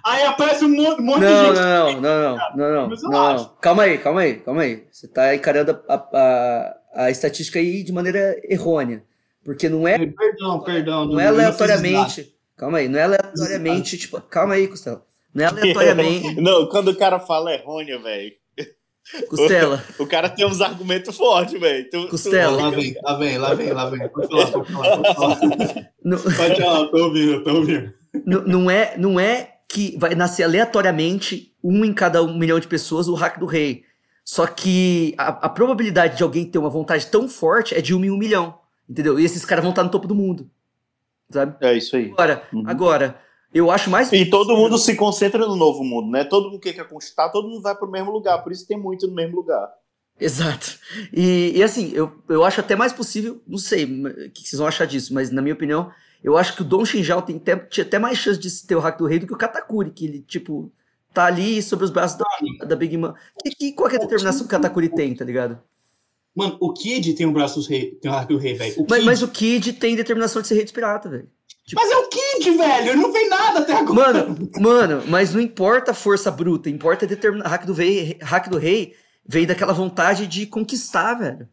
[0.04, 1.56] Aí aparece um monte, monte de Não, gente.
[1.56, 3.46] não, não, não, não, não, não, não.
[3.62, 4.84] Calma aí, calma aí, calma aí.
[4.92, 9.04] Você tá encarando a, a, a estatística aí de maneira errônea.
[9.46, 11.06] Porque não é, Perdão, perdão.
[11.06, 11.48] não é fiz nada.
[11.48, 12.34] aleatoriamente.
[12.62, 15.03] Calma aí, não é aleatoriamente, tipo, calma aí, Costela.
[15.34, 18.34] Não é aleatoriamente, Não, quando o cara fala errôneo, velho.
[19.28, 19.84] Costela.
[19.97, 21.89] O cara tem uns argumentos fortes, velho.
[21.89, 22.55] Tu- Costela.
[22.62, 24.07] Lá vem, lá vem, lá vem, lá vem.
[24.09, 25.39] Pode falar, pode falar, pode falar.
[26.05, 27.93] Não, Pode falar, tô ouvindo, tô ouvindo.
[28.26, 32.68] não- não é, não é que vai nascer aleatoriamente um em cada um milhão de
[32.68, 33.84] pessoas o hack do rei.
[34.24, 38.05] Só que a, a probabilidade de alguém ter uma vontade tão forte é de um
[38.05, 38.59] em um milhão.
[38.88, 39.20] Entendeu?
[39.20, 40.47] E esses caras vão estar no topo do mundo.
[41.32, 41.56] Sabe?
[41.62, 42.12] É isso aí.
[42.12, 42.64] Agora, Uhum.
[42.68, 43.20] agora,
[43.54, 44.12] eu acho mais.
[44.12, 46.24] E todo mundo se concentra no novo mundo, né?
[46.24, 48.40] Todo mundo que quer conquistar, todo mundo vai pro mesmo lugar.
[48.44, 49.70] Por isso tem muito no mesmo lugar.
[50.20, 50.78] Exato.
[51.12, 54.68] E, e assim, eu, eu acho até mais possível, não sei o que vocês vão
[54.68, 55.92] achar disso, mas na minha opinião,
[56.24, 58.80] eu acho que o Don Shinjao tem até, tinha até mais chance de ter o
[58.80, 60.72] hack do rei do que o Katakuri, que ele, tipo,
[61.12, 63.14] tá ali sobre os braços da, da Big Mom.
[63.44, 65.60] Que, é a determinação que o Katakuri tem, tá ligado?
[66.36, 68.86] Mano, o Kid tem o braço dos rei, tem o hack do rei, velho.
[68.90, 71.30] Mas, mas o Kid tem determinação de ser rei dos piratas, velho.
[71.74, 72.90] Mas é o Kid, velho!
[72.90, 74.26] Ele não fez nada até agora.
[74.28, 77.52] Mano, mano, mas não importa a força bruta, importa a determinação.
[77.52, 78.94] Hack do rei, hack do rei
[79.26, 81.48] vem daquela vontade de conquistar, velho.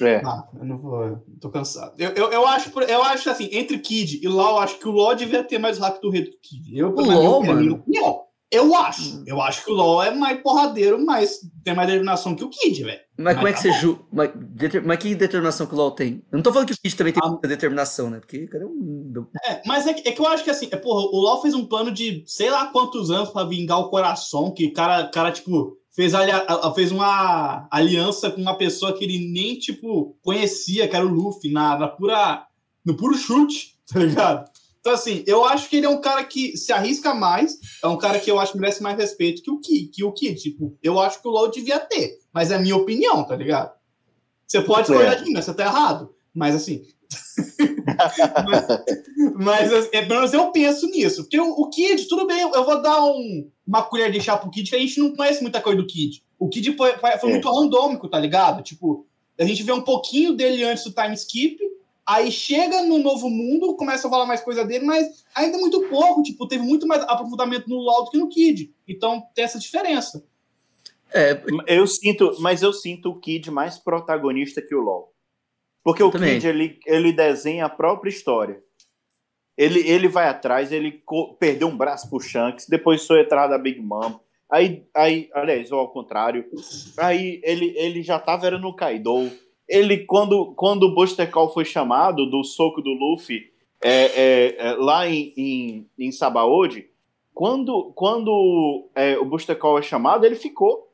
[0.00, 0.22] É.
[0.24, 1.02] Ah, eu não vou.
[1.04, 1.94] eu Tô cansado.
[1.98, 4.92] Eu, eu, eu, acho, eu acho assim, entre Kid e LOL, eu acho que o
[4.92, 6.78] LOL devia ter mais hack do rei do que o Kid.
[6.78, 7.74] Eu, O LOL, minha mano?
[7.74, 8.20] opinião,
[8.50, 9.22] Eu acho.
[9.26, 12.82] Eu acho que o LOL é mais porradeiro, mas tem mais determinação que o Kid,
[12.82, 13.00] velho.
[13.16, 14.02] Mas como é que tá você julga?
[14.12, 16.24] Mas, deter- mas que determinação que o LoL tem?
[16.32, 17.28] Eu não tô falando que o Kid também tem Ah.
[17.28, 18.18] muita determinação, né?
[18.18, 19.26] Porque, cara, é um.
[19.46, 21.54] É, mas é que, é que eu acho que assim, é, porra, o LoL fez
[21.54, 25.30] um plano de sei lá quantos anos pra vingar o coração, que o cara, cara
[25.30, 30.88] tipo, fez, alia- a- fez uma aliança com uma pessoa que ele nem, tipo, conhecia,
[30.88, 32.46] que era o Luffy, na, na pura,
[32.84, 34.49] no puro chute, tá ligado?
[34.80, 37.98] Então, assim, eu acho que ele é um cara que se arrisca mais, é um
[37.98, 40.76] cara que eu acho que merece mais respeito que o Ki, que o Ki, tipo,
[40.82, 43.72] eu acho que o LoL devia ter, mas é a minha opinião, tá ligado?
[44.46, 46.14] Você pode discordar de mim, mas você tá errado.
[46.34, 46.82] Mas assim,
[49.34, 51.22] mas é, pelo menos eu penso nisso.
[51.24, 54.50] Porque o, o Kid, tudo bem, eu vou dar um- uma colher de chá pro
[54.50, 56.22] Kid, que a gente não conhece muita coisa do Kid.
[56.38, 57.32] O Kid foi, foi- foi É.
[57.32, 58.62] muito randômico, tá ligado?
[58.62, 59.06] Tipo,
[59.38, 61.58] a gente vê um pouquinho dele antes do time skip,
[62.10, 65.88] aí chega no novo mundo, começa a falar mais coisa dele, mas ainda é muito
[65.88, 66.22] pouco.
[66.22, 68.74] Tipo, teve muito mais aprofundamento no LoL do que no Kid.
[68.86, 70.24] Então tem essa diferença.
[71.12, 75.12] É, Eu sinto, mas eu sinto o Kid mais protagonista que o LoL.
[75.84, 76.34] Porque Eu o também.
[76.34, 78.60] Kid, ele, ele desenha a própria história.
[79.56, 81.02] Ele, ele vai atrás, ele
[81.38, 84.18] perdeu um braço pro Shanks, depois foi atrás da Big Mom.
[84.50, 86.44] Aí, aí, aliás, ou ao contrário.
[86.96, 89.30] Aí ele, ele já tava era no Kaido.
[89.70, 93.50] Ele, quando, quando o Buster Call foi chamado do soco do Luffy
[93.82, 96.88] é, é, é, lá em, em, em Sabaody,
[97.32, 100.92] quando, quando é, o Buster Call é chamado, ele ficou.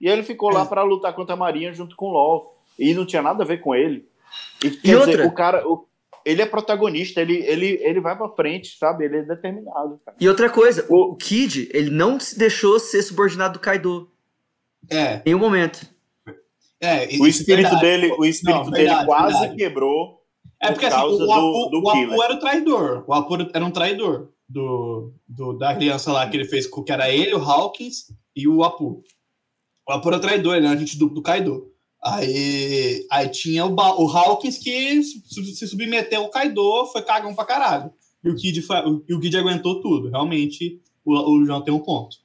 [0.00, 0.64] E ele ficou lá É.
[0.64, 2.56] para lutar contra a Marinha junto com o LOL.
[2.78, 4.06] E não tinha nada a ver com ele.
[4.64, 5.26] E, E quer dizer, outra?
[5.26, 5.88] o cara, o-
[6.24, 9.04] ele é protagonista, ele, ele, ele vai pra frente, sabe?
[9.06, 10.00] Ele é determinado.
[10.04, 10.16] Cara.
[10.20, 14.08] E outra coisa, O- o Kid, ele não se deixou ser subordinado do Kaido
[14.88, 15.80] É, em nenhum momento.
[16.80, 17.06] É.
[17.18, 17.80] O é espírito verdade.
[17.80, 19.56] dele, o espírito Não, dele verdade, quase verdade.
[19.56, 20.18] quebrou.
[20.60, 23.04] É porque por assim, o Apu, do- do o Apu era o traidor.
[23.06, 26.90] O Apu era um traidor do, do- da criança lá que ele fez, com- que
[26.92, 29.02] era ele, o Hawkins e o Apu.
[29.88, 31.68] O Apu era traidor, ele era agente do, do Kaido.
[32.02, 37.44] Aí, aí tinha o, Ba- o Hawkins que se, submeteu ao Kaido, foi cagão pra
[37.44, 37.90] caralho.
[38.24, 40.08] E o Kid, foi, o, e o Kid aguentou tudo.
[40.10, 42.16] Realmente, o, o João tem um ponto.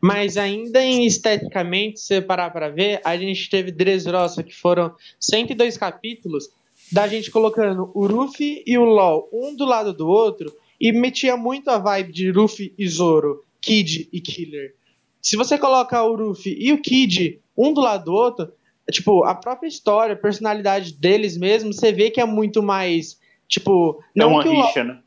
[0.00, 4.94] Mas ainda em esteticamente, se você parar pra ver, a gente teve Dressrosa, que foram
[5.20, 6.50] 102 capítulos,
[6.90, 11.36] da gente colocando o Ruffy e o LOL um do lado do outro, e metia
[11.36, 14.74] muito a vibe de Ruffy e Zoro, Kid e Killer.
[15.20, 18.52] Se você coloca o Ruffy e o Kid um do lado do outro,
[18.88, 23.18] é, tipo, a própria história, a personalidade deles mesmo, você vê que é muito mais,
[23.48, 24.02] tipo...
[24.16, 25.00] É uma que o LoL- rixa, né?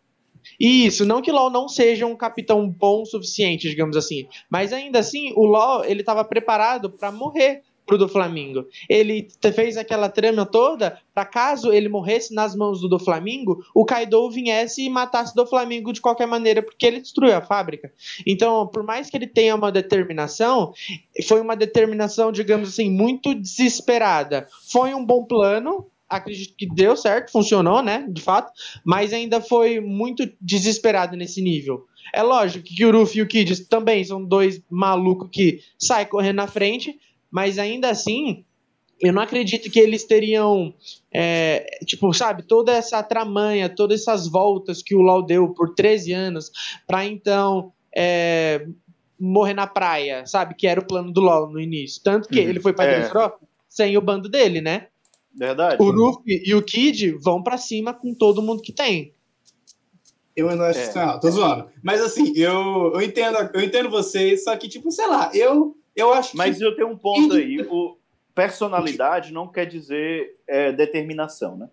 [0.60, 4.28] Isso, não que LoL não seja um capitão bom o suficiente, digamos assim.
[4.49, 8.66] Mas ainda assim, o LoL, ele tava preparado pra morrer pro do Flamengo.
[8.88, 13.86] Ele fez aquela trama toda pra caso ele morresse nas mãos do do Flamengo, o
[13.86, 17.91] Kaido viesse e matasse do Flamengo de qualquer maneira, porque ele destruiu a fábrica.
[18.26, 20.74] Então, por mais que ele tenha uma determinação,
[21.28, 24.47] foi uma determinação, digamos assim, muito desesperada.
[24.70, 28.05] Foi um bom plano, acredito que deu certo, funcionou, né?
[28.09, 28.51] De fato,
[28.84, 31.88] mas ainda foi muito desesperado nesse nível.
[32.14, 36.36] É lógico que o Ruff e o Kid também são dois malucos que saem correndo
[36.36, 36.99] na frente,
[37.32, 38.43] mas ainda assim,
[38.99, 40.74] eu não acredito que eles teriam,
[41.14, 46.12] é, tipo, sabe, toda essa tramanha, todas essas voltas que o LoL deu por 13
[46.12, 46.51] anos,
[46.86, 48.68] para então é,
[49.18, 52.01] morrer na praia, sabe, que era o plano do LoL no início.
[52.03, 53.09] Tanto que uhum, ele foi para é.
[53.70, 54.88] sem o bando dele, né?
[55.34, 55.82] Verdade.
[55.82, 59.14] O Ruffy e o Kid vão para cima com todo mundo que tem.
[60.36, 61.06] Eu não acho é.
[61.06, 61.70] não, tô zoando.
[61.84, 66.14] Mas assim, eu, eu entendo, eu entendo vocês, só que, tipo, sei lá, eu, eu
[66.14, 66.64] acho Mas que...
[66.64, 67.62] eu tenho um ponto aí.
[67.70, 67.98] O
[68.34, 71.70] personalidade não quer dizer é, determinação, né?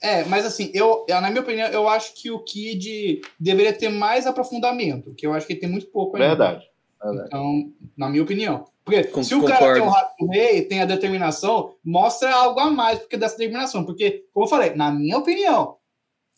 [0.00, 4.26] É, mas assim, eu, na minha opinião, eu acho que o Kid deveria ter mais
[4.26, 6.28] aprofundamento, que eu acho que ele tem muito pouco ainda.
[6.28, 6.70] Verdade.
[7.02, 7.28] verdade.
[7.28, 8.66] Então, na minha opinião.
[8.86, 9.58] Porque Com, se o concordo.
[9.58, 13.36] cara tem o rato do rei, tem a determinação, mostra algo a mais porque dessa
[13.36, 13.84] determinação.
[13.84, 15.76] Porque, como eu falei, na minha opinião,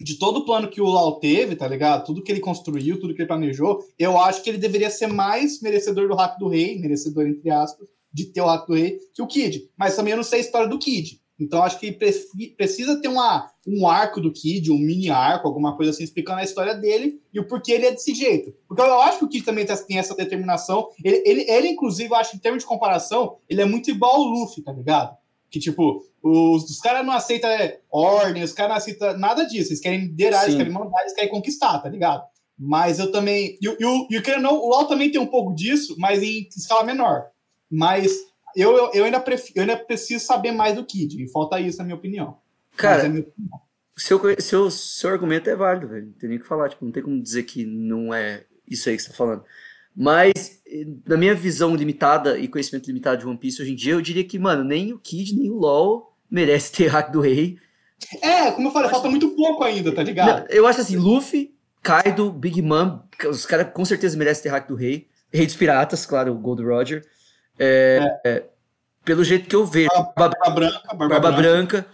[0.01, 2.07] de todo o plano que o Lau teve, tá ligado?
[2.07, 5.61] Tudo que ele construiu, tudo que ele planejou, eu acho que ele deveria ser mais
[5.61, 9.21] merecedor do Hack do Rei, merecedor entre aspas, de ter o Hack do Rei, que
[9.21, 9.69] o Kid.
[9.77, 11.21] Mas também eu não sei a história do Kid.
[11.39, 15.93] Então acho que precisa ter uma, um arco do Kid, um mini arco, alguma coisa
[15.93, 18.53] assim, explicando a história dele e o porquê ele é desse jeito.
[18.67, 20.89] Porque eu acho que o Kid também tem essa determinação.
[21.05, 24.23] Ele, ele, ele inclusive, eu acho, em termos de comparação, ele é muito igual ao
[24.23, 25.17] Luffy, tá ligado?
[25.49, 27.51] Que, tipo, os, os caras não aceitam
[27.91, 29.71] ordem, os caras não aceitam nada disso.
[29.71, 32.25] Eles querem liderar, eles querem mandar, eles querem conquistar, tá ligado?
[32.59, 33.57] Mas eu também.
[33.63, 37.27] E, e não, o LoL também tem um pouco disso, mas em escala menor.
[37.71, 38.11] Mas
[38.57, 41.79] eu, eu, eu, ainda, prefiro, eu ainda preciso saber mais do Kid, e falta isso,
[41.79, 42.39] na minha opinião.
[42.77, 43.61] Cara, é minha opinião.
[43.97, 46.07] Seu, seu, seu argumento é válido, velho.
[46.07, 46.69] Não tem nem o que falar.
[46.69, 49.45] Tipo, não tem como dizer que não é isso aí que você tá falando.
[49.97, 50.61] Mas,
[51.05, 54.23] na minha visão limitada e conhecimento limitado de One Piece hoje em dia, eu diria
[54.23, 57.59] que, mano, nem o Kid, nem o LoL merece ter hack do rei.
[58.23, 60.49] É, como eu falei, eu falta muito pouco ainda, tá ligado?
[60.51, 64.77] eu acho assim, Luffy, Kaido, Big Mom, os caras com certeza merecem ter hack do
[64.77, 65.09] rei.
[65.33, 67.05] Rei dos Piratas, claro, o Gold Roger.
[67.59, 68.31] É, é.
[68.31, 68.45] É,
[69.05, 69.89] pelo jeito que eu vejo.
[70.17, 70.95] Barba, barba Branca.
[70.95, 71.87] Barba, barba Branca.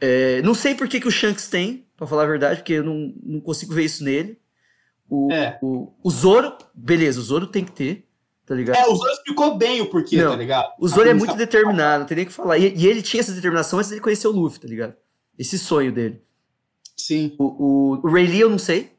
[0.00, 2.84] É, não sei por que, que o Shanks tem, pra falar a verdade, porque eu
[2.84, 4.38] não, não consigo ver isso nele.
[5.08, 5.58] O, é.
[5.62, 8.08] o, o Zoro, beleza, o Zoro tem que ter,
[8.44, 8.76] tá ligado?
[8.76, 10.72] É, o Zoro explicou bem o porquê, não, tá ligado?
[10.78, 12.58] O Zoro é muito determinado, não tem nem o que falar.
[12.58, 14.94] E, e, ele tinha essa determinação antes de conhecer o Luffy, tá ligado?
[15.38, 16.22] Esse sonho dele.
[16.96, 17.34] Sim.
[17.38, 18.92] O, o, o Ray Lee eu não sei.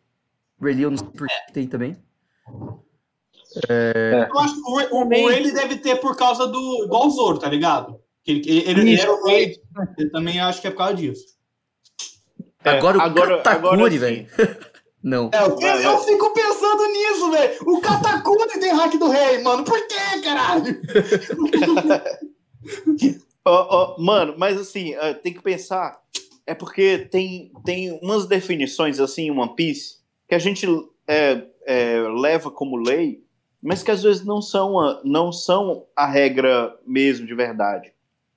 [0.60, 1.98] O Ray Lee eu não sei por que tem também.
[3.70, 4.28] É...
[4.30, 6.86] Eu acho que o, o, o Ray deve ter por causa do.
[6.86, 8.00] igual o Zoro, tá ligado?
[8.26, 9.56] Ele, ele, ele, ele era o Ray.
[9.98, 11.36] Eu também acho que é por causa disso.
[12.64, 14.28] Agora o agora, Katakuri, velho.
[15.04, 15.30] Não.
[15.32, 17.54] É, eu, eu, fico pensando nisso, velho.
[17.68, 19.64] O Katakuri tem hack do rei, mano.
[19.64, 20.82] Por quê, caralho?
[23.46, 26.02] oh, oh, mano, mas assim, uh, tem que pensar.
[26.48, 29.98] É porque tem, tem umas definições assim em One Piece
[30.28, 30.66] que a gente
[31.08, 33.24] é, é, leva como lei,
[33.66, 37.94] mas que às vezes não são, a, não são a regra mesmo de verdade.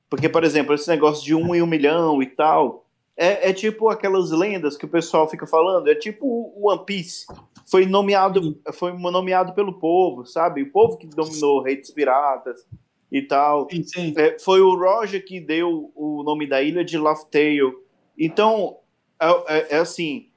[0.09, 3.89] Porque, por exemplo, esse negócio de um em um milhão e tal é, é, tipo
[3.89, 7.26] aquelas lendas que o pessoal fica falando, é tipo o One Piece.
[7.66, 10.62] Foi nomeado, foi nomeado pelo povo, sabe?
[10.62, 12.64] O povo que dominou Rei dos Piratas
[13.11, 13.68] e tal.
[13.70, 14.14] Sim, sim.
[14.16, 17.76] É, foi o Roger que deu o nome da ilha de Laughtale.
[18.16, 18.76] Então,
[19.20, 20.29] é, é, é assim,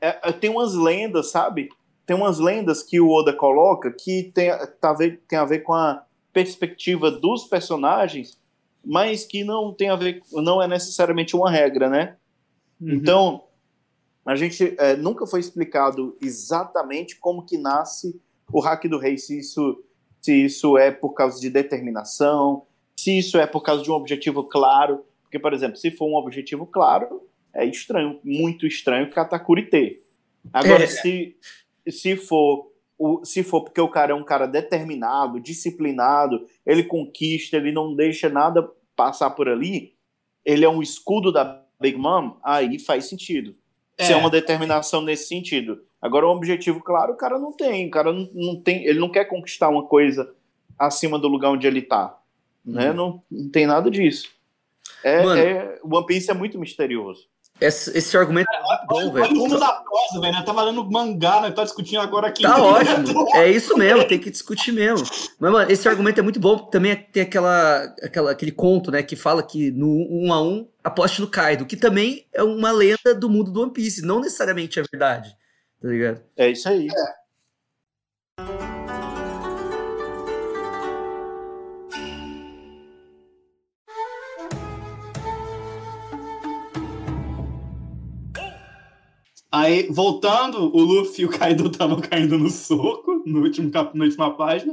[0.00, 1.70] é, é, tem umas lendas, sabe?
[2.06, 4.50] Tem umas lendas que o Oda coloca que tem,
[4.80, 8.36] tá, tem a ver com a perspectiva dos personagens
[8.84, 12.16] mas que não tem a ver, não é necessariamente uma regra, né?
[12.80, 12.94] Uhum.
[12.94, 13.44] Então,
[14.26, 18.20] a gente é, nunca foi explicado exatamente como que nasce
[18.52, 19.82] o hack do rei, se isso,
[20.20, 24.44] se isso é por causa de determinação, se isso é por causa de um objetivo
[24.44, 27.22] claro, porque, por exemplo, se for um objetivo claro,
[27.54, 30.02] é estranho, muito estranho Katakuri ter.
[30.52, 30.86] Agora, é.
[30.86, 31.36] se,
[31.88, 37.56] se for o, se for porque o cara é um cara determinado, disciplinado, ele conquista,
[37.56, 39.94] ele não deixa nada passar por ali,
[40.44, 43.54] ele é um escudo da Big Mom, aí faz sentido.
[43.98, 44.04] É.
[44.04, 45.82] Se é uma determinação nesse sentido.
[46.00, 47.86] Agora, um objetivo claro, o cara não tem.
[47.86, 48.84] O cara não, não tem.
[48.84, 50.34] Ele não quer conquistar uma coisa
[50.78, 52.18] acima do lugar onde ele tá.
[52.64, 52.90] Né?
[52.90, 52.96] Uhum.
[52.96, 54.30] Não, não tem nada disso.
[55.04, 57.28] É, Mano, é, One Piece é muito misterioso.
[57.62, 59.24] Esse, esse argumento é, muito bom, velho.
[59.26, 60.32] Olha o rumo da prosa, velho.
[60.32, 62.42] Nós tá lendo mangá, nós tá discutindo agora aqui.
[62.42, 63.28] Tá ótimo.
[63.34, 65.06] É isso mesmo, tem que discutir mesmo.
[65.38, 66.58] Mas, mano, esse argumento é muito bom.
[66.58, 70.46] Também tem aquela, aquela, aquele conto, né, que fala que no 1 um a 1
[70.46, 74.02] um, aposte no Kaido, que também é uma lenda do mundo do One Piece.
[74.02, 75.36] Não necessariamente é verdade.
[75.80, 76.20] Tá ligado?
[76.36, 76.88] É isso aí.
[76.88, 78.71] É.
[89.52, 93.96] Aí, voltando, o Luffy e o Kaido estavam caindo no soco no último cap...
[93.96, 94.72] na última página.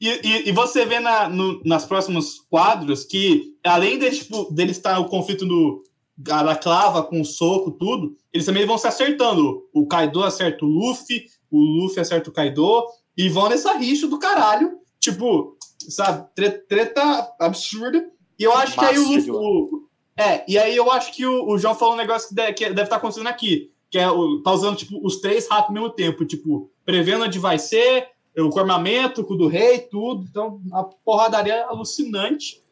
[0.00, 4.72] E, e, e você vê na, no, nas próximos quadros que, além de, tipo, dele
[4.72, 5.84] estar o conflito do,
[6.16, 9.62] da clava com o soco, tudo, eles também vão se acertando.
[9.72, 12.86] O Kaido acerta o Luffy, o Luffy acerta o Kaido,
[13.16, 14.72] e vão nessa rixa do caralho.
[14.98, 15.56] Tipo,
[15.88, 18.04] sabe, treta, absurda.
[18.36, 19.30] E eu acho que aí o Luffy.
[19.30, 22.52] O, é, e aí eu acho que o, o João falou um negócio que deve,
[22.54, 23.70] que deve estar acontecendo aqui.
[23.90, 26.24] Que é o, tá usando, tipo, os três ratos ao mesmo tempo.
[26.24, 30.26] Tipo, prevendo onde vai ser, o armamento, o do rei, tudo.
[30.28, 32.62] Então, a porradaria é alucinante.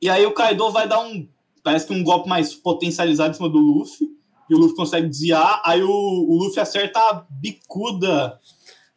[0.00, 1.28] E aí o Kaido vai dar um.
[1.62, 4.08] Parece que um golpe mais potencializado em cima do Luffy.
[4.48, 5.60] E o Luffy consegue desviar.
[5.64, 8.38] Aí o, o Luffy acerta a bicuda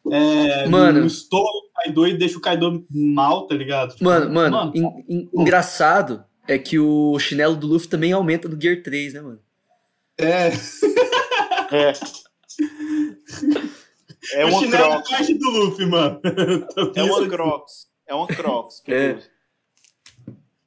[0.09, 3.91] é, mano, no estômago do Kaido e deixa o Kaido mal, tá ligado?
[3.91, 8.47] Tipo, mano, mano, mano in, in, engraçado é que o chinelo do Luffy também aumenta
[8.47, 9.39] no Gear 3, né, mano?
[10.17, 10.51] É.
[11.71, 11.93] é.
[14.33, 15.39] É uma Crocs.
[15.39, 16.21] do Luffy, mano.
[16.95, 17.87] é uma Crocs.
[18.07, 18.83] É uma Crocs.
[18.87, 19.17] É.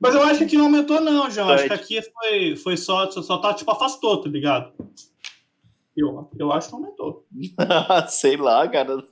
[0.00, 1.50] Mas eu acho que não aumentou, não, João.
[1.50, 4.72] Acho que aqui foi, foi só, só tá, tipo, afastou, tá ligado?
[5.96, 7.24] Eu, eu acho que aumentou.
[8.08, 9.02] Sei lá, cara.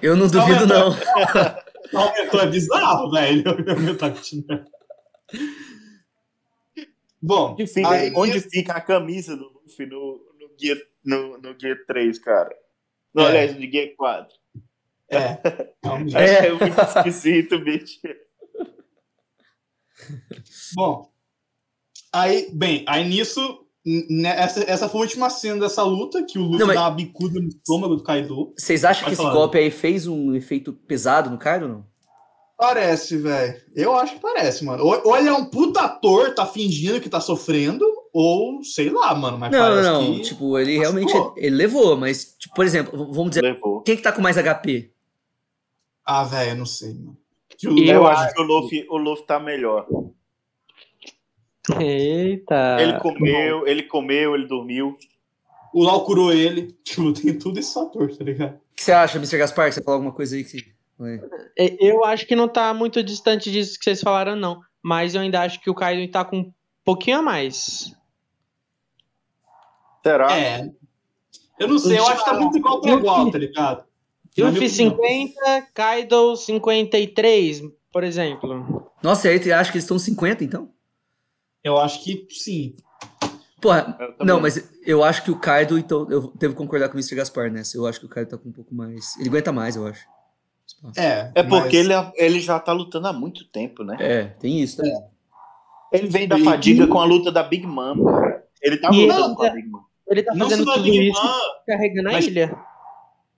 [0.00, 0.88] Eu não duvido, não.
[1.94, 3.44] aumentou, é bizarro, velho.
[3.70, 4.14] Aumentar
[7.20, 8.12] Bom, onde fica, aí...
[8.14, 12.54] onde fica a camisa do Luffy no, no, Gear, no, no Gear 3, cara?
[13.14, 13.26] No, é.
[13.28, 14.34] Aliás, no Gear 4.
[15.10, 15.38] É.
[16.14, 17.98] É, é muito esquisito, bicho.
[20.74, 21.10] Bom,
[22.12, 23.66] aí, bem, aí nisso
[24.10, 26.76] né, essa, essa foi a última cena dessa luta, que o Luffy não, mas...
[26.76, 28.52] dá uma bicuda no estômago do Kaido.
[28.56, 31.86] Vocês acham que esse golpe aí fez um efeito pesado no Kaido, não?
[32.58, 33.54] Parece, velho.
[33.74, 34.84] Eu acho que parece, mano.
[34.84, 37.84] Ou, ou, ele é um puta ator, tá fingindo que tá sofrendo,
[38.20, 39.38] ou sei lá, mano.
[39.38, 40.22] Mas não, não, que...
[40.22, 43.80] tipo, ele realmente ele levou, mas, tipo, por exemplo, vamos dizer, levou.
[43.82, 44.90] quem que tá com mais HP?
[46.04, 47.16] Ah, velho, eu não sei, mano.
[47.62, 49.86] Eu, eu acho que o Luffy, o Luffy tá melhor.
[51.78, 52.78] Eita!
[52.80, 54.98] Ele comeu, ele comeu, ele dormiu.
[55.72, 56.72] O Lau curou ele.
[56.82, 58.54] Tipo, tem tudo esse fator, tá ligado?
[58.54, 59.38] O que você acha, Mr.
[59.38, 59.72] Gaspar?
[59.72, 60.72] Você falou alguma coisa aí que.
[61.56, 64.60] É, eu acho que não tá muito distante disso que vocês falaram, não.
[64.82, 66.52] Mas eu ainda acho que o Kaido tá com um
[66.84, 67.96] pouquinho a mais.
[70.08, 70.38] Será?
[70.38, 70.70] É.
[71.58, 73.84] Eu não sei, eu acho que tá muito igual pra igual, tá ligado?
[74.36, 78.90] Yuffie 50, Kaido 53, por exemplo.
[79.02, 80.70] Nossa, e aí você acha que eles estão 50, então?
[81.62, 82.76] Eu acho que sim.
[83.60, 87.16] Porra, não, mas eu acho que o Kaido, então, eu devo concordar com o Mr.
[87.16, 87.76] Gaspar nessa.
[87.76, 89.16] Eu acho que o Kaido tá com um pouco mais.
[89.18, 90.06] Ele aguenta mais, eu acho.
[90.96, 91.32] É.
[91.34, 91.86] É porque mas...
[91.86, 93.96] ele, é, ele já tá lutando há muito tempo, né?
[93.98, 94.80] É, tem isso.
[94.84, 95.08] É.
[95.92, 98.44] Ele vem da fadiga com a luta da Big Mom, cara.
[98.62, 99.87] Ele tá e lutando ele, com a Big Mom.
[100.10, 102.58] Ele tá fazendo tudo isso Mom, carregando a ilha.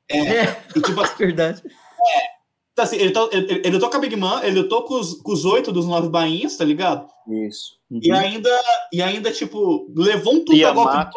[0.08, 0.64] É, é.
[0.74, 1.62] E, tipo, verdade.
[1.64, 2.40] É,
[2.72, 5.14] então, assim, ele, tá, ele, ele lutou com a Big Man, ele lutou com os,
[5.14, 7.08] com os oito dos nove bainhas, tá ligado?
[7.28, 7.78] Isso.
[7.90, 8.00] Uhum.
[8.02, 8.60] E ainda,
[8.92, 11.16] e ainda, tipo, levou um puta golpe.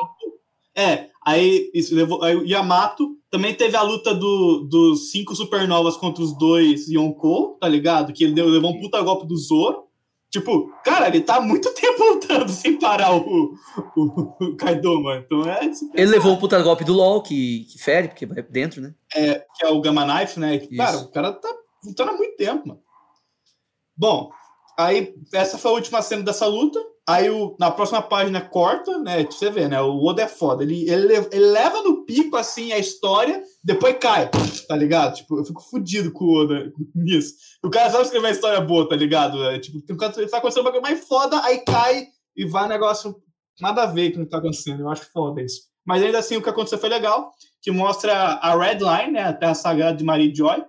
[0.76, 2.24] É, aí isso levou.
[2.24, 7.58] Aí o Yamato também teve a luta do, dos cinco supernovas contra os dois Yonko,
[7.60, 8.12] tá ligado?
[8.12, 9.84] Que ele deu, levou um puta golpe do Zoro.
[10.34, 13.54] Tipo, cara, ele tá muito tempo lutando sem parar o,
[13.96, 15.22] o, o Kaido, mano.
[15.24, 15.60] Então é.
[15.94, 18.96] Ele levou um puta golpe do LOL, que, que fere, porque vai dentro, né?
[19.14, 20.58] É, que é o Gamma Knife, né?
[20.58, 21.56] Que, cara, o cara tá
[21.86, 22.82] lutando há muito tempo, mano.
[23.96, 24.32] Bom,
[24.76, 26.80] aí essa foi a última cena dessa luta.
[27.08, 29.26] Aí o, na próxima página corta, né?
[29.26, 29.82] Você vê, né?
[29.82, 30.64] O Oda é foda.
[30.64, 34.30] Ele, ele, ele leva no pico assim a história, depois cai,
[34.68, 35.16] tá ligado?
[35.16, 37.34] Tipo, eu fico fudido com o Oda nisso.
[37.62, 39.44] O cara sabe escrever uma história boa, tá ligado?
[39.50, 42.70] É, tipo, tem um cara, tá acontecendo um bagulho mais foda, aí cai e vai
[42.70, 43.22] negócio
[43.60, 44.80] nada a ver com o que tá acontecendo.
[44.80, 45.64] Eu acho foda isso.
[45.86, 49.24] Mas ainda assim, o que aconteceu foi legal, que mostra a Red Line, né?
[49.24, 50.64] A Terra Sagrada de Marie Joy,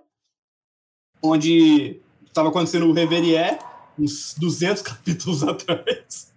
[1.23, 3.37] onde estava acontecendo o Reverie
[3.97, 6.33] uns 200 capítulos atrás.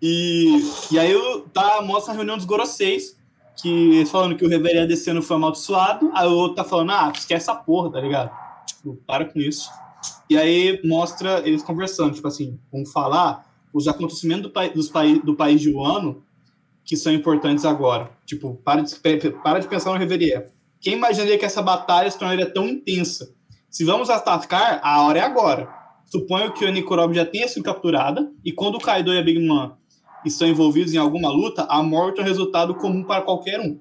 [0.00, 0.62] E,
[0.92, 1.12] e aí
[1.52, 3.16] tá, mostra a reunião dos Goroseis,
[3.60, 7.50] que falando que o Reverie descendo foi amaldiçoado, aí o outro tá falando, ah, esquece
[7.50, 8.30] essa porra, tá ligado?
[8.66, 9.68] Tipo, para com isso.
[10.30, 15.34] E aí mostra eles conversando, tipo assim, vamos falar os acontecimentos do, dos país, do
[15.34, 16.22] país de Wano
[16.84, 18.10] que são importantes agora.
[18.24, 18.94] Tipo, para de,
[19.42, 20.46] para de pensar no Reverie.
[20.80, 23.34] Quem imaginaria que essa batalha se tornaria tão intensa?
[23.68, 25.68] Se vamos atacar, a hora é agora.
[26.10, 29.38] Suponho que a Nikorob já tenha sido capturada, e quando o Kaido e a Big
[29.46, 29.72] Mom
[30.24, 33.78] estão envolvidos em alguma luta, a morte é um resultado comum para qualquer um,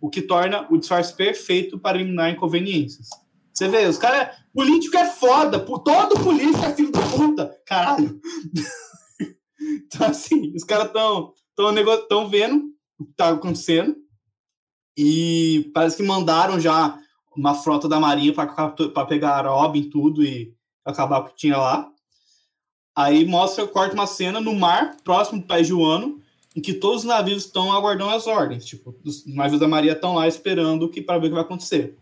[0.00, 3.08] o que torna o disfarce perfeito para eliminar inconveniências.
[3.52, 4.36] Você vê, os caras.
[4.52, 8.20] Político é foda, todo político é filho da puta, caralho.
[9.60, 11.74] então, assim, os caras estão tão,
[12.08, 12.66] tão vendo
[12.98, 13.96] o que tá acontecendo,
[14.96, 16.98] E parece que mandaram já
[17.36, 20.54] uma frota da Marinha para pegar a Robin tudo e
[20.84, 21.90] acabar o que tinha lá.
[22.94, 27.44] Aí mostra, corta uma cena no mar, próximo do país em que todos os navios
[27.44, 28.64] estão aguardando as ordens.
[28.64, 31.96] Tipo, os navios da Maria estão lá esperando que para ver o que vai acontecer.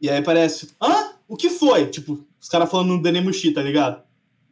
[0.00, 1.12] E aí parece, hã?
[1.26, 1.86] O que foi?
[1.86, 4.02] Tipo, os caras falando no Denemushi, tá ligado?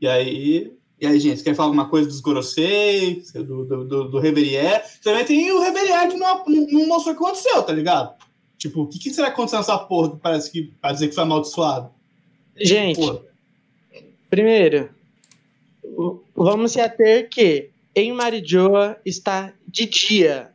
[0.00, 0.72] E aí.
[1.00, 4.82] E aí, gente, quer falar alguma coisa dos Gorosei, do, do, do, do Reverier?
[5.02, 8.14] Também tem o Reverier que não, não mostrou o que aconteceu, tá ligado?
[8.56, 11.14] Tipo, o que, que será que aconteceu nessa porra que parece que vai dizer que
[11.14, 11.90] foi amaldiçoado?
[12.56, 13.00] Gente,
[14.30, 14.90] primeiro,
[16.34, 20.50] vamos se ater que em Marijoa está de dia.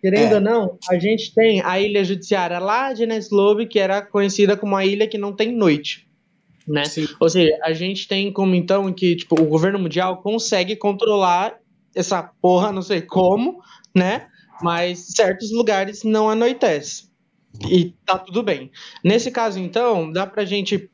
[0.00, 0.34] Querendo é.
[0.34, 4.76] ou não, a gente tem a ilha judiciária lá de Neslobe, que era conhecida como
[4.76, 6.06] a ilha que não tem noite.
[6.68, 6.84] Né?
[6.84, 7.08] Sim.
[7.18, 11.58] Ou seja, a gente tem como então que tipo, o governo mundial consegue controlar
[11.94, 13.62] essa porra, não sei como,
[13.94, 14.26] né?
[14.62, 17.08] Mas certos lugares não anoitece.
[17.70, 18.70] E tá tudo bem.
[19.02, 20.90] Nesse caso, então, dá pra gente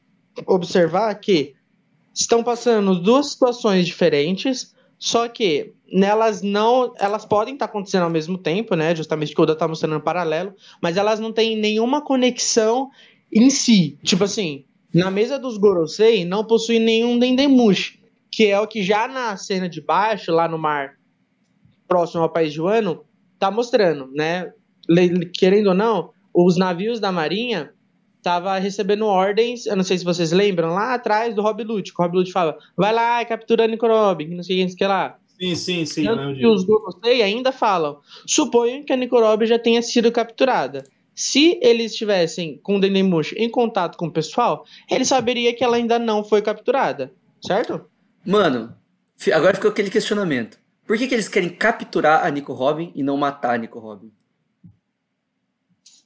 [0.47, 1.55] observar que
[2.15, 8.11] estão passando duas situações diferentes, só que nelas não, elas podem estar tá acontecendo ao
[8.11, 8.95] mesmo tempo, né?
[8.95, 12.91] Justamente que o Oda tá mostrando paralelo, mas elas não têm nenhuma conexão
[13.33, 13.99] em si.
[14.03, 19.09] Tipo assim, na mesa dos Gorosei não possui nenhum Dendemushi, que é o que já
[19.09, 20.99] na cena de baixo, lá no mar
[21.89, 23.05] próximo ao país de Wano,
[23.39, 24.53] tá mostrando, né?
[25.35, 27.73] Querendo ou não, os navios da Marinha
[28.23, 32.01] tava recebendo ordens, eu não sei se vocês lembram, lá atrás do Rob Lute, que
[32.01, 35.19] o Rob Lute fala, vai lá, captura Nico Robin, não sei o que lá.
[35.41, 36.05] Sim, sim, sim.
[36.37, 40.85] E os Gorosei ainda falam, suponho que a Nico Robin já tenha sido capturada.
[41.15, 45.77] Se eles estivessem com o Dendemushi em contato com o pessoal, ele saberia que ela
[45.77, 47.85] ainda não foi capturada, certo?
[48.25, 48.75] Mano,
[49.33, 50.59] agora ficou aquele questionamento.
[50.87, 54.11] Por que, que eles querem capturar a Nico Robin e não matar a Nico Robin?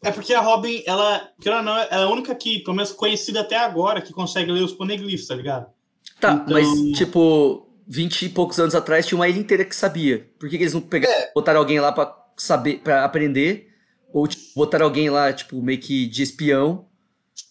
[0.04, 3.56] É porque a Robin, ela, não, ela é a única que, pelo menos conhecida até
[3.56, 5.66] agora, que consegue ler os poneglyphs, tá ligado?
[6.20, 6.52] Tá, então...
[6.52, 10.30] mas tipo, vinte e poucos anos atrás tinha uma ilha inteira que sabia.
[10.38, 11.32] Por que, que eles não pegaram, é.
[11.34, 13.68] botaram alguém lá para saber, para aprender?
[14.12, 16.86] Ou tipo, botaram alguém lá, tipo, meio que de espião?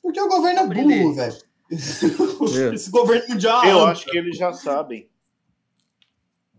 [0.01, 1.35] Porque o governo é burro, velho.
[1.71, 2.73] É.
[2.75, 3.65] Esse governo mundial.
[3.65, 5.09] Eu acho que eles já sabem.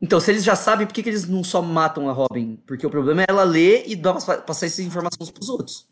[0.05, 2.59] Então, se eles já sabem, por que, que eles não só matam a Robin?
[2.67, 5.89] Porque o problema é ela ler e passar essa informação pros outros.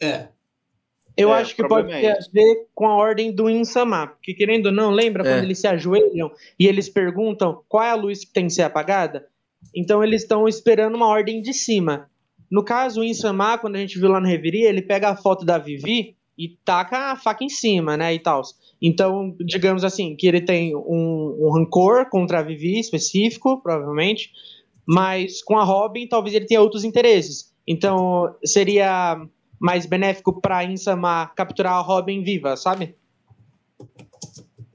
[0.00, 0.28] É.
[1.16, 4.06] Eu é, acho que pode é ter a ver com a ordem do Insama.
[4.06, 5.32] Porque, querendo ou não, lembra é.
[5.32, 8.62] quando eles se ajoelham e eles perguntam qual é a luz que tem que ser
[8.62, 9.26] apagada?
[9.74, 12.08] Então, eles estão esperando uma ordem de cima.
[12.48, 15.44] No caso, o Insama, quando a gente viu lá no Reverie, ele pega a foto
[15.44, 18.42] da Vivi e taca a faca em cima, né, e tal.
[18.80, 24.30] Então, digamos assim, que ele tem um, um rancor contra a Vivi específico, provavelmente,
[24.86, 27.54] mas com a Robin talvez ele tenha outros interesses.
[27.66, 29.26] Então, seria
[29.58, 32.94] mais benéfico para Insama capturar a Robin viva, sabe?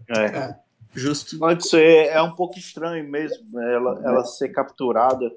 [0.10, 0.26] É.
[0.26, 0.56] é.
[0.96, 1.38] Justo.
[1.38, 5.32] Pode ser, é um pouco estranho mesmo né, ela, ela ser capturada.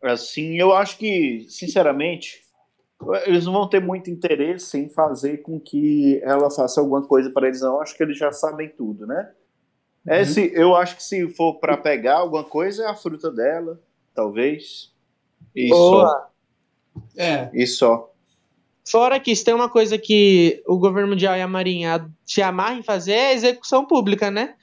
[0.00, 2.43] Assim, eu acho que, sinceramente,
[3.26, 7.46] eles não vão ter muito interesse em fazer com que ela faça alguma coisa para
[7.48, 7.80] eles, não.
[7.80, 9.30] Acho que eles já sabem tudo, né?
[10.06, 10.24] É, uhum.
[10.24, 13.80] se, eu acho que se for para pegar alguma coisa, é a fruta dela,
[14.14, 14.92] talvez.
[15.54, 16.08] E Boa.
[16.10, 16.30] só.
[17.16, 17.50] É.
[17.52, 18.12] E só.
[18.86, 22.78] Fora que isso tem uma coisa que o governo mundial e a Marinha se amarram
[22.78, 24.56] em fazer é a execução pública, né?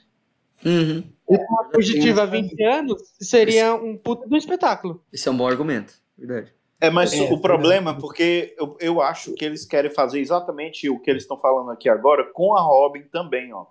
[0.63, 1.03] Uhum.
[1.27, 5.03] Uma fugitiva há 20 anos seria um puto do espetáculo.
[5.11, 6.53] Esse é um bom argumento, verdade.
[6.81, 10.89] É, mas é, o problema é porque eu, eu acho que eles querem fazer exatamente
[10.89, 13.67] o que eles estão falando aqui agora com a Robin também, ó.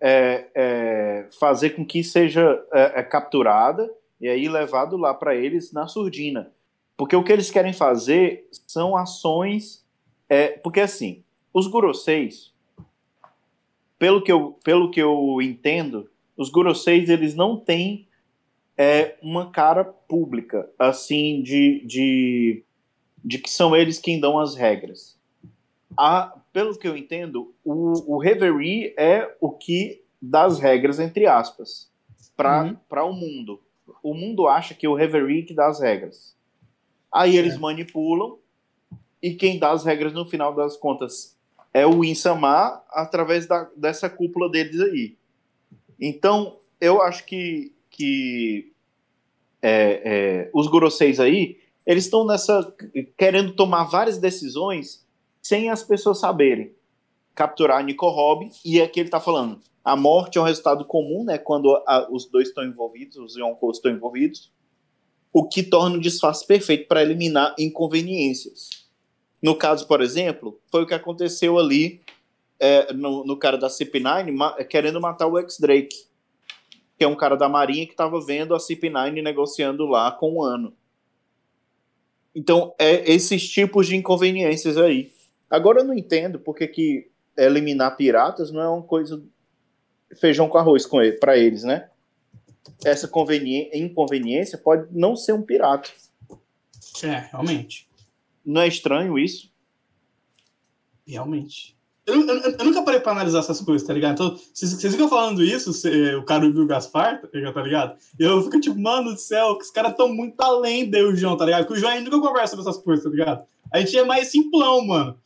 [0.00, 3.88] É, é, fazer com que seja é, é capturada
[4.20, 6.52] e aí levado lá para eles na surdina.
[6.96, 9.86] Porque o que eles querem fazer são ações.
[10.28, 12.52] É, porque assim, os Guroseis,
[13.96, 18.08] pelo que eu, pelo que eu entendo, os Guroseis eles não têm
[18.76, 22.64] é uma cara pública, assim, de, de,
[23.24, 25.18] de que são eles quem dão as regras.
[25.96, 31.26] A, pelo que eu entendo, o, o Reverie é o que dá as regras, entre
[31.26, 31.90] aspas,
[32.36, 33.10] para uhum.
[33.10, 33.60] o mundo.
[34.02, 36.36] O mundo acha que é o Reverie que dá as regras.
[37.12, 38.38] Aí eles manipulam,
[39.22, 41.38] e quem dá as regras no final das contas
[41.72, 45.16] é o Insama através da, dessa cúpula deles aí.
[45.98, 48.72] Então, eu acho que que
[49.62, 52.74] é, é, os Goroseis aí, eles estão nessa
[53.16, 55.06] querendo tomar várias decisões
[55.40, 56.74] sem as pessoas saberem.
[57.34, 61.36] Capturar Nico Robin, e aqui ele está falando, a morte é um resultado comum, né,
[61.36, 64.52] quando a, os dois estão envolvidos, os Yonkos estão envolvidos,
[65.32, 68.70] o que torna o disfarce perfeito para eliminar inconveniências.
[69.42, 72.00] No caso, por exemplo, foi o que aconteceu ali
[72.58, 76.06] é, no, no, cara da CP9 ma querendo matar o X-Drake,
[77.04, 80.42] que é um cara da Marinha que estava vendo a CP9 negociando lá com o
[80.42, 80.74] Ano.
[82.34, 85.12] Então, é esses tipos de inconveniências aí.
[85.50, 89.22] Agora eu não entendo porque que eliminar piratas não é uma coisa
[90.18, 91.90] feijão com arroz com ele, para eles, né?
[92.82, 93.06] Essa
[93.74, 95.90] inconveniência pode não ser um pirata.
[97.02, 97.86] É, realmente.
[98.42, 99.52] Não é estranho isso?
[101.06, 101.76] Realmente.
[102.06, 104.12] Eu, eu, eu, nunca parei pra analisar essas coisas, tá ligado?
[104.12, 107.96] Então, vocês, ficam falando isso, cê, o cara do Gaspar, tá ligado?
[108.18, 111.36] E eu fico tipo, mano do céu, que os caras tão muito além do João,
[111.36, 111.64] tá ligado?
[111.64, 113.44] Porque o João nunca conversa sobre essas coisas, tá ligado?
[113.72, 115.18] A gente é mais simplão, mano.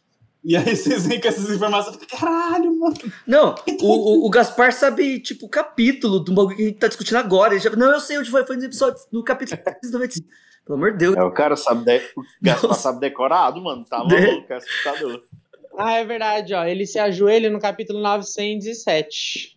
[0.45, 2.97] E aí vocês vêm com essas informações e caralho, mano.
[3.27, 6.89] Não, o, o, o, Gaspar sabe, tipo, o capítulo do bagulho que a gente tá
[6.89, 7.55] discutindo agora.
[7.55, 9.61] Ele já, não, eu sei onde foi, foi no episódio, no capítulo
[10.65, 11.17] Pelo amor de Deus.
[11.17, 11.97] É, o cara sabe, de...
[12.15, 12.83] o Gaspar Nossa.
[12.83, 13.85] sabe decorado, mano.
[13.85, 15.23] Tá maluco, é assustador.
[15.79, 16.65] Ah, é verdade, ó.
[16.65, 19.57] Ele se ajoelha no capítulo 907.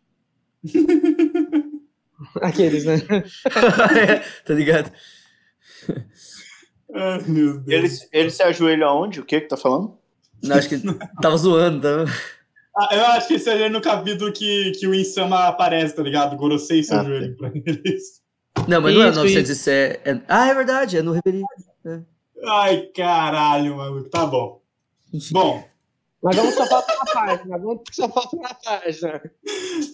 [2.41, 2.95] Aqueles, né?
[3.97, 4.91] é, tá ligado?
[6.93, 8.01] Ai, meu Deus.
[8.03, 9.19] Ele, ele se ajoelha aonde?
[9.19, 9.97] O que que tá falando?
[10.43, 10.79] Não, acho que
[11.21, 12.05] tava zoando, tá?
[12.77, 16.37] Ah, eu acho que esse é no capítulo que, que o Insama aparece, tá ligado?
[16.37, 18.21] Gorosei se ah, ajoelha pra eles.
[18.67, 20.01] Não, mas isso, não é 907.
[20.05, 20.21] É...
[20.27, 21.47] Ah, é verdade, é no Rebelião.
[21.85, 21.99] É.
[22.45, 24.09] Ai, caralho, maluco.
[24.09, 24.61] Tá bom.
[25.31, 25.63] Bom,
[26.21, 29.21] mas vamos só falta uma página, vamos só falta uma página.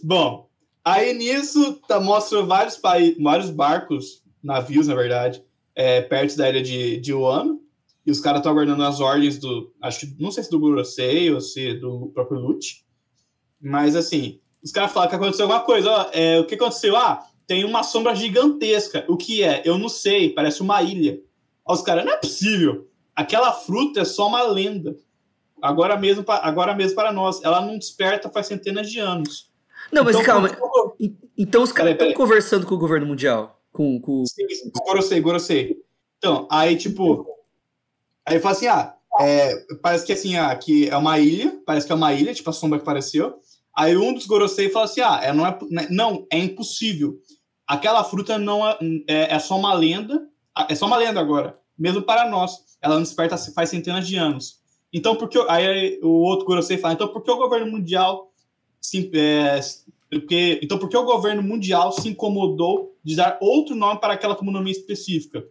[0.04, 0.50] Bom,
[0.84, 2.80] aí nisso tá, mostra vários,
[3.20, 5.44] vários barcos, navios, na verdade,
[5.76, 7.62] é, perto da ilha de, de Wano,
[8.06, 11.42] e os caras estão aguardando as ordens do, acho não sei se do Gorosei ou
[11.42, 12.86] se do próprio Lute,
[13.62, 16.96] mas assim, os caras falam que aconteceu alguma coisa, ó, é, o que aconteceu?
[16.96, 19.62] Ah, tem uma sombra gigantesca, o que é?
[19.64, 21.22] Eu não sei, parece uma ilha.
[21.66, 24.98] Os caras, não é possível, aquela fruta é só uma lenda.
[25.62, 27.44] Agora mesmo, agora mesmo para nós.
[27.44, 29.52] Ela não desperta faz centenas de anos.
[29.92, 30.50] Não, mas então, calma.
[30.50, 30.96] Quando...
[31.38, 33.60] Então os caras estão conversando com o governo mundial.
[33.72, 34.24] Com, com...
[34.26, 34.44] Sim,
[34.86, 35.78] Gorosei, Gorosei.
[36.18, 37.26] Então, aí, tipo.
[38.26, 41.92] Aí fala assim: ah, é, parece que assim, ah, que é uma ilha, parece que
[41.92, 43.40] é uma ilha, tipo a sombra que apareceu.
[43.76, 47.20] Aí um dos Gorosei fala assim: ah, é, não, é, né, não, é impossível.
[47.66, 48.78] Aquela fruta não é,
[49.08, 50.28] é, é só uma lenda,
[50.70, 52.58] é só uma lenda agora, mesmo para nós.
[52.82, 54.57] Ela não desperta faz centenas de anos.
[54.94, 58.32] Então, porque aí o outro Gorosei fala, então por que o governo mundial
[58.80, 59.60] se, é,
[60.10, 64.36] porque, então por que o governo mundial se incomodou de dar outro nome para aquela
[64.36, 65.46] comunidade específica?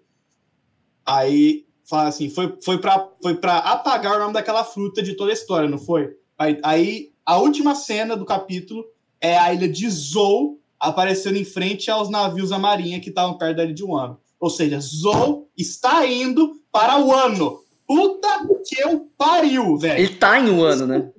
[1.05, 5.35] Aí fala assim, foi, foi para foi apagar o nome daquela fruta de toda a
[5.35, 6.17] história, não foi?
[6.39, 8.85] Aí, aí a última cena do capítulo
[9.21, 13.57] é a ilha de Zou aparecendo em frente aos navios da marinha que estavam perto
[13.57, 14.19] da ilha de Wano.
[14.39, 17.61] Ou seja, Zou está indo para o ano.
[17.87, 18.29] Puta
[18.65, 19.99] que eu pariu, velho.
[20.01, 21.11] Ele tá em um ano, né?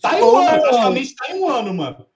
[0.00, 0.60] Tá em um Ou ano, não.
[0.60, 2.06] praticamente tá em um ano, mano.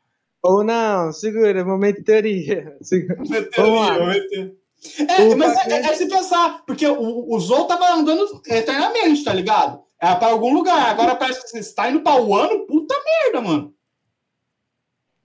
[0.42, 2.76] Ou não, segura, momento de teoria.
[2.82, 3.16] Segura.
[3.16, 4.64] Momento teoria, momento teoria.
[5.08, 9.32] É, mas é, é, é, se pensar, porque o, o Zou tava andando eternamente, tá
[9.32, 9.82] ligado?
[10.00, 10.90] É pra algum lugar.
[10.90, 13.74] Agora parece que você está indo pra o ano, puta merda, mano.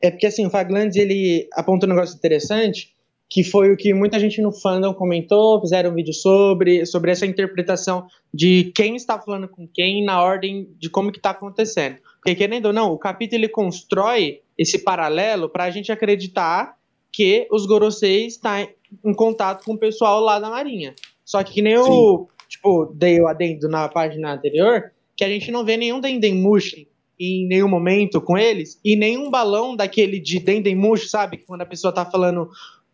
[0.01, 2.95] É porque assim, o Faglandes ele apontou um negócio interessante
[3.30, 7.27] que foi o que muita gente no fandom comentou, fizeram um vídeo sobre, sobre essa
[7.27, 11.97] interpretação de quem está falando com quem na ordem de como que está acontecendo.
[12.15, 16.76] Porque querendo ou não, o capítulo ele constrói esse paralelo para a gente acreditar
[17.11, 20.95] que os Gorosei está em contato com o pessoal lá da Marinha.
[21.23, 21.84] Só que, que nem Sim.
[21.84, 26.88] eu, tipo, dei o adendo na página anterior, que a gente não vê nenhum Dendemushi
[27.19, 31.38] em nenhum momento com eles, e nenhum balão daquele de Dendemushi, sabe?
[31.45, 32.49] Quando a pessoa tá falando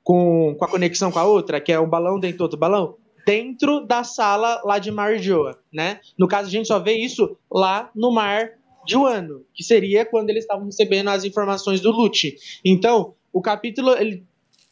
[0.06, 2.95] com, com a conexão com a outra, que é um balão dentro do outro balão,
[3.26, 5.99] dentro da sala lá de Marjoa, né?
[6.15, 8.52] No caso, a gente só vê isso lá no mar
[8.86, 12.38] de Wano, que seria quando eles estavam recebendo as informações do Lute.
[12.64, 14.23] Então, o capítulo, ele,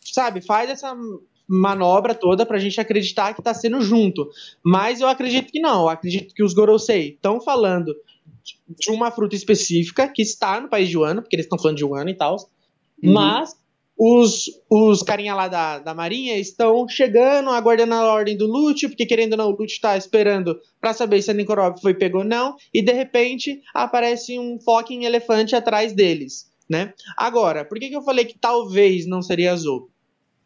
[0.05, 0.95] sabe, faz essa
[1.47, 4.29] manobra toda pra gente acreditar que tá sendo junto.
[4.63, 5.81] Mas eu acredito que não.
[5.81, 7.95] Eu acredito que os Gorosei estão falando
[8.69, 11.85] de uma fruta específica que está no país de Wano, porque eles estão falando de
[11.85, 12.35] Wano e tal.
[13.01, 13.13] Uhum.
[13.13, 13.55] Mas
[13.97, 19.05] os, os carinha lá da, da Marinha estão chegando, aguardando a ordem do Lute, porque
[19.05, 22.23] querendo ou não, o Lute está esperando para saber se a Nikorov foi pego ou
[22.23, 26.93] não, e de repente aparece um fucking elefante atrás deles, né?
[27.15, 29.89] Agora, por que, que eu falei que talvez não seria azul?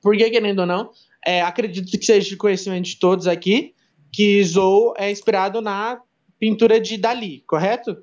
[0.02, 0.92] Porque, querendo ou não,
[1.26, 3.74] é, acredito que seja de conhecimento de todos aqui,
[4.12, 6.02] que Zou é inspirado na
[6.40, 7.98] pintura de Dali, correto?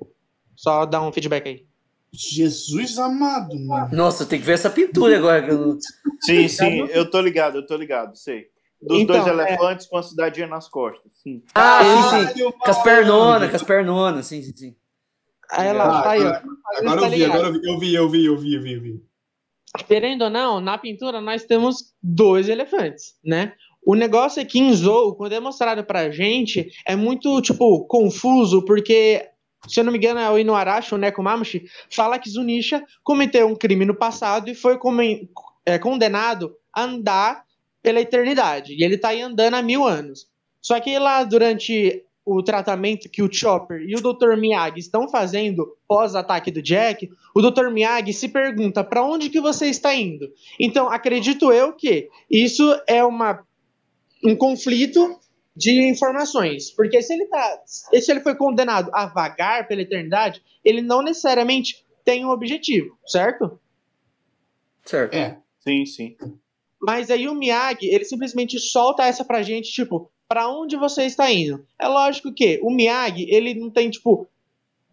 [0.55, 1.65] Só dar um feedback aí.
[2.17, 3.89] Jesus amado, mano.
[3.91, 5.47] Nossa, tem que ver essa pintura agora.
[6.21, 8.47] Sim, sim, eu tô ligado, eu tô ligado, sei.
[8.81, 9.31] dos Então, dois é.
[9.43, 11.11] elefantes com a cidadinha nas costas.
[11.23, 11.43] Sim.
[11.53, 12.25] Ah, sim, sim.
[12.25, 14.75] Caralho, Com as pernonas, com as pernonas, sim, sim, sim.
[15.51, 16.27] Aí ela Ah, tá aí, ó.
[16.27, 16.43] agora,
[16.79, 18.81] agora eu vi, agora eu vi, eu vi, eu vi, eu vi, eu vi, eu
[18.81, 19.03] vi.
[19.87, 23.53] Querendo ou não, na pintura nós temos dois elefantes, né?
[23.85, 28.65] O negócio é que em Zou, quando é mostrado pra gente, é muito, tipo, confuso,
[28.65, 29.23] porque,
[29.67, 33.55] se eu não me engano, é o Inuarashi, o Nekomamushi, fala que Zunisha cometeu um
[33.55, 34.77] crime no passado e foi
[35.65, 37.43] é, condenado a andar
[37.81, 38.73] pela eternidade.
[38.73, 40.27] E ele tá aí andando há mil anos.
[40.61, 44.35] Só que lá, durante o tratamento que o Chopper e o Dr.
[44.35, 47.69] Miyagi estão fazendo pós-ataque do Jack, o Dr.
[47.69, 50.27] Miyagi se pergunta para onde que você está indo.
[50.59, 53.45] Então, acredito eu que isso é uma,
[54.23, 55.19] um conflito
[55.55, 60.81] de informações, porque se ele tá, se ele foi condenado a vagar pela eternidade, ele
[60.81, 63.59] não necessariamente tem um objetivo, certo?
[64.83, 65.13] Certo.
[65.15, 65.37] É,
[65.67, 66.15] Sim, sim.
[66.79, 71.31] Mas aí o Miyagi, ele simplesmente solta essa pra gente, tipo, pra onde você está
[71.31, 71.65] indo?
[71.79, 74.27] É lógico que o Miyagi, ele não tem, tipo,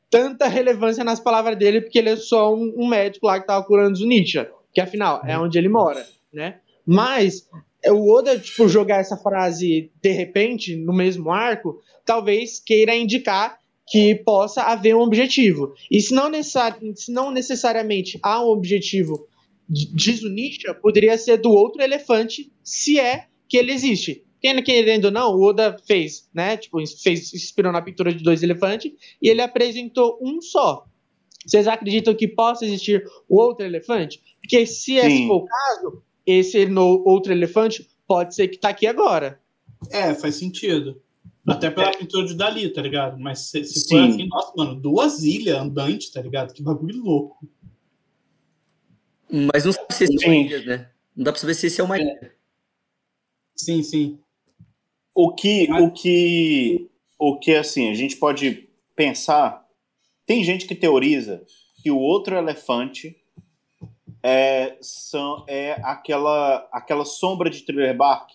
[0.09, 3.65] tanta relevância nas palavras dele, porque ele é só um, um médico lá que tava
[3.67, 6.61] curando o Nietzsche, que afinal é onde ele mora, né?
[6.87, 7.49] Mas
[7.91, 14.15] o Oda, tipo, jogar essa frase de repente no mesmo arco, talvez queira indicar que
[14.17, 15.75] possa haver um objetivo.
[15.91, 19.27] E se não, necessari se não necessariamente há um objetivo
[19.69, 24.25] de de Zunisha, poderia ser do outro elefante, se é que ele existe.
[24.41, 26.57] Quem querendo ou não, o Oda fez, né?
[26.57, 30.85] Tipo, fez, inspirou na pintura de dois elefantes e ele apresentou um só.
[31.47, 34.21] Vocês acreditam que possa existir o outro elefante?
[34.41, 35.29] Porque se esse Sim.
[35.29, 39.41] for o caso, esse no, outro elefante pode ser que tá aqui agora.
[39.91, 41.01] é, faz sentido.
[41.47, 43.19] Até pela pintura de Dali, tá ligado?
[43.19, 44.11] Mas se, se for Sim.
[44.11, 46.55] assim, nossa, mano, duas ilhas andantes, tá ligado?
[46.55, 47.45] Que bagulho louco.
[49.29, 50.91] Mas não sabe se esse é uma ilha, né?
[51.17, 52.35] Não dá pra saber se esse é uma ilha.
[53.57, 54.21] Sim, sim.
[55.15, 56.89] O que, o que,
[57.19, 59.67] o que assim, a gente pode pensar.
[60.25, 61.45] Tem gente que teoriza
[61.83, 63.17] que o outro elefante
[64.23, 68.31] é, são, é aquela, aquela sombra de Thriller Bark.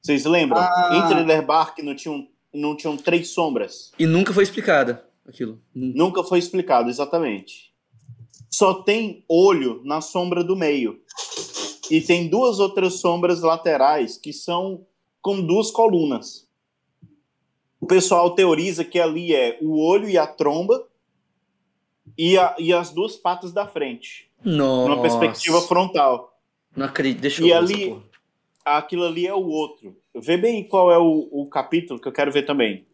[0.00, 0.60] Vocês lembram?
[0.60, 0.90] Ah.
[0.94, 3.92] Em Thriller Bark não tinham, não tinham três sombras.
[3.98, 5.60] E nunca foi explicada aquilo.
[5.74, 7.74] Nunca foi explicado exatamente.
[8.48, 11.00] Só tem olho na sombra do meio.
[11.90, 14.86] E tem duas outras sombras laterais que são
[15.20, 16.46] com duas colunas.
[17.80, 20.86] O pessoal teoriza que ali é o olho e a tromba
[22.16, 24.88] e, a- e as duas patas da frente, Nossa.
[24.90, 26.38] numa perspectiva frontal.
[26.76, 27.20] Não acredito.
[27.20, 28.02] Deixa E eu ver ali- essa.
[28.64, 29.96] Aquilo ali é o outro.
[30.14, 32.84] Vê bem qual é o, o capítulo que eu quero ver também.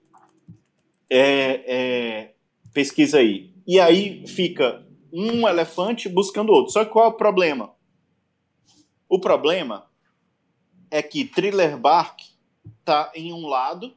[1.09, 2.35] É, é,
[2.73, 3.53] pesquisa aí.
[3.67, 6.73] E aí fica um elefante buscando outro.
[6.73, 7.73] Só que qual é o problema?
[9.09, 9.87] O problema
[10.91, 12.21] é que Thriller Bark
[12.85, 13.95] tá em um lado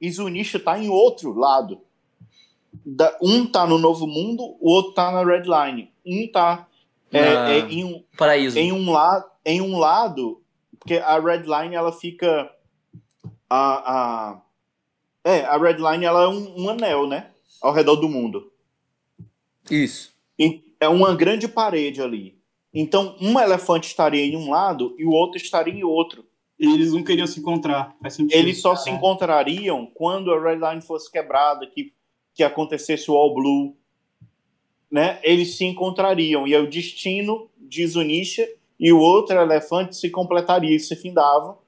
[0.00, 1.80] e Zunisha tá em outro lado.
[2.92, 5.92] Da- um tá no Novo Mundo, o outro tá na Red Line.
[6.04, 6.66] Um tá
[7.12, 8.58] é, Na- é em um, Paraíso.
[8.58, 10.42] em um, la em um lado,
[10.78, 12.50] porque a red line ela fica
[13.48, 13.92] a,
[14.32, 14.42] a
[15.24, 17.30] é a red line ela é um, um anel, né,
[17.62, 18.50] ao redor do mundo.
[19.70, 20.12] Isso.
[20.38, 22.38] E é uma grande parede ali.
[22.72, 26.24] Então um elefante estaria em um lado e o outro estaria em outro.
[26.58, 27.96] E eles não queriam se encontrar.
[28.02, 28.36] Faz sentido.
[28.36, 31.92] Eles só se encontrariam quando a red line fosse quebrada, que
[32.40, 33.76] que acontecesse o All Blue,
[34.90, 35.18] né?
[35.22, 38.48] Eles se encontrariam e é o destino de Zunisha
[38.78, 41.58] e o outro elefante se completaria e se findavam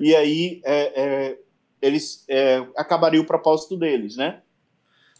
[0.00, 1.38] e aí é, é,
[1.82, 4.40] eles é, acabaria o propósito deles, né?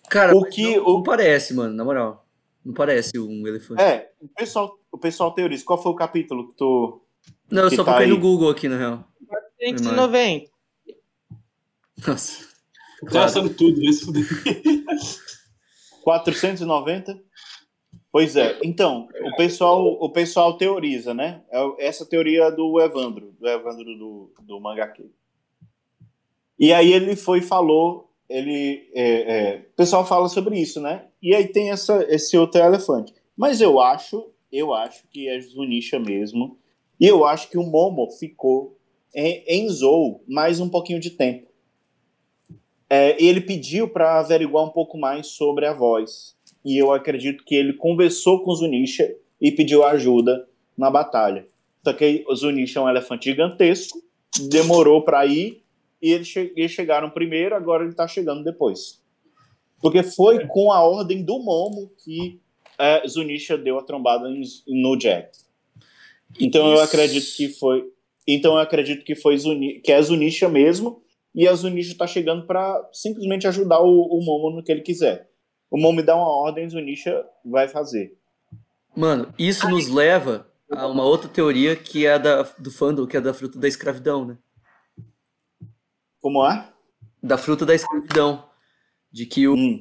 [0.09, 2.27] Cara, O que- não, o- não parece, mano, na moral.
[2.65, 3.83] Não parece um elefante.
[3.83, 5.63] É, o pessoal, o pessoal teoriza.
[5.65, 7.03] Qual foi o capítulo que tu
[7.51, 8.19] não, eu só tá procurei no.
[8.19, 9.05] Google aqui, na real.
[9.61, 10.51] 190.
[12.07, 12.52] Nossa.
[13.11, 14.25] Tô achando tudo, vai se fuder.
[16.03, 17.21] 490?
[18.11, 18.59] Pois é.
[18.63, 21.43] Então, o pessoal, o pessoal teoriza, né?
[21.51, 25.11] É Essa teoria do Evandro, do Evandro do, do Mangaque.
[26.59, 31.07] E aí ele foi e falou, ele, é, é, o pessoal fala sobre isso, né?
[31.23, 33.15] E aí tem essa, esse outro elefante.
[33.37, 36.59] Mas eu acho, eu acho que é Zunisha mesmo.
[37.01, 38.79] E eu acho que o Momo ficou
[39.15, 41.52] em, em Zou mais um pouquinho de tempo.
[42.95, 46.37] É, ele pediu para averiguar um pouco mais sobre a voz.
[46.63, 50.47] E eu acredito que ele conversou com Zunisha e pediu ajuda
[50.77, 51.47] na batalha.
[51.83, 53.99] Só que Zunisha é um elefante gigantesco,
[54.51, 55.63] demorou para ir
[56.03, 59.01] e eles, che chegaram primeiro, agora ele tá chegando depois.
[59.81, 62.39] Porque foi com a ordem do Momo que
[62.79, 64.29] é, Zunisha deu a trombada
[64.69, 65.31] no Jack.
[66.39, 67.91] Então eu acredito que foi.
[68.29, 71.02] Então eu acredito que foi Zuni, que é Zunisha mesmo,
[71.35, 75.31] e a Zunisha tá chegando para simplesmente ajudar o, o Momo no que ele quiser.
[75.71, 78.19] O Momo dá uma ordem, Zunisha vai fazer.
[78.95, 83.17] Mano, isso nos leva a uma outra teoria que é a da, do fandom, que
[83.17, 84.39] é da fruta da escravidão, né?
[86.21, 86.69] Como é?
[87.23, 88.51] Da fruta da escravidão.
[89.11, 89.79] De que o, Hum.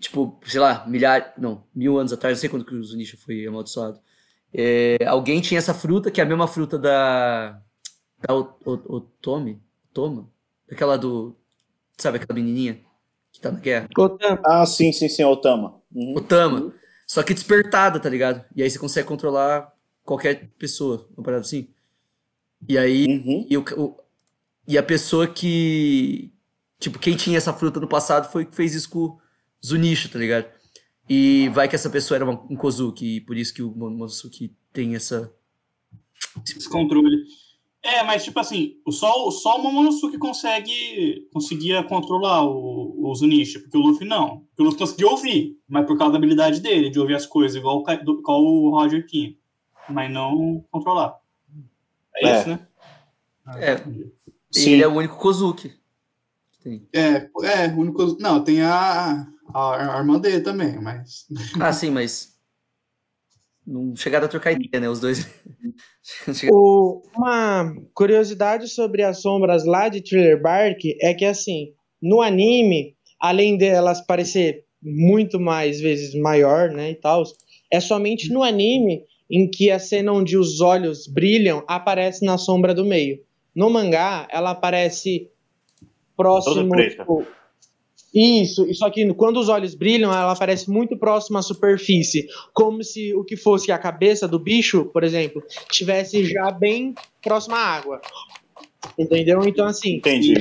[0.00, 3.44] tipo, sei lá, milhares, não, mil anos atrás, não sei quando que o Zunisha foi
[3.46, 4.00] amaldiçoado.
[4.54, 7.60] É, alguém tinha essa fruta, que é a mesma fruta da.
[8.26, 9.62] Da O- O- Otome?
[9.92, 10.30] Toma?
[10.70, 11.34] Aquela do.
[11.98, 12.80] Sabe aquela menininha
[13.32, 13.88] que tá na guerra?
[13.96, 15.80] Otama, Ah, sim, sim, sim, Otama.
[15.92, 16.14] Uhum.
[16.16, 16.72] Otama.
[17.06, 18.44] Só que despertada, tá ligado?
[18.54, 19.72] E aí você consegue controlar
[20.04, 21.68] qualquer pessoa, uma parada assim.
[22.68, 23.06] E aí.
[23.06, 23.46] Uhum.
[23.50, 23.96] E, o, o-
[24.66, 26.32] e a pessoa que.
[26.78, 29.18] Tipo, quem tinha essa fruta no passado foi que fez isso com o
[29.64, 30.46] Zunisha, tá ligado?
[31.08, 34.54] E vai que essa pessoa era uma- um Kozuki, e por isso que o Momosuke
[34.72, 35.30] tem essa.
[36.46, 37.24] Esse controle.
[37.82, 43.58] É, mas tipo assim, só, o- só o Momonosuke consegue conseguia controlar o, o Zunisha,
[43.58, 44.40] porque o Luffy não.
[44.48, 47.56] Porque o Luffy conseguia ouvir, mas por causa da habilidade dele, de ouvir as coisas,
[47.56, 49.34] igual o, igual o Roger tinha.
[49.88, 51.16] Mas não controlar.
[52.16, 52.38] É, É.
[52.40, 52.66] isso, né?
[53.56, 53.72] É.
[53.74, 54.12] entendi.
[54.50, 54.70] Sim.
[54.72, 55.72] Ele é o único Kozuki.
[56.92, 58.04] É, é, o único.
[58.20, 61.26] Não, tem a, a, a irmã dele também, mas.
[61.58, 62.38] Ah, sim, mas.
[63.70, 64.88] Não chegaram a trocar ideia, né?
[64.88, 65.26] Os dois.
[66.50, 71.72] O- uma curiosidade sobre as sombras lá de Thriller Bark é que, assim,
[72.02, 77.22] no anime, além delas parecer muito mais vezes maior, né, e tal,
[77.70, 82.74] é somente no anime em que a cena onde os olhos brilham aparece na sombra
[82.74, 83.20] do meio.
[83.54, 85.28] No mangá, ela aparece
[86.16, 86.74] próximo.
[86.98, 87.26] Tipo,
[88.12, 93.14] isso, só que quando os olhos brilham, ela aparece muito próxima à superfície, como se
[93.14, 98.00] o que fosse a cabeça do bicho, por exemplo, estivesse já bem próxima à água.
[98.98, 99.44] Entendeu?
[99.46, 100.34] Então, assim, Entendi.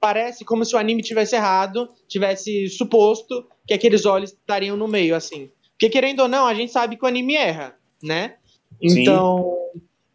[0.00, 5.14] parece como se o anime tivesse errado, tivesse suposto que aqueles olhos estariam no meio,
[5.14, 5.50] assim.
[5.72, 8.36] Porque, querendo ou não, a gente sabe que o anime erra, né?
[8.82, 9.02] Sim.
[9.02, 9.56] Então,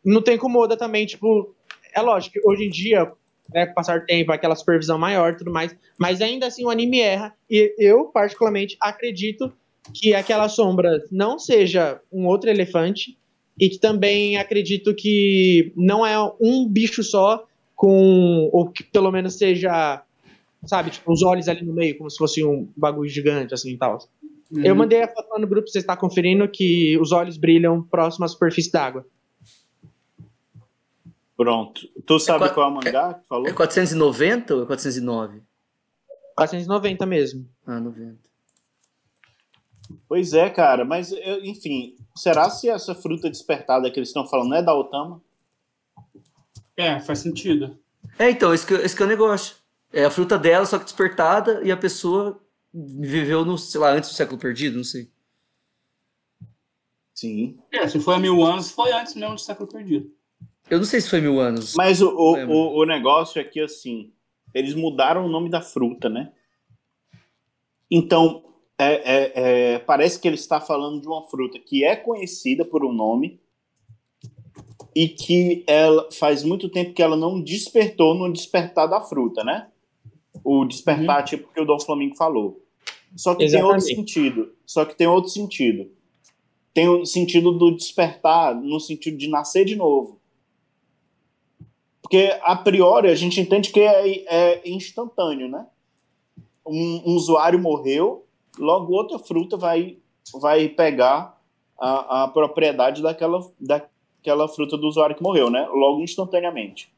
[0.03, 1.55] não tem como Oda também, tipo.
[1.95, 3.11] É lógico hoje em dia,
[3.51, 6.69] né, com o passar tempo, aquela supervisão maior e tudo mais, mas ainda assim o
[6.69, 7.33] anime erra.
[7.49, 9.51] E eu, particularmente, acredito
[9.93, 13.17] que aquela sombra não seja um outro elefante,
[13.59, 17.45] e que também acredito que não é um bicho só,
[17.75, 18.49] com.
[18.51, 20.01] ou que pelo menos seja.
[20.65, 23.77] Sabe, tipo, os olhos ali no meio, como se fosse um bagulho gigante, assim e
[23.77, 23.99] tal.
[24.63, 24.79] Eu Uhum.
[24.79, 28.27] mandei a foto lá no grupo, você está conferindo que os olhos brilham próximo à
[28.27, 29.05] superfície d'água.
[31.35, 31.81] Pronto.
[32.05, 33.47] Tu sabe qua- qual é o mangá que tu falou?
[33.47, 35.41] É 490 ou é 409?
[36.35, 37.49] 490 mesmo.
[37.65, 38.17] Ah, 90.
[40.07, 44.55] Pois é, cara, mas eu- enfim, será se essa fruta despertada que eles estão falando
[44.55, 45.21] é da Otama?
[46.77, 47.77] É, faz sentido.
[48.17, 49.55] É, então, esse que, esse que é o negócio.
[49.91, 52.39] É a fruta dela, só que despertada, e a pessoa
[52.73, 55.07] viveu no, sei lá, antes do século perdido, não sei.
[57.13, 57.59] Sim.
[57.71, 60.11] É, se foi há mil anos, foi antes mesmo do século perdido.
[60.73, 61.75] Eu não sei se foi mil anos.
[61.75, 64.11] Mas o, o, o, negócio é que, assim,
[64.55, 66.31] eles mudaram o nome da fruta, né?
[67.91, 68.43] Então,
[68.75, 72.83] é, é, é, parece que ele está falando de uma fruta que é conhecida por
[72.83, 73.39] um nome
[74.95, 79.67] e que ela faz muito tempo que ela não despertou no despertar da fruta, né?
[80.43, 82.65] O despertar, tipo que o Dom Flamingo falou.
[83.15, 83.95] Só que tem outro Exatamente.
[83.95, 84.55] sentido.
[84.65, 85.91] Só que tem outro sentido.
[86.73, 90.22] Tem o sentido do despertar no sentido de nascer de novo.
[92.03, 95.65] Porque, a priori, a gente entende que é, é instantâneo, né?
[96.67, 98.25] Um, um usuário morreu,
[98.59, 99.97] logo outra fruta vai,
[100.39, 101.41] vai pegar
[101.79, 105.65] a, a propriedade daquela, daquela fruta do usuário que morreu, né?
[105.71, 106.93] Logo instantaneamente.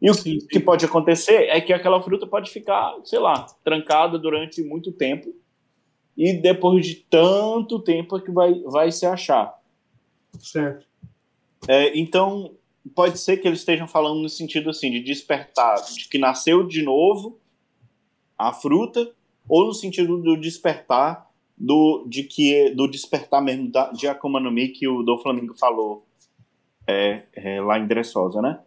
[0.00, 4.18] E o Sim, que pode acontecer é que aquela fruta pode ficar, sei lá, trancada
[4.18, 5.34] durante muito tempo
[6.16, 9.54] e depois de tanto tempo é que vai, vai se achar.
[10.38, 10.86] Certo.
[11.68, 12.55] É, então,
[12.94, 16.82] pode ser que eles estejam falando no sentido assim, de despertar, de que nasceu de
[16.82, 17.38] novo
[18.38, 19.10] a fruta,
[19.48, 21.26] ou no sentido do despertar,
[21.56, 25.54] do, de que, do despertar mesmo da, de Akuma no Mi que o do Flamengo
[25.54, 26.04] falou
[26.86, 28.60] é, é, lá em Dressosa, né?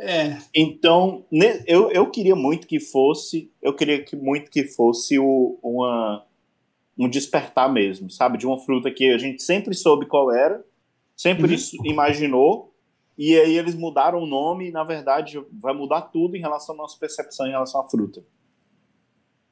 [0.00, 5.18] É, Então, ne- eu, eu queria muito que fosse, eu queria que muito que fosse
[5.18, 6.24] o, uma,
[6.98, 8.36] um despertar mesmo, sabe?
[8.38, 10.64] De uma fruta que a gente sempre soube qual era,
[11.16, 11.84] sempre Uhum.
[11.84, 12.74] imaginou,
[13.18, 16.78] e aí eles mudaram o nome e, na verdade, vai mudar tudo em relação à
[16.78, 18.22] nossa percepção em relação à fruta.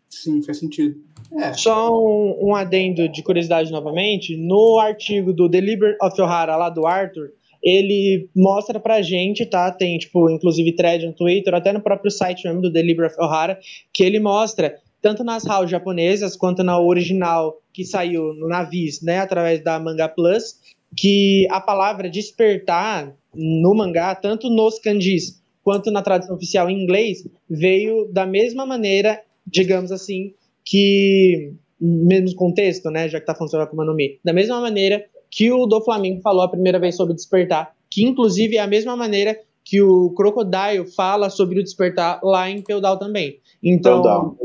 [0.08, 0.96] sim, faz sentido.
[1.36, 5.58] É, Só um, um adendo de curiosidade novamente, no artigo do The
[6.00, 9.72] of Ohara, lá do Arthur, ele mostra pra gente, tá?
[9.72, 13.16] Tem, tipo, inclusive thread no Twitter, até no próprio site mesmo do The Libra of
[13.18, 13.58] Ohara,
[13.92, 19.18] que ele mostra, tanto nas HAL japonesas, quanto na original que saiu no Navis, né,
[19.18, 20.60] através da Manga Plus,
[20.96, 27.26] que a palavra despertar no mangá, tanto nos kanjis quanto na tradução oficial em inglês,
[27.50, 30.32] veio da mesma maneira, digamos assim,
[30.64, 35.04] que menos contexto, né, já que tá falando sobre Akuma no Mi, da mesma maneira
[35.30, 38.96] que o do Flamengo falou a primeira vez sobre despertar, que inclusive é a mesma
[38.96, 43.40] maneira que o Crocodile fala sobre o despertar lá em Peudal também.
[43.62, 44.36] Então, Feudal.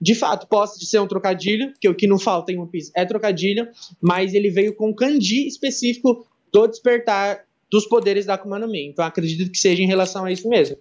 [0.00, 3.04] de fato, pode ser um trocadilho, que o que não falta em One Piece é
[3.04, 3.68] trocadilho,
[4.00, 8.86] mas ele veio com kanji específico do despertar dos poderes da Akuma no Mi.
[8.86, 10.76] Então, acredito que seja em relação a isso mesmo.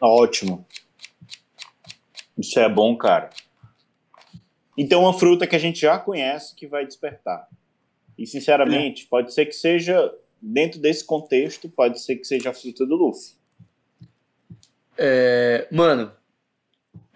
[0.00, 0.66] Ótimo.
[2.38, 3.30] Isso é bom, cara.
[4.76, 7.46] Então, uma fruta que a gente já conhece que vai despertar.
[8.18, 10.10] E, sinceramente, pode ser que seja,
[10.40, 13.34] dentro desse contexto, pode ser que seja a fruta do Luffy.
[14.96, 16.12] É, mano,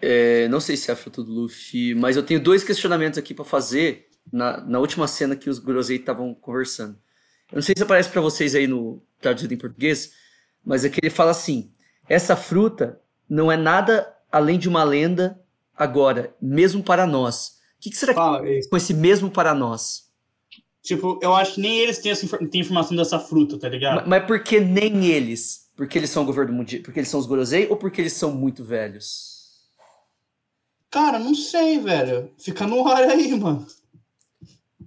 [0.01, 3.33] é, não sei se é a fruta do Luffy, mas eu tenho dois questionamentos aqui
[3.33, 6.97] pra fazer na, na última cena que os Gorosei estavam conversando.
[7.51, 10.11] Eu não sei se aparece pra vocês aí no traduzido em português,
[10.65, 11.71] mas é que ele fala assim:
[12.09, 12.99] essa fruta
[13.29, 15.41] não é nada além de uma lenda
[15.75, 17.57] agora, mesmo para nós.
[17.77, 18.69] O que, que será que Fala, é isso.
[18.69, 20.07] com esse mesmo para nós?
[20.81, 23.95] Tipo, eu acho que nem eles têm, essa têm informação dessa fruta, tá ligado?
[23.97, 25.69] Ma- Mas por que nem eles?
[25.75, 26.81] Porque eles são o governo mundial?
[26.81, 29.67] Porque eles são os Gorosei ou porque eles são muito velhos?
[30.89, 32.31] Cara, não sei, velho.
[32.37, 33.67] Fica no ar aí, mano.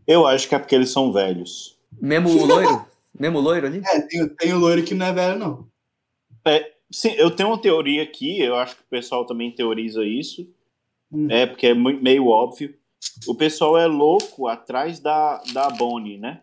[0.07, 1.79] Eu acho que é porque eles são velhos.
[1.99, 2.87] Mesmo o loiro?
[3.19, 3.83] Mesmo o loiro ali?
[3.85, 5.71] É, tem, tem o loiro que não é velho, não.
[6.91, 10.53] Sim, eu tenho uma teoria aqui, eu acho que o pessoal também teoriza isso.
[11.13, 11.31] Hum.
[11.31, 12.75] É, porque é meio óbvio.
[13.29, 16.43] O pessoal é louco atrás da, da Bonnie, né?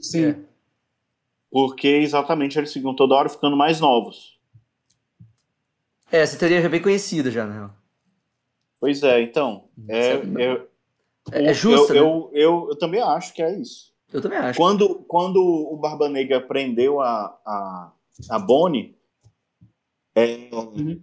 [0.00, 0.24] Sim.
[0.26, 0.36] É.
[1.50, 4.38] Porque exatamente eles ficam toda hora ficando mais novos.
[6.10, 7.72] É, essa teoria já é bem conhecida já, real.
[8.80, 9.68] Pois é, então.
[9.88, 10.38] É, Certo.
[10.38, 10.66] é,
[11.32, 12.00] É, é justa, eu, né?
[12.00, 13.89] eu, eu, eu também acho que é isso.
[14.12, 14.56] Eu também acho.
[14.58, 17.92] Quando, quando o Barba Negra prendeu a, a,
[18.30, 18.96] a Bonnie,
[20.14, 21.00] é, Uhum.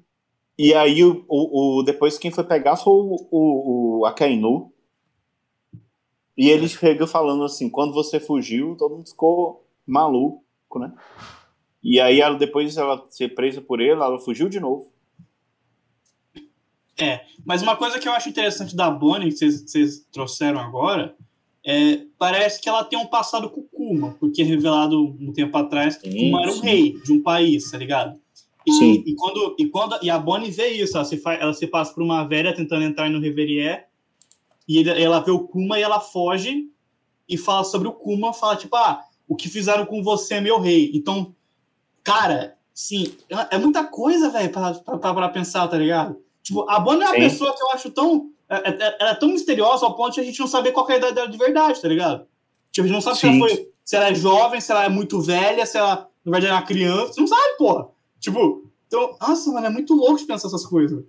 [0.58, 4.72] e aí o, o, o- depois quem foi pegar foi o, o, o Akainu.
[6.36, 10.44] E ele chegou falando assim, quando você fugiu, todo mundo ficou maluco,
[10.78, 10.94] né?
[11.82, 14.92] E aí ela, depois ela ser presa por ele, ela fugiu de novo.
[17.46, 21.16] Mas uma coisa que eu acho interessante da Bonnie, que vocês trouxeram agora,
[21.70, 25.58] é, parece que ela tem um passado com o Kuma, porque é revelado um tempo
[25.58, 28.18] atrás que Kuma era um rei de um país, tá ligado?
[28.66, 29.04] E, Sim.
[29.06, 31.94] e quando, e quando e a Bonnie vê isso, ela se, fa- ela se passa
[31.94, 33.82] por uma velha tentando entrar no Reverie,
[34.68, 36.70] e ele- ela vê o Kuma e ela foge
[37.28, 40.60] e fala sobre o Kuma, fala tipo, ah, o que fizeram com você é meu
[40.62, 40.92] rei.
[40.94, 41.36] Então,
[42.04, 46.18] cara, sim, é é muita coisa, velho, pra, pra, pra- pensar, tá ligado?
[46.42, 48.32] Tipo, a Bonnie é uma pessoa que eu acho tão.
[48.50, 50.94] É- é- Ela é tão misteriosa ao ponto de a gente não saber qual que
[50.94, 52.28] é a idade dela de verdade, tá ligado?
[52.72, 54.90] Tipo, a gente não sabe se ela, foi, se ela é jovem, se ela é
[54.90, 57.14] muito velha, se ela, na verdade, é uma criança.
[57.14, 57.88] Você não sabe, porra.
[58.20, 61.04] Tipo, então, nossa, mano, é muito louco de pensar essas coisas.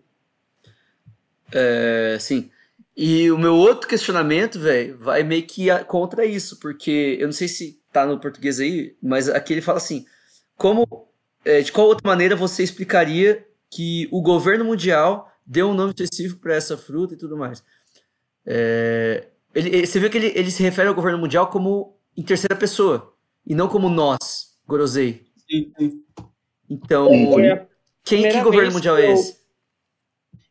[1.52, 2.50] É, sim.
[2.96, 7.46] E o meu outro questionamento, velho, vai meio que contra isso, porque eu não sei
[7.46, 10.04] se tá no português aí, mas aqui ele fala assim:
[10.56, 11.06] como,
[11.44, 16.40] é, de qual outra maneira você explicaria que o governo mundial deu um nome específico
[16.40, 17.64] para essa fruta e tudo mais?
[18.46, 22.22] É, ele, ele- você vê que ele, ele se refere ao governo mundial como em
[22.22, 23.14] terceira pessoa,
[23.46, 25.22] e não como nós, Gorosei.
[25.48, 26.02] Sim, sim.
[26.68, 27.66] Então, Sim.
[28.04, 29.38] Quem, que governo mundial que é eu- esse?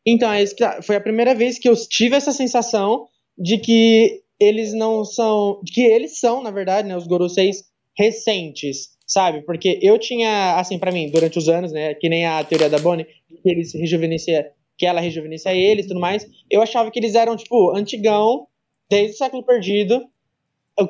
[0.06, 0.82] Então, é tá.
[0.82, 3.08] foi a primeira vez que eu tive essa sensação
[3.38, 5.60] de que eles não são.
[5.64, 7.66] de que eles são, na verdade, né, os Goroseis
[7.98, 9.42] recentes, sabe?
[9.42, 12.80] Porque eu tinha, assim, pra mim, durante os anos, né, que nem a teoria da
[12.80, 17.16] Bonnie, que eles rejuvenescia, que ela rejuvenescia eles e tudo mais, eu achava que eles
[17.16, 18.48] eram, tipo, antigão,
[18.90, 20.06] desde o século perdido,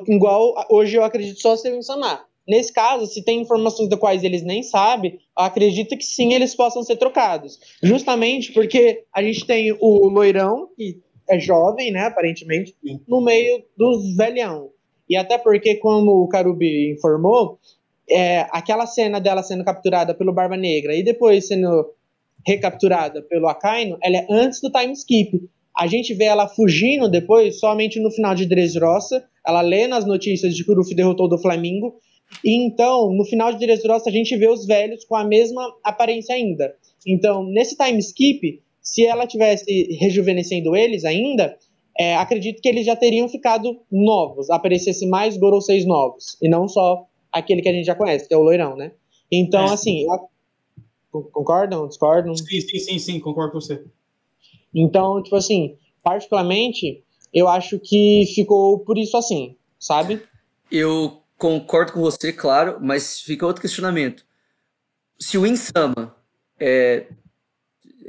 [0.06, 2.26] igual hoje eu acredito só o Samar.
[2.46, 6.54] Nesse caso, se tem informações das quais eles nem sabem, eu acredito que sim, eles
[6.54, 7.58] possam ser trocados.
[7.82, 10.98] Justamente porque a gente tem o loirão, que
[11.28, 12.74] é jovem, né, aparentemente,
[13.06, 14.70] no meio dos velhão.
[15.08, 17.58] E até porque, como o Karubi informou,
[18.10, 21.90] é, aquela cena dela sendo capturada pelo Barba Negra e depois sendo
[22.46, 25.40] recapturada pelo Akainu, ela é antes do time skip.
[25.76, 30.54] A gente vê ela fugindo depois, somente no final de Dressrosa, ela lê nas notícias
[30.54, 31.94] de que o Luffy derrotou do Flamingo,
[32.44, 36.34] e então, no final de Dressrosa, a gente vê os velhos com a mesma aparência
[36.34, 36.74] ainda.
[37.06, 41.56] Então, nesse time skip, se ela tivesse rejuvenescendo eles ainda,
[41.98, 47.04] é, acredito que eles já teriam ficado novos, aparecesse mais Goroseis novos, e não só
[47.32, 48.92] aquele que a gente já conhece, que é o loirão, né?
[49.30, 49.72] Então, É.
[49.72, 50.28] assim, eu-
[51.10, 52.34] concordam, discordam?
[52.36, 53.84] Sim, sim, sim, sim, concordo com você.
[54.74, 60.22] Então, tipo assim, particularmente, eu acho que ficou por isso assim, sabe?
[60.70, 64.26] Eu concordo com você, claro, mas fica outro questionamento.
[65.18, 66.14] Se o Insama
[66.58, 67.06] é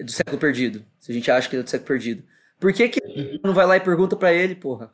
[0.03, 2.23] do século perdido, se a gente acha que ele é do século perdido,
[2.59, 4.93] por que que não vai lá e pergunta pra ele, porra?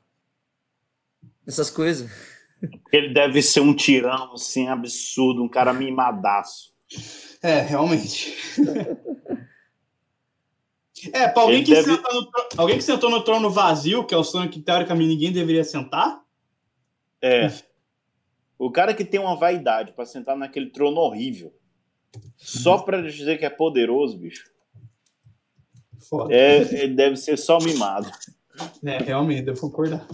[1.48, 2.10] Essas coisas.
[2.92, 6.74] Ele deve ser um tirão, assim, absurdo, um cara mimadaço.
[7.42, 8.34] É, realmente.
[11.14, 14.24] É, pra alguém deve- senta no alguém que sentou no trono vazio, que é o
[14.24, 16.24] sonho que teoricamente ninguém deveria sentar,
[17.22, 17.52] É.
[18.58, 21.54] O cara que tem uma vaidade pra sentar naquele trono horrível,
[22.38, 24.50] só pra dizer que é poderoso, bicho,
[26.10, 26.34] foda.
[26.34, 28.10] é, ele deve ser só mimado.
[28.86, 30.08] É, realmente, devo concordar.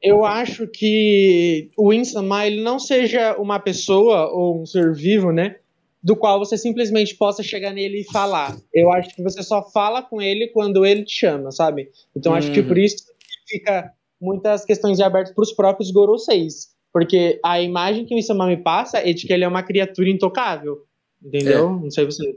[0.00, 5.56] Eu acho que o Insama ele não seja uma pessoa ou um ser vivo, né?
[6.02, 8.56] Do qual você simplesmente possa chegar nele e falar.
[8.74, 11.88] Eu acho que você só fala com ele quando ele te chama, sabe?
[12.16, 12.66] Então acho que Uhum.
[12.68, 16.72] por isso que fica muitas questões abertas para os próprios Goroseis.
[16.92, 20.10] Porque a imagem que o Insama me passa é de que ele é uma criatura
[20.10, 20.84] intocável.
[21.24, 21.70] Entendeu?
[21.70, 22.36] Não sei você.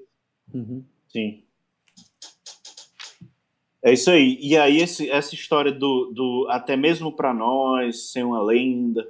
[0.53, 0.83] Uhum.
[1.09, 1.41] Sim.
[3.83, 4.37] É isso aí.
[4.41, 9.07] E aí, esse- essa história do, do até mesmo pra nós, ser uma lenda,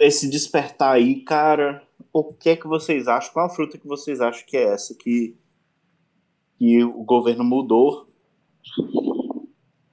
[0.00, 1.82] esse despertar aí, cara,
[2.20, 3.32] o que é que vocês acham?
[3.32, 5.36] Qual a fruta que vocês acham que é essa que,
[6.58, 8.08] que o governo mudou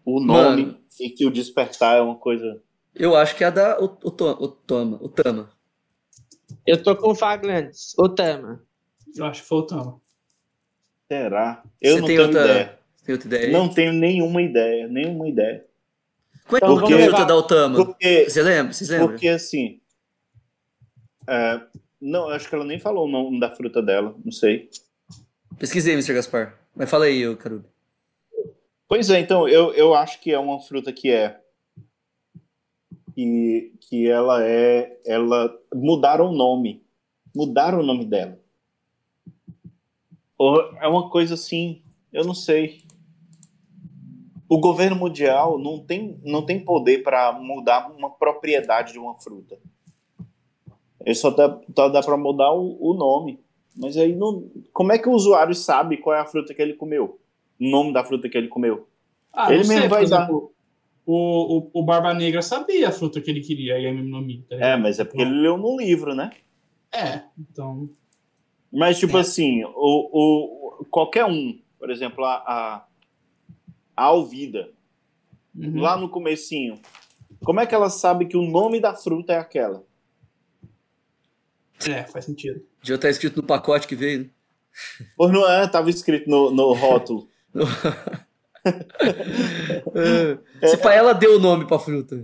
[0.06, 0.77] o nome Mano.
[0.99, 2.61] e que o despertar é uma coisa.
[2.93, 5.52] Eu acho que é a da o, o, To- o Toma, o Tama.
[6.65, 8.64] Eu tô com o Faglantes, Otama.
[9.15, 9.99] Eu acho que faltamos.
[11.11, 11.64] Será?
[11.81, 12.80] Eu Você não tem tenho outra- ideia.
[13.03, 13.52] Tem outra ideia?
[13.52, 15.65] Não tenho nenhuma ideia, nenhuma ideia.
[16.45, 17.85] Como é que Então a fruta da Otama?
[17.85, 18.73] Porque Você lembra?
[18.73, 19.07] Vocês lembram?
[19.10, 19.81] Porque assim.
[21.27, 21.61] é,
[22.02, 24.69] não, acho que ela nem falou o nome da fruta dela, não sei.
[25.60, 26.15] Pesquisei, Mr.
[26.15, 26.60] Gaspar.
[26.76, 27.68] Mas fala aí, ô Carubi.
[28.88, 31.40] Pois é, então, eu, eu acho que é uma fruta que é.
[33.14, 34.99] Que, que ela é.
[35.06, 35.56] Ela.
[35.73, 36.84] Mudaram o nome.
[37.36, 38.40] Mudaram o nome dela.
[40.38, 41.84] Ou é uma coisa assim.
[42.11, 42.84] Eu não sei.
[44.49, 49.57] O governo mundial não tem, não tem poder para mudar uma propriedade de uma fruta.
[51.06, 53.40] Ele só dá, só dá para mudar o, o nome.
[53.76, 54.49] Mas aí não.
[54.73, 57.19] Como é que o usuário sabe qual é a fruta que ele comeu?
[57.60, 58.88] O nome da fruta que ele comeu?
[59.34, 60.23] Ah, Ele mesmo sei, vai dar.
[60.23, 60.53] exemplo,
[61.06, 64.56] O, o, o Barba Negra sabia a fruta que ele queria, e a Miminomi, tá
[64.56, 66.32] É, mas é porque ele leu no livro, né?
[66.91, 67.90] É, então.
[68.72, 69.22] Mas, tipo É.
[69.22, 69.69] assim, o,
[70.82, 72.86] o, qualquer um, por exemplo, a, a,
[73.95, 74.69] a Alvida,
[75.56, 75.80] uhum.
[75.80, 76.80] lá no comecinho,
[77.44, 79.84] como é que ela sabe que o nome da fruta é aquela?
[81.90, 82.62] É, faz sentido.
[82.82, 84.26] Já tá escrito no pacote que veio, né?
[85.18, 87.28] Pois não é, tava escrito no, no rótulo.
[90.62, 92.24] É, Se pra ela deu o nome pra fruta.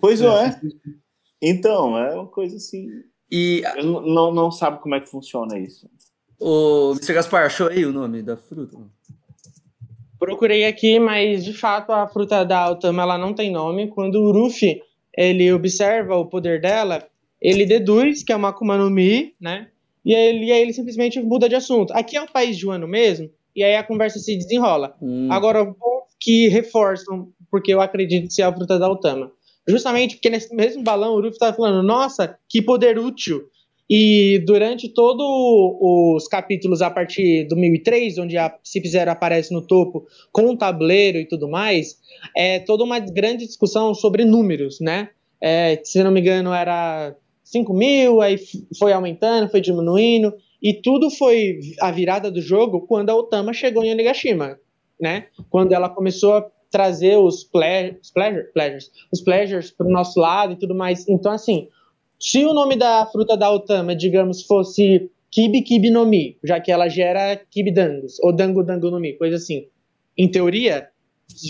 [0.00, 0.52] Pois não é.
[0.52, 0.80] sentido.
[1.42, 2.88] Então, é uma coisa assim.
[3.30, 5.88] E Eu não, não, não sabe como é que funciona isso.
[6.38, 7.12] o Mr.
[7.14, 8.78] Gaspar, achou aí o nome da fruta?
[10.18, 13.88] Procurei aqui, mas de fato a fruta da Altama ela não tem nome.
[13.88, 14.80] Quando o Ruffy
[15.16, 17.06] ele observa o poder dela,
[17.42, 19.68] ele deduz que é uma Akuma no Mi, né?
[20.04, 21.92] E aí, ele, e aí ele simplesmente muda de assunto.
[21.92, 24.96] Aqui é um país de ano mesmo, e aí a conversa se desenrola.
[25.00, 25.28] Hum.
[25.30, 25.74] Agora,
[26.18, 29.30] que reforçam, porque eu acredito ser a fruta da Altama.
[29.66, 33.44] Justamente porque nesse mesmo balão o Ruffy estava falando, nossa, que poder útil.
[33.88, 39.60] E durante todos os capítulos a partir do 1003, onde a Cip Zero aparece no
[39.60, 41.98] topo com um tabuleiro e tudo mais,
[42.36, 45.10] é toda uma grande discussão sobre números, né?
[45.40, 47.14] É, se não me engano, era
[47.52, 48.38] 5 mil, aí
[48.78, 53.84] foi aumentando, foi diminuindo, e tudo foi a virada do jogo quando a Otama chegou
[53.84, 54.58] em Onigashima,
[54.98, 55.26] né?
[55.50, 60.18] Quando ela começou a trazer os, ple os pleasure- pleasures, os pleasures para o nosso
[60.18, 61.06] lado e tudo mais.
[61.06, 61.68] Então, assim,
[62.18, 66.72] se o nome da fruta da Otama, digamos, fosse Kibi Kibi no Mi, já que
[66.72, 69.66] ela gera Kibidangos, ou Dango Dango no Mi, coisa assim.
[70.16, 70.88] Em teoria,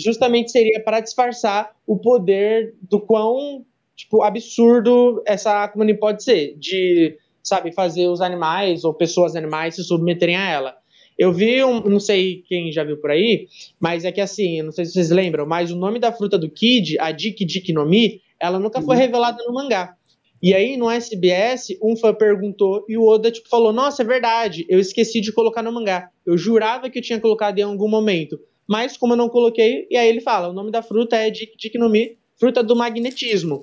[0.03, 6.23] justamente seria para disfarçar o poder do quão tipo, absurdo essa Akuma no Mi pode
[6.23, 10.75] ser, de, sabe, fazer os animais ou pessoas animais se submeterem a ela.
[11.17, 13.47] Eu vi um, não sei quem já viu por aí,
[13.79, 16.49] mas é que assim, não sei se vocês lembram, mas o nome da fruta do
[16.49, 19.95] Kid, a Dik Dik no Mi, ela nunca foi revelada no mangá.
[20.41, 24.65] E aí, no SBS, um fã perguntou e o Oda tipo, falou: Nossa, é verdade,
[24.67, 26.09] eu esqueci de colocar no mangá.
[26.25, 28.37] Eu jurava que eu tinha colocado em algum momento.
[28.67, 31.55] Mas como eu não coloquei, e aí ele fala: o nome da fruta é Dik
[31.57, 33.61] Dik no Mi, fruta do magnetismo.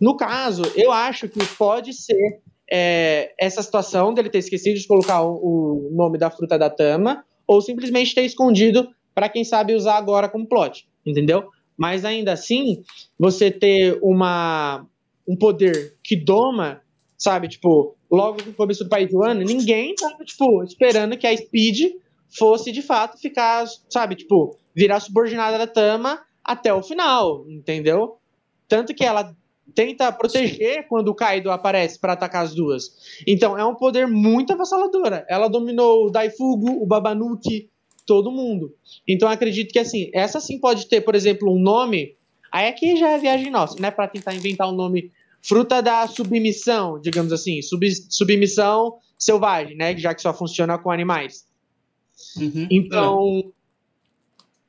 [0.00, 2.40] No caso, eu acho que pode ser
[2.70, 7.24] é, essa situação dele ter esquecido de colocar o, o nome da fruta da tama,
[7.46, 11.48] ou simplesmente ter escondido para quem sabe usar agora como plot, entendeu?
[11.76, 12.82] Mas ainda assim,
[13.18, 14.86] você ter uma
[15.28, 16.80] um poder que doma,
[17.18, 21.36] sabe, tipo, logo no começo do país do ano, ninguém tava, tipo, esperando que a
[21.36, 21.94] Speed
[22.28, 28.18] fosse de fato ficar, sabe, tipo, virar subordinada da Tama até o final, entendeu?
[28.68, 29.34] Tanto que ela
[29.74, 32.90] tenta proteger quando o Kaido aparece para atacar as duas.
[33.26, 35.26] Então é um poder muito avassaladora.
[35.28, 37.68] Ela dominou o Daifugu, o Babanuki,
[38.06, 38.74] todo mundo.
[39.06, 42.16] Então acredito que assim, essa sim pode ter, por exemplo, um nome.
[42.50, 43.90] Aí aqui já é viagem nossa, né?
[43.90, 45.10] Para tentar inventar um nome
[45.42, 49.96] fruta da submissão, digamos assim, sub, submissão selvagem, né?
[49.96, 51.44] Já que só funciona com animais.
[52.36, 52.66] Uhum.
[52.70, 53.52] Então,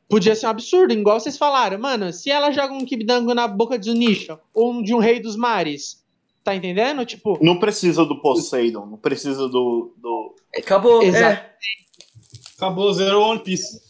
[0.09, 1.79] podia ser um absurdo, igual vocês falaram.
[1.79, 5.19] Mano, se ela joga um kibidango na boca de Zunisha, ou um de um rei
[5.19, 6.03] dos mares,
[6.43, 7.05] tá entendendo?
[7.05, 9.93] Tipo, Não precisa do Poseidon, não precisa do.
[9.97, 10.35] do...
[10.57, 11.03] Acabou.
[11.03, 11.41] Exato.
[11.41, 11.57] É.
[12.55, 13.81] Acabou, zero One Piece.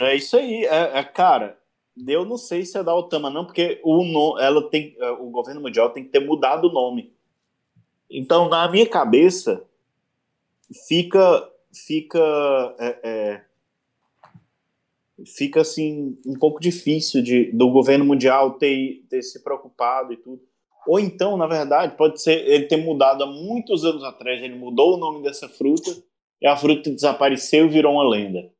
[0.00, 1.58] É isso aí, é, é, cara.
[2.06, 5.30] Eu não sei se é da Otama, não, porque o, no, ela tem, é, o
[5.30, 7.14] governo mundial tem que ter mudado o nome.
[8.10, 9.64] Então, na minha cabeça,
[10.86, 11.50] fica.
[11.84, 12.18] Fica.
[12.78, 13.40] é, é,
[15.24, 20.42] fica assim um pouco difícil de, do governo mundial ter, ter se preocupado e tudo.
[20.86, 24.94] Ou então, na verdade, pode ser ele ter mudado há muitos anos atrás, ele mudou
[24.94, 25.90] o nome dessa fruta
[26.40, 28.50] e a fruta desapareceu e virou uma lenda.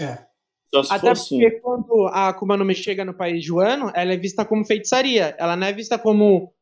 [0.00, 0.26] É.
[0.90, 1.38] Até assim.
[1.38, 5.34] porque quando a Akuma no Mi chega no país Joano, ela é vista como feitiçaria.
[5.38, 6.52] Ela não é vista como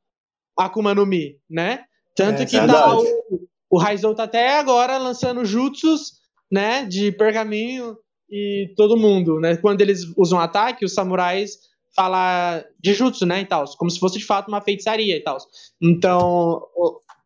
[0.56, 1.84] Akuma no Mi, né?
[2.14, 3.02] Tanto É que tá verdade.
[3.30, 6.20] o, o Raizou tá até agora lançando jutsus,
[6.50, 6.84] né?
[6.84, 7.96] De pergaminho
[8.30, 9.56] e todo mundo, né?
[9.56, 11.58] Quando eles usam ataque, os samurais
[11.96, 13.40] falam de jutsu, né?
[13.40, 15.38] E tal, como se fosse de fato uma feitiçaria e tal.
[15.80, 16.60] Então,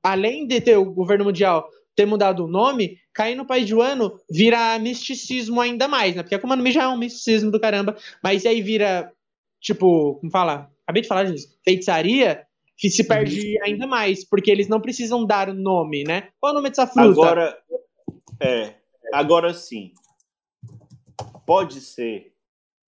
[0.05, 4.12] além de ter o governo mundial ter mudado o nome, cair no país de Wano
[4.31, 6.23] vira misticismo ainda mais, né?
[6.23, 9.10] Porque a Akuma no Mi já é um misticismo do caramba, mas aí vira,
[9.60, 10.70] tipo, como fala?
[10.85, 11.48] Acabei de falar disso.
[11.64, 16.28] Feitiçaria, que se perde ainda mais, porque eles não precisam dar o nome, né?
[16.38, 17.08] Qual é o nome dessa fruta?
[17.08, 17.58] Agora,
[18.40, 18.74] é,
[19.12, 19.92] agora sim.
[21.46, 22.34] Pode ser,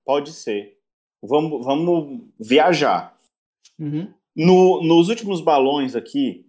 [0.05, 0.77] pode ser.
[1.23, 3.17] Vamos, vamos viajar.
[3.79, 4.13] Uhum.
[4.37, 6.47] No, nos últimos balões aqui,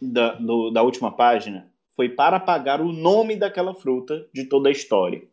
[0.00, 4.72] da, do- da última página, foi para apagar o nome daquela fruta de toda a
[4.72, 5.26] história.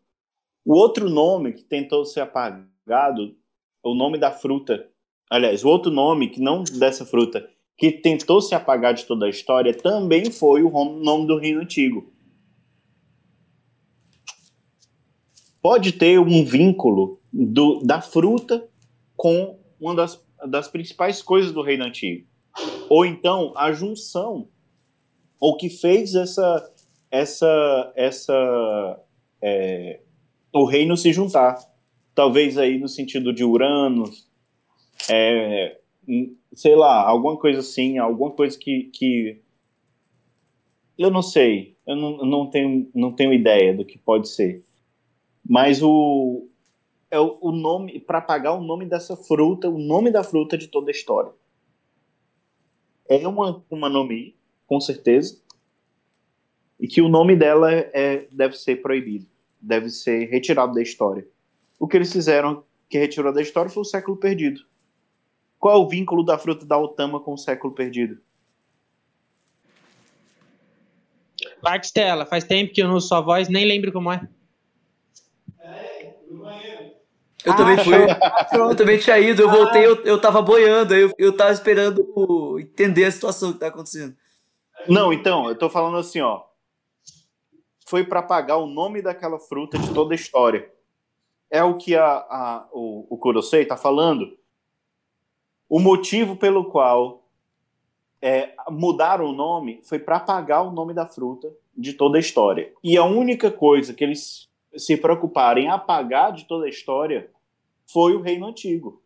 [0.66, 3.36] O outro nome que tentou ser apagado,
[3.84, 4.91] o nome da fruta,
[5.32, 9.30] aliás, o outro nome que não dessa fruta, que tentou se apagar de toda a
[9.30, 12.12] história, também foi o nome do reino antigo.
[15.62, 18.68] Pode ter um vínculo do, da fruta
[19.16, 22.28] com uma das, das principais coisas do reino antigo.
[22.90, 24.50] Ou então a junção,
[25.40, 26.72] ou que fez essa,
[27.10, 29.00] essa, essa,
[29.42, 30.02] é,
[30.54, 31.58] o reino se juntar.
[32.14, 34.30] Talvez aí no sentido de Uranus,
[35.10, 39.42] é, em- sei lá, alguma coisa assim, alguma coisa que, que
[40.98, 44.64] eu não sei, eu não, não tenho, não tenho ideia do que pode ser.
[45.48, 46.46] Mas o,
[47.10, 50.68] é o, o nome, para apagar o nome dessa fruta, o nome da fruta de
[50.68, 51.32] toda a história.
[53.10, 54.36] É uma, uma nome,
[54.68, 55.42] com certeza,
[56.80, 59.28] e que o nome dela é, deve ser proibido,
[59.60, 61.28] deve ser retirado da história.
[61.80, 64.62] O que eles fizeram que retirou da história foi o século perdido.
[65.62, 68.20] Qual é o vínculo da fruta da Otama com o século perdido?
[71.84, 74.28] Stella, faz tempo que eu não uso sua voz, nem lembro como é.
[77.46, 78.08] Eu Ah, também fui.
[78.50, 78.72] pronto.
[78.72, 82.58] Eu também tinha ido, eu voltei, eu, eu tava boiando, aí eu, eu tava esperando
[82.60, 84.16] entender a situação que tá acontecendo.
[84.88, 86.44] Não, então, eu tô falando assim, ó.
[87.88, 90.72] Foi para apagar o nome daquela fruta de toda a história.
[91.52, 94.38] É o que a, a- o, o Kurosei tá falando.
[95.72, 97.24] O motivo pelo qual
[98.22, 102.74] é, mudaram o nome foi para apagar o nome da fruta de toda a história.
[102.84, 107.32] E a única coisa que eles se preocuparam em apagar de toda a história
[107.88, 109.02] foi o Reino Antigo.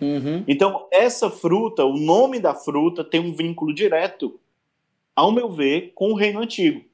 [0.00, 0.44] Uhum.
[0.46, 4.38] Então, essa fruta, o nome da fruta, tem um vínculo direto,
[5.16, 6.84] ao meu ver, com o Reino Antigo.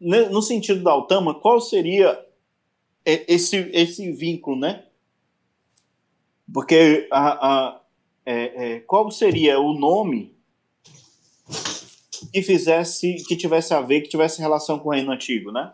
[0.00, 2.18] Ne- No sentido da Altama, qual seria
[3.04, 4.86] e- esse, esse vínculo, né?
[6.52, 7.80] Porque a, a-
[8.24, 10.36] é- é, qual seria o nome
[12.32, 15.72] que fizesse, que tivesse a ver, que tivesse relação com o Reino Antigo, né?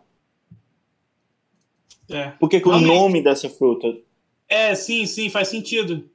[2.08, 2.30] É.
[2.32, 3.96] Por que, o nome dessa fruta
[4.48, 6.08] É, sim, sim, faz sentido.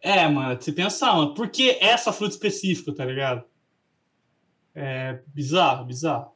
[0.00, 3.44] É, mano, se pensar, mano, por que essa fruta específica, tá ligado?
[4.74, 6.32] É bizarro, bizarro.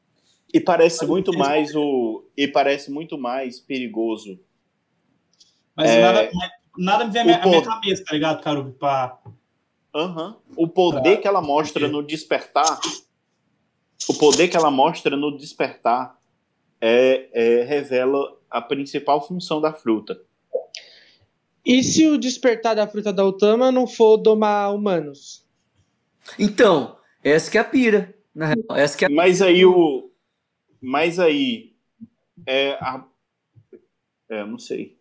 [0.52, 2.24] E parece muito mais o.
[2.36, 4.40] E parece muito mais perigoso.
[5.77, 6.51] Mas É, nada, mas
[6.81, 8.73] nada me vem à minha, minha cabeça, tá ligado, Carubi?
[8.73, 9.19] Pra...
[9.94, 10.36] Aham.
[10.57, 12.81] O poder que ela mostra no despertar.
[14.09, 16.19] O poder que ela mostra no despertar
[16.81, 20.20] é, é- revela a principal função da fruta.
[21.65, 25.44] E se o despertar da fruta da Utama não for domar humanos?
[26.39, 28.15] Então, essa que é a pira.
[28.35, 29.11] Na real, essa que é a...
[29.11, 30.11] Mas aí o.
[30.81, 31.74] Mas aí.
[32.47, 33.05] É a.
[34.28, 34.99] É, não sei.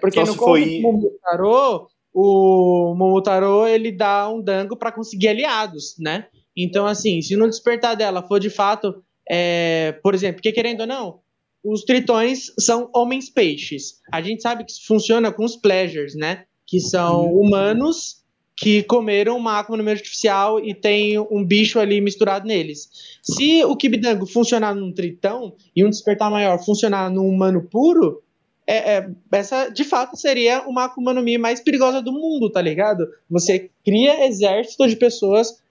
[0.00, 5.96] Porque Só no conto foi- Momotaro, o Momotaro ele dá um dango pra conseguir aliados,
[5.98, 6.26] né?
[6.56, 10.86] Então, assim, se no despertar dela for de fato, é, por exemplo, porque querendo ou
[10.86, 11.20] não,
[11.64, 14.00] os tritões são homens peixes.
[14.12, 16.44] A gente sabe que isso funciona com os pleasures, né?
[16.66, 18.22] Que são humanos
[18.56, 23.18] que comeram uma Akuma no meio artificial e tem um bicho ali misturado neles.
[23.22, 28.22] Se o Kibidango funcionar num tritão e um despertar maior funcionar num humano puro,
[28.66, 32.60] é, é, essa de fato seria uma Akuma no Mi mais perigosa do mundo, tá
[32.62, 33.06] ligado?
[33.30, 35.62] Você cria exército de pessoas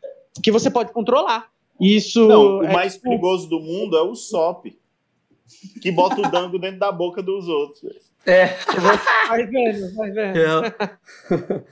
[0.42, 1.48] que você pode controlar.
[1.82, 4.66] Isso Não, o é, mais tipo, perigoso do mundo é o Sop.
[5.82, 8.12] Que bota o dango dentro da boca dos outros.
[8.26, 8.46] É.
[9.28, 10.38] Vai vendo, vai vendo.
[10.40, 11.64] é.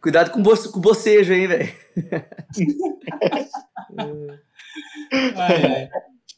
[0.00, 1.72] Cuidado com o boce- com o bocejo, hein, velho.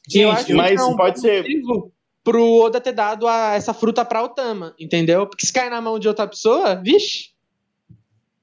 [0.09, 1.93] Gente, mas é pode ser- motivo
[2.27, 5.29] pro Oda ter dado a- essa fruta pra Otama, entendeu?
[5.29, 7.31] Porque se cair na mão de outra pessoa, vixe.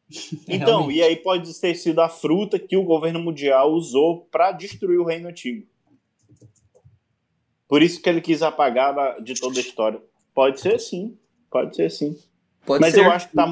[0.47, 0.97] Então, Realmente.
[0.99, 5.03] e aí pode ter sido a fruta que o governo mundial usou para destruir o
[5.03, 5.67] reino antigo.
[7.67, 10.01] Por isso que ele quis apagar de toda a história.
[10.33, 11.17] Pode ser sim,
[11.51, 12.17] pode ser sim.
[12.65, 13.01] Pode mas ser.
[13.01, 13.51] eu acho que tá,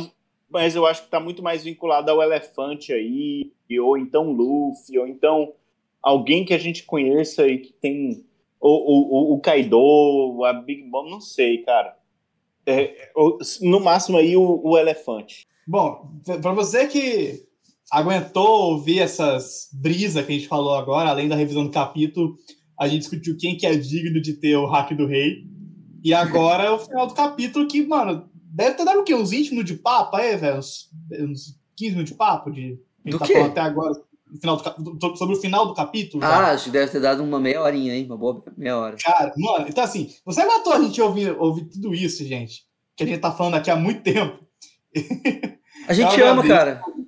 [0.50, 3.52] mas eu acho que tá muito mais vinculado ao elefante aí,
[3.82, 5.54] ou então Luffy, ou então
[6.02, 8.24] alguém que a gente conheça e que tem
[8.62, 11.98] o, o, o, o Kaido, a Big Mom, não sei, cara.
[12.66, 15.48] É, o- no máximo aí o, o elefante.
[15.68, 16.10] Bom,
[16.42, 17.44] para você que
[17.92, 22.36] aguentou ouvir essas brisas que a gente falou agora, além da revisão do capítulo,
[22.80, 25.44] a gente discutiu quem que é digno de ter o hack do rei.
[26.04, 29.14] E agora é o final do capítulo que, mano, deve ter dado o quê?
[29.14, 30.58] Uns 20 minutos de papo aí, velho?
[30.58, 33.34] Uns, uns 15 minutos de papo de a gente Do tá quê?
[33.34, 33.94] falando até agora
[34.40, 36.24] final do sobre o final do capítulo.
[36.24, 38.06] Ah, acho que deve ter dado uma meia horinha, hein?
[38.06, 38.96] Uma boa meia hora.
[39.04, 43.08] Cara, mano, então assim, você matou a gente ouvir, ouvir tudo isso, gente, que a
[43.08, 44.40] gente tá falando aqui há muito tempo.
[45.88, 46.82] A gente Eu ama, agradeço.
[46.82, 47.02] cara.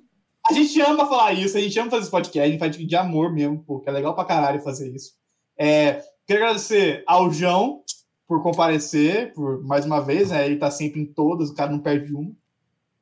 [0.50, 2.96] A gente ama falar isso, a gente ama fazer esse podcast, a gente faz de,
[2.96, 5.12] amor mesmo, pô, que é legal pra caralho fazer isso.
[5.56, 7.82] É, quero agradecer ao João
[8.28, 11.78] por comparecer, por mais uma vez, né, ele tá sempre em todas, o cara não
[11.78, 12.32] perde uma.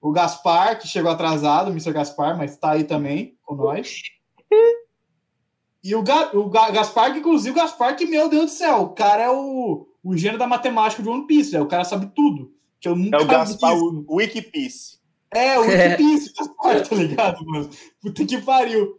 [0.01, 1.93] O Gaspar, que chegou atrasado, o Mr.
[1.93, 4.03] Gaspar, mas tá aí também com nós.
[5.85, 8.83] E o, Ga, o Ga- Gaspar, que inclusive o Gaspar, que, meu Deus do céu,
[8.83, 11.61] o cara é o, o gênio da matemática de One Piece, né?
[11.61, 12.53] o cara sabe tudo.
[12.81, 14.99] Que eu nunca É o Gaspar o Wikipeace.
[15.35, 15.63] É, o.
[15.63, 17.71] Wikipedia, Gaspar, tá ligado, mano?
[18.01, 18.97] Puta que pariu.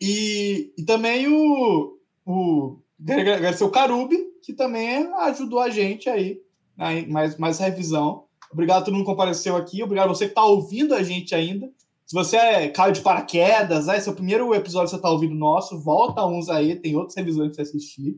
[0.00, 6.40] E, e também o, o quero agradecer o Carubi, que também ajudou a gente aí,
[6.76, 8.24] né, mais, mais revisão.
[8.52, 11.34] Obrigado a todo mundo que compareceu aqui, obrigado a você que tá ouvindo a gente
[11.34, 11.70] ainda.
[12.10, 15.08] Se você é, caiu de paraquedas, é, esse é o primeiro episódio que você tá
[15.08, 18.16] ouvindo nosso, volta uns aí, tem outras revisões pra você assistir.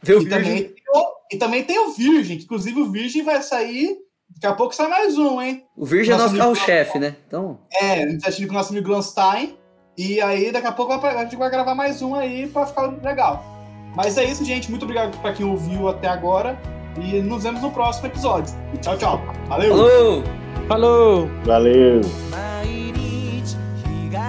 [0.00, 0.68] Vê o E também, Virgem.
[0.68, 3.96] tem o, e também tem o Virgem, que inclusive o Virgem vai sair,
[4.30, 5.64] daqui a pouco sai mais um, hein?
[5.76, 7.16] O Virgem é Nosso nosso amigo- carro-chefe, né?
[7.26, 9.56] Então, É, a gente tá assistindo com o nosso amigo Glanstein.
[9.98, 13.44] E aí, daqui a pouco a gente vai gravar mais um aí pra ficar legal.
[13.96, 14.70] Mas é isso, gente.
[14.70, 16.56] Muito obrigado pra quem ouviu até agora.
[17.02, 18.54] E nos vemos no próximo episódio.
[18.80, 19.20] Tchau, tchau.
[19.48, 19.70] Valeu!
[19.74, 20.22] falou!
[20.68, 21.28] Falou!
[21.44, 22.00] Valeu!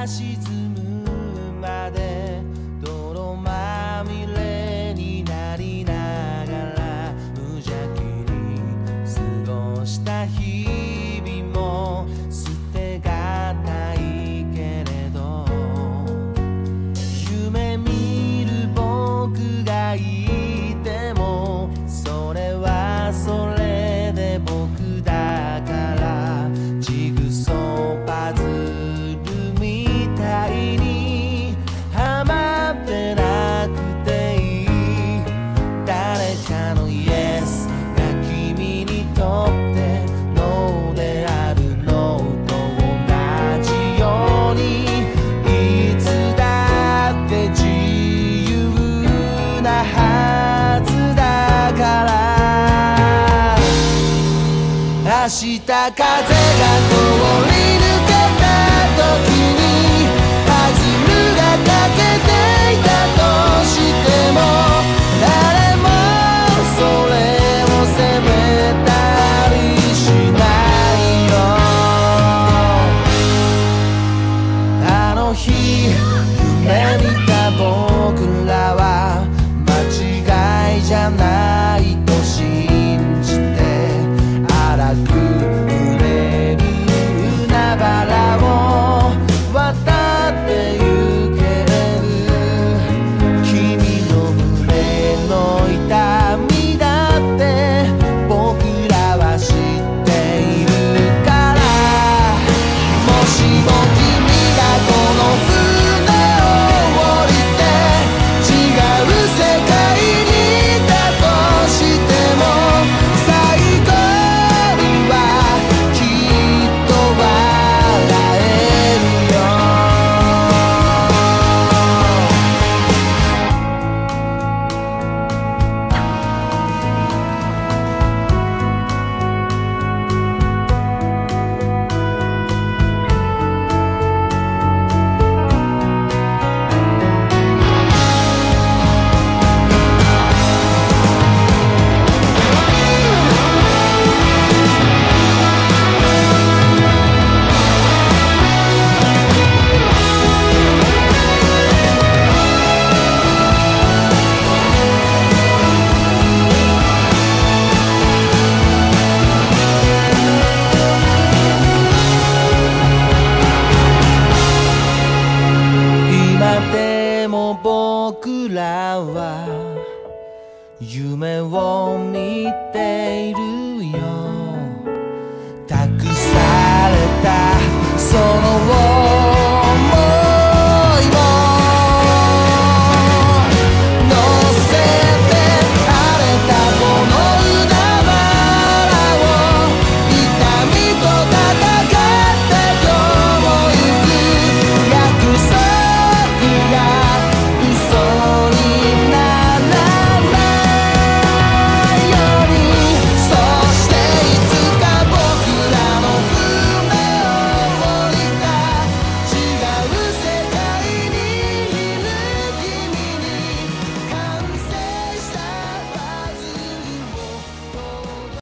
[0.08, 0.38] 沈
[0.76, 2.40] むまで
[2.80, 8.62] 泥まみれになりながら無邪気に
[9.46, 10.28] 過ごした。
[10.28, 10.55] 日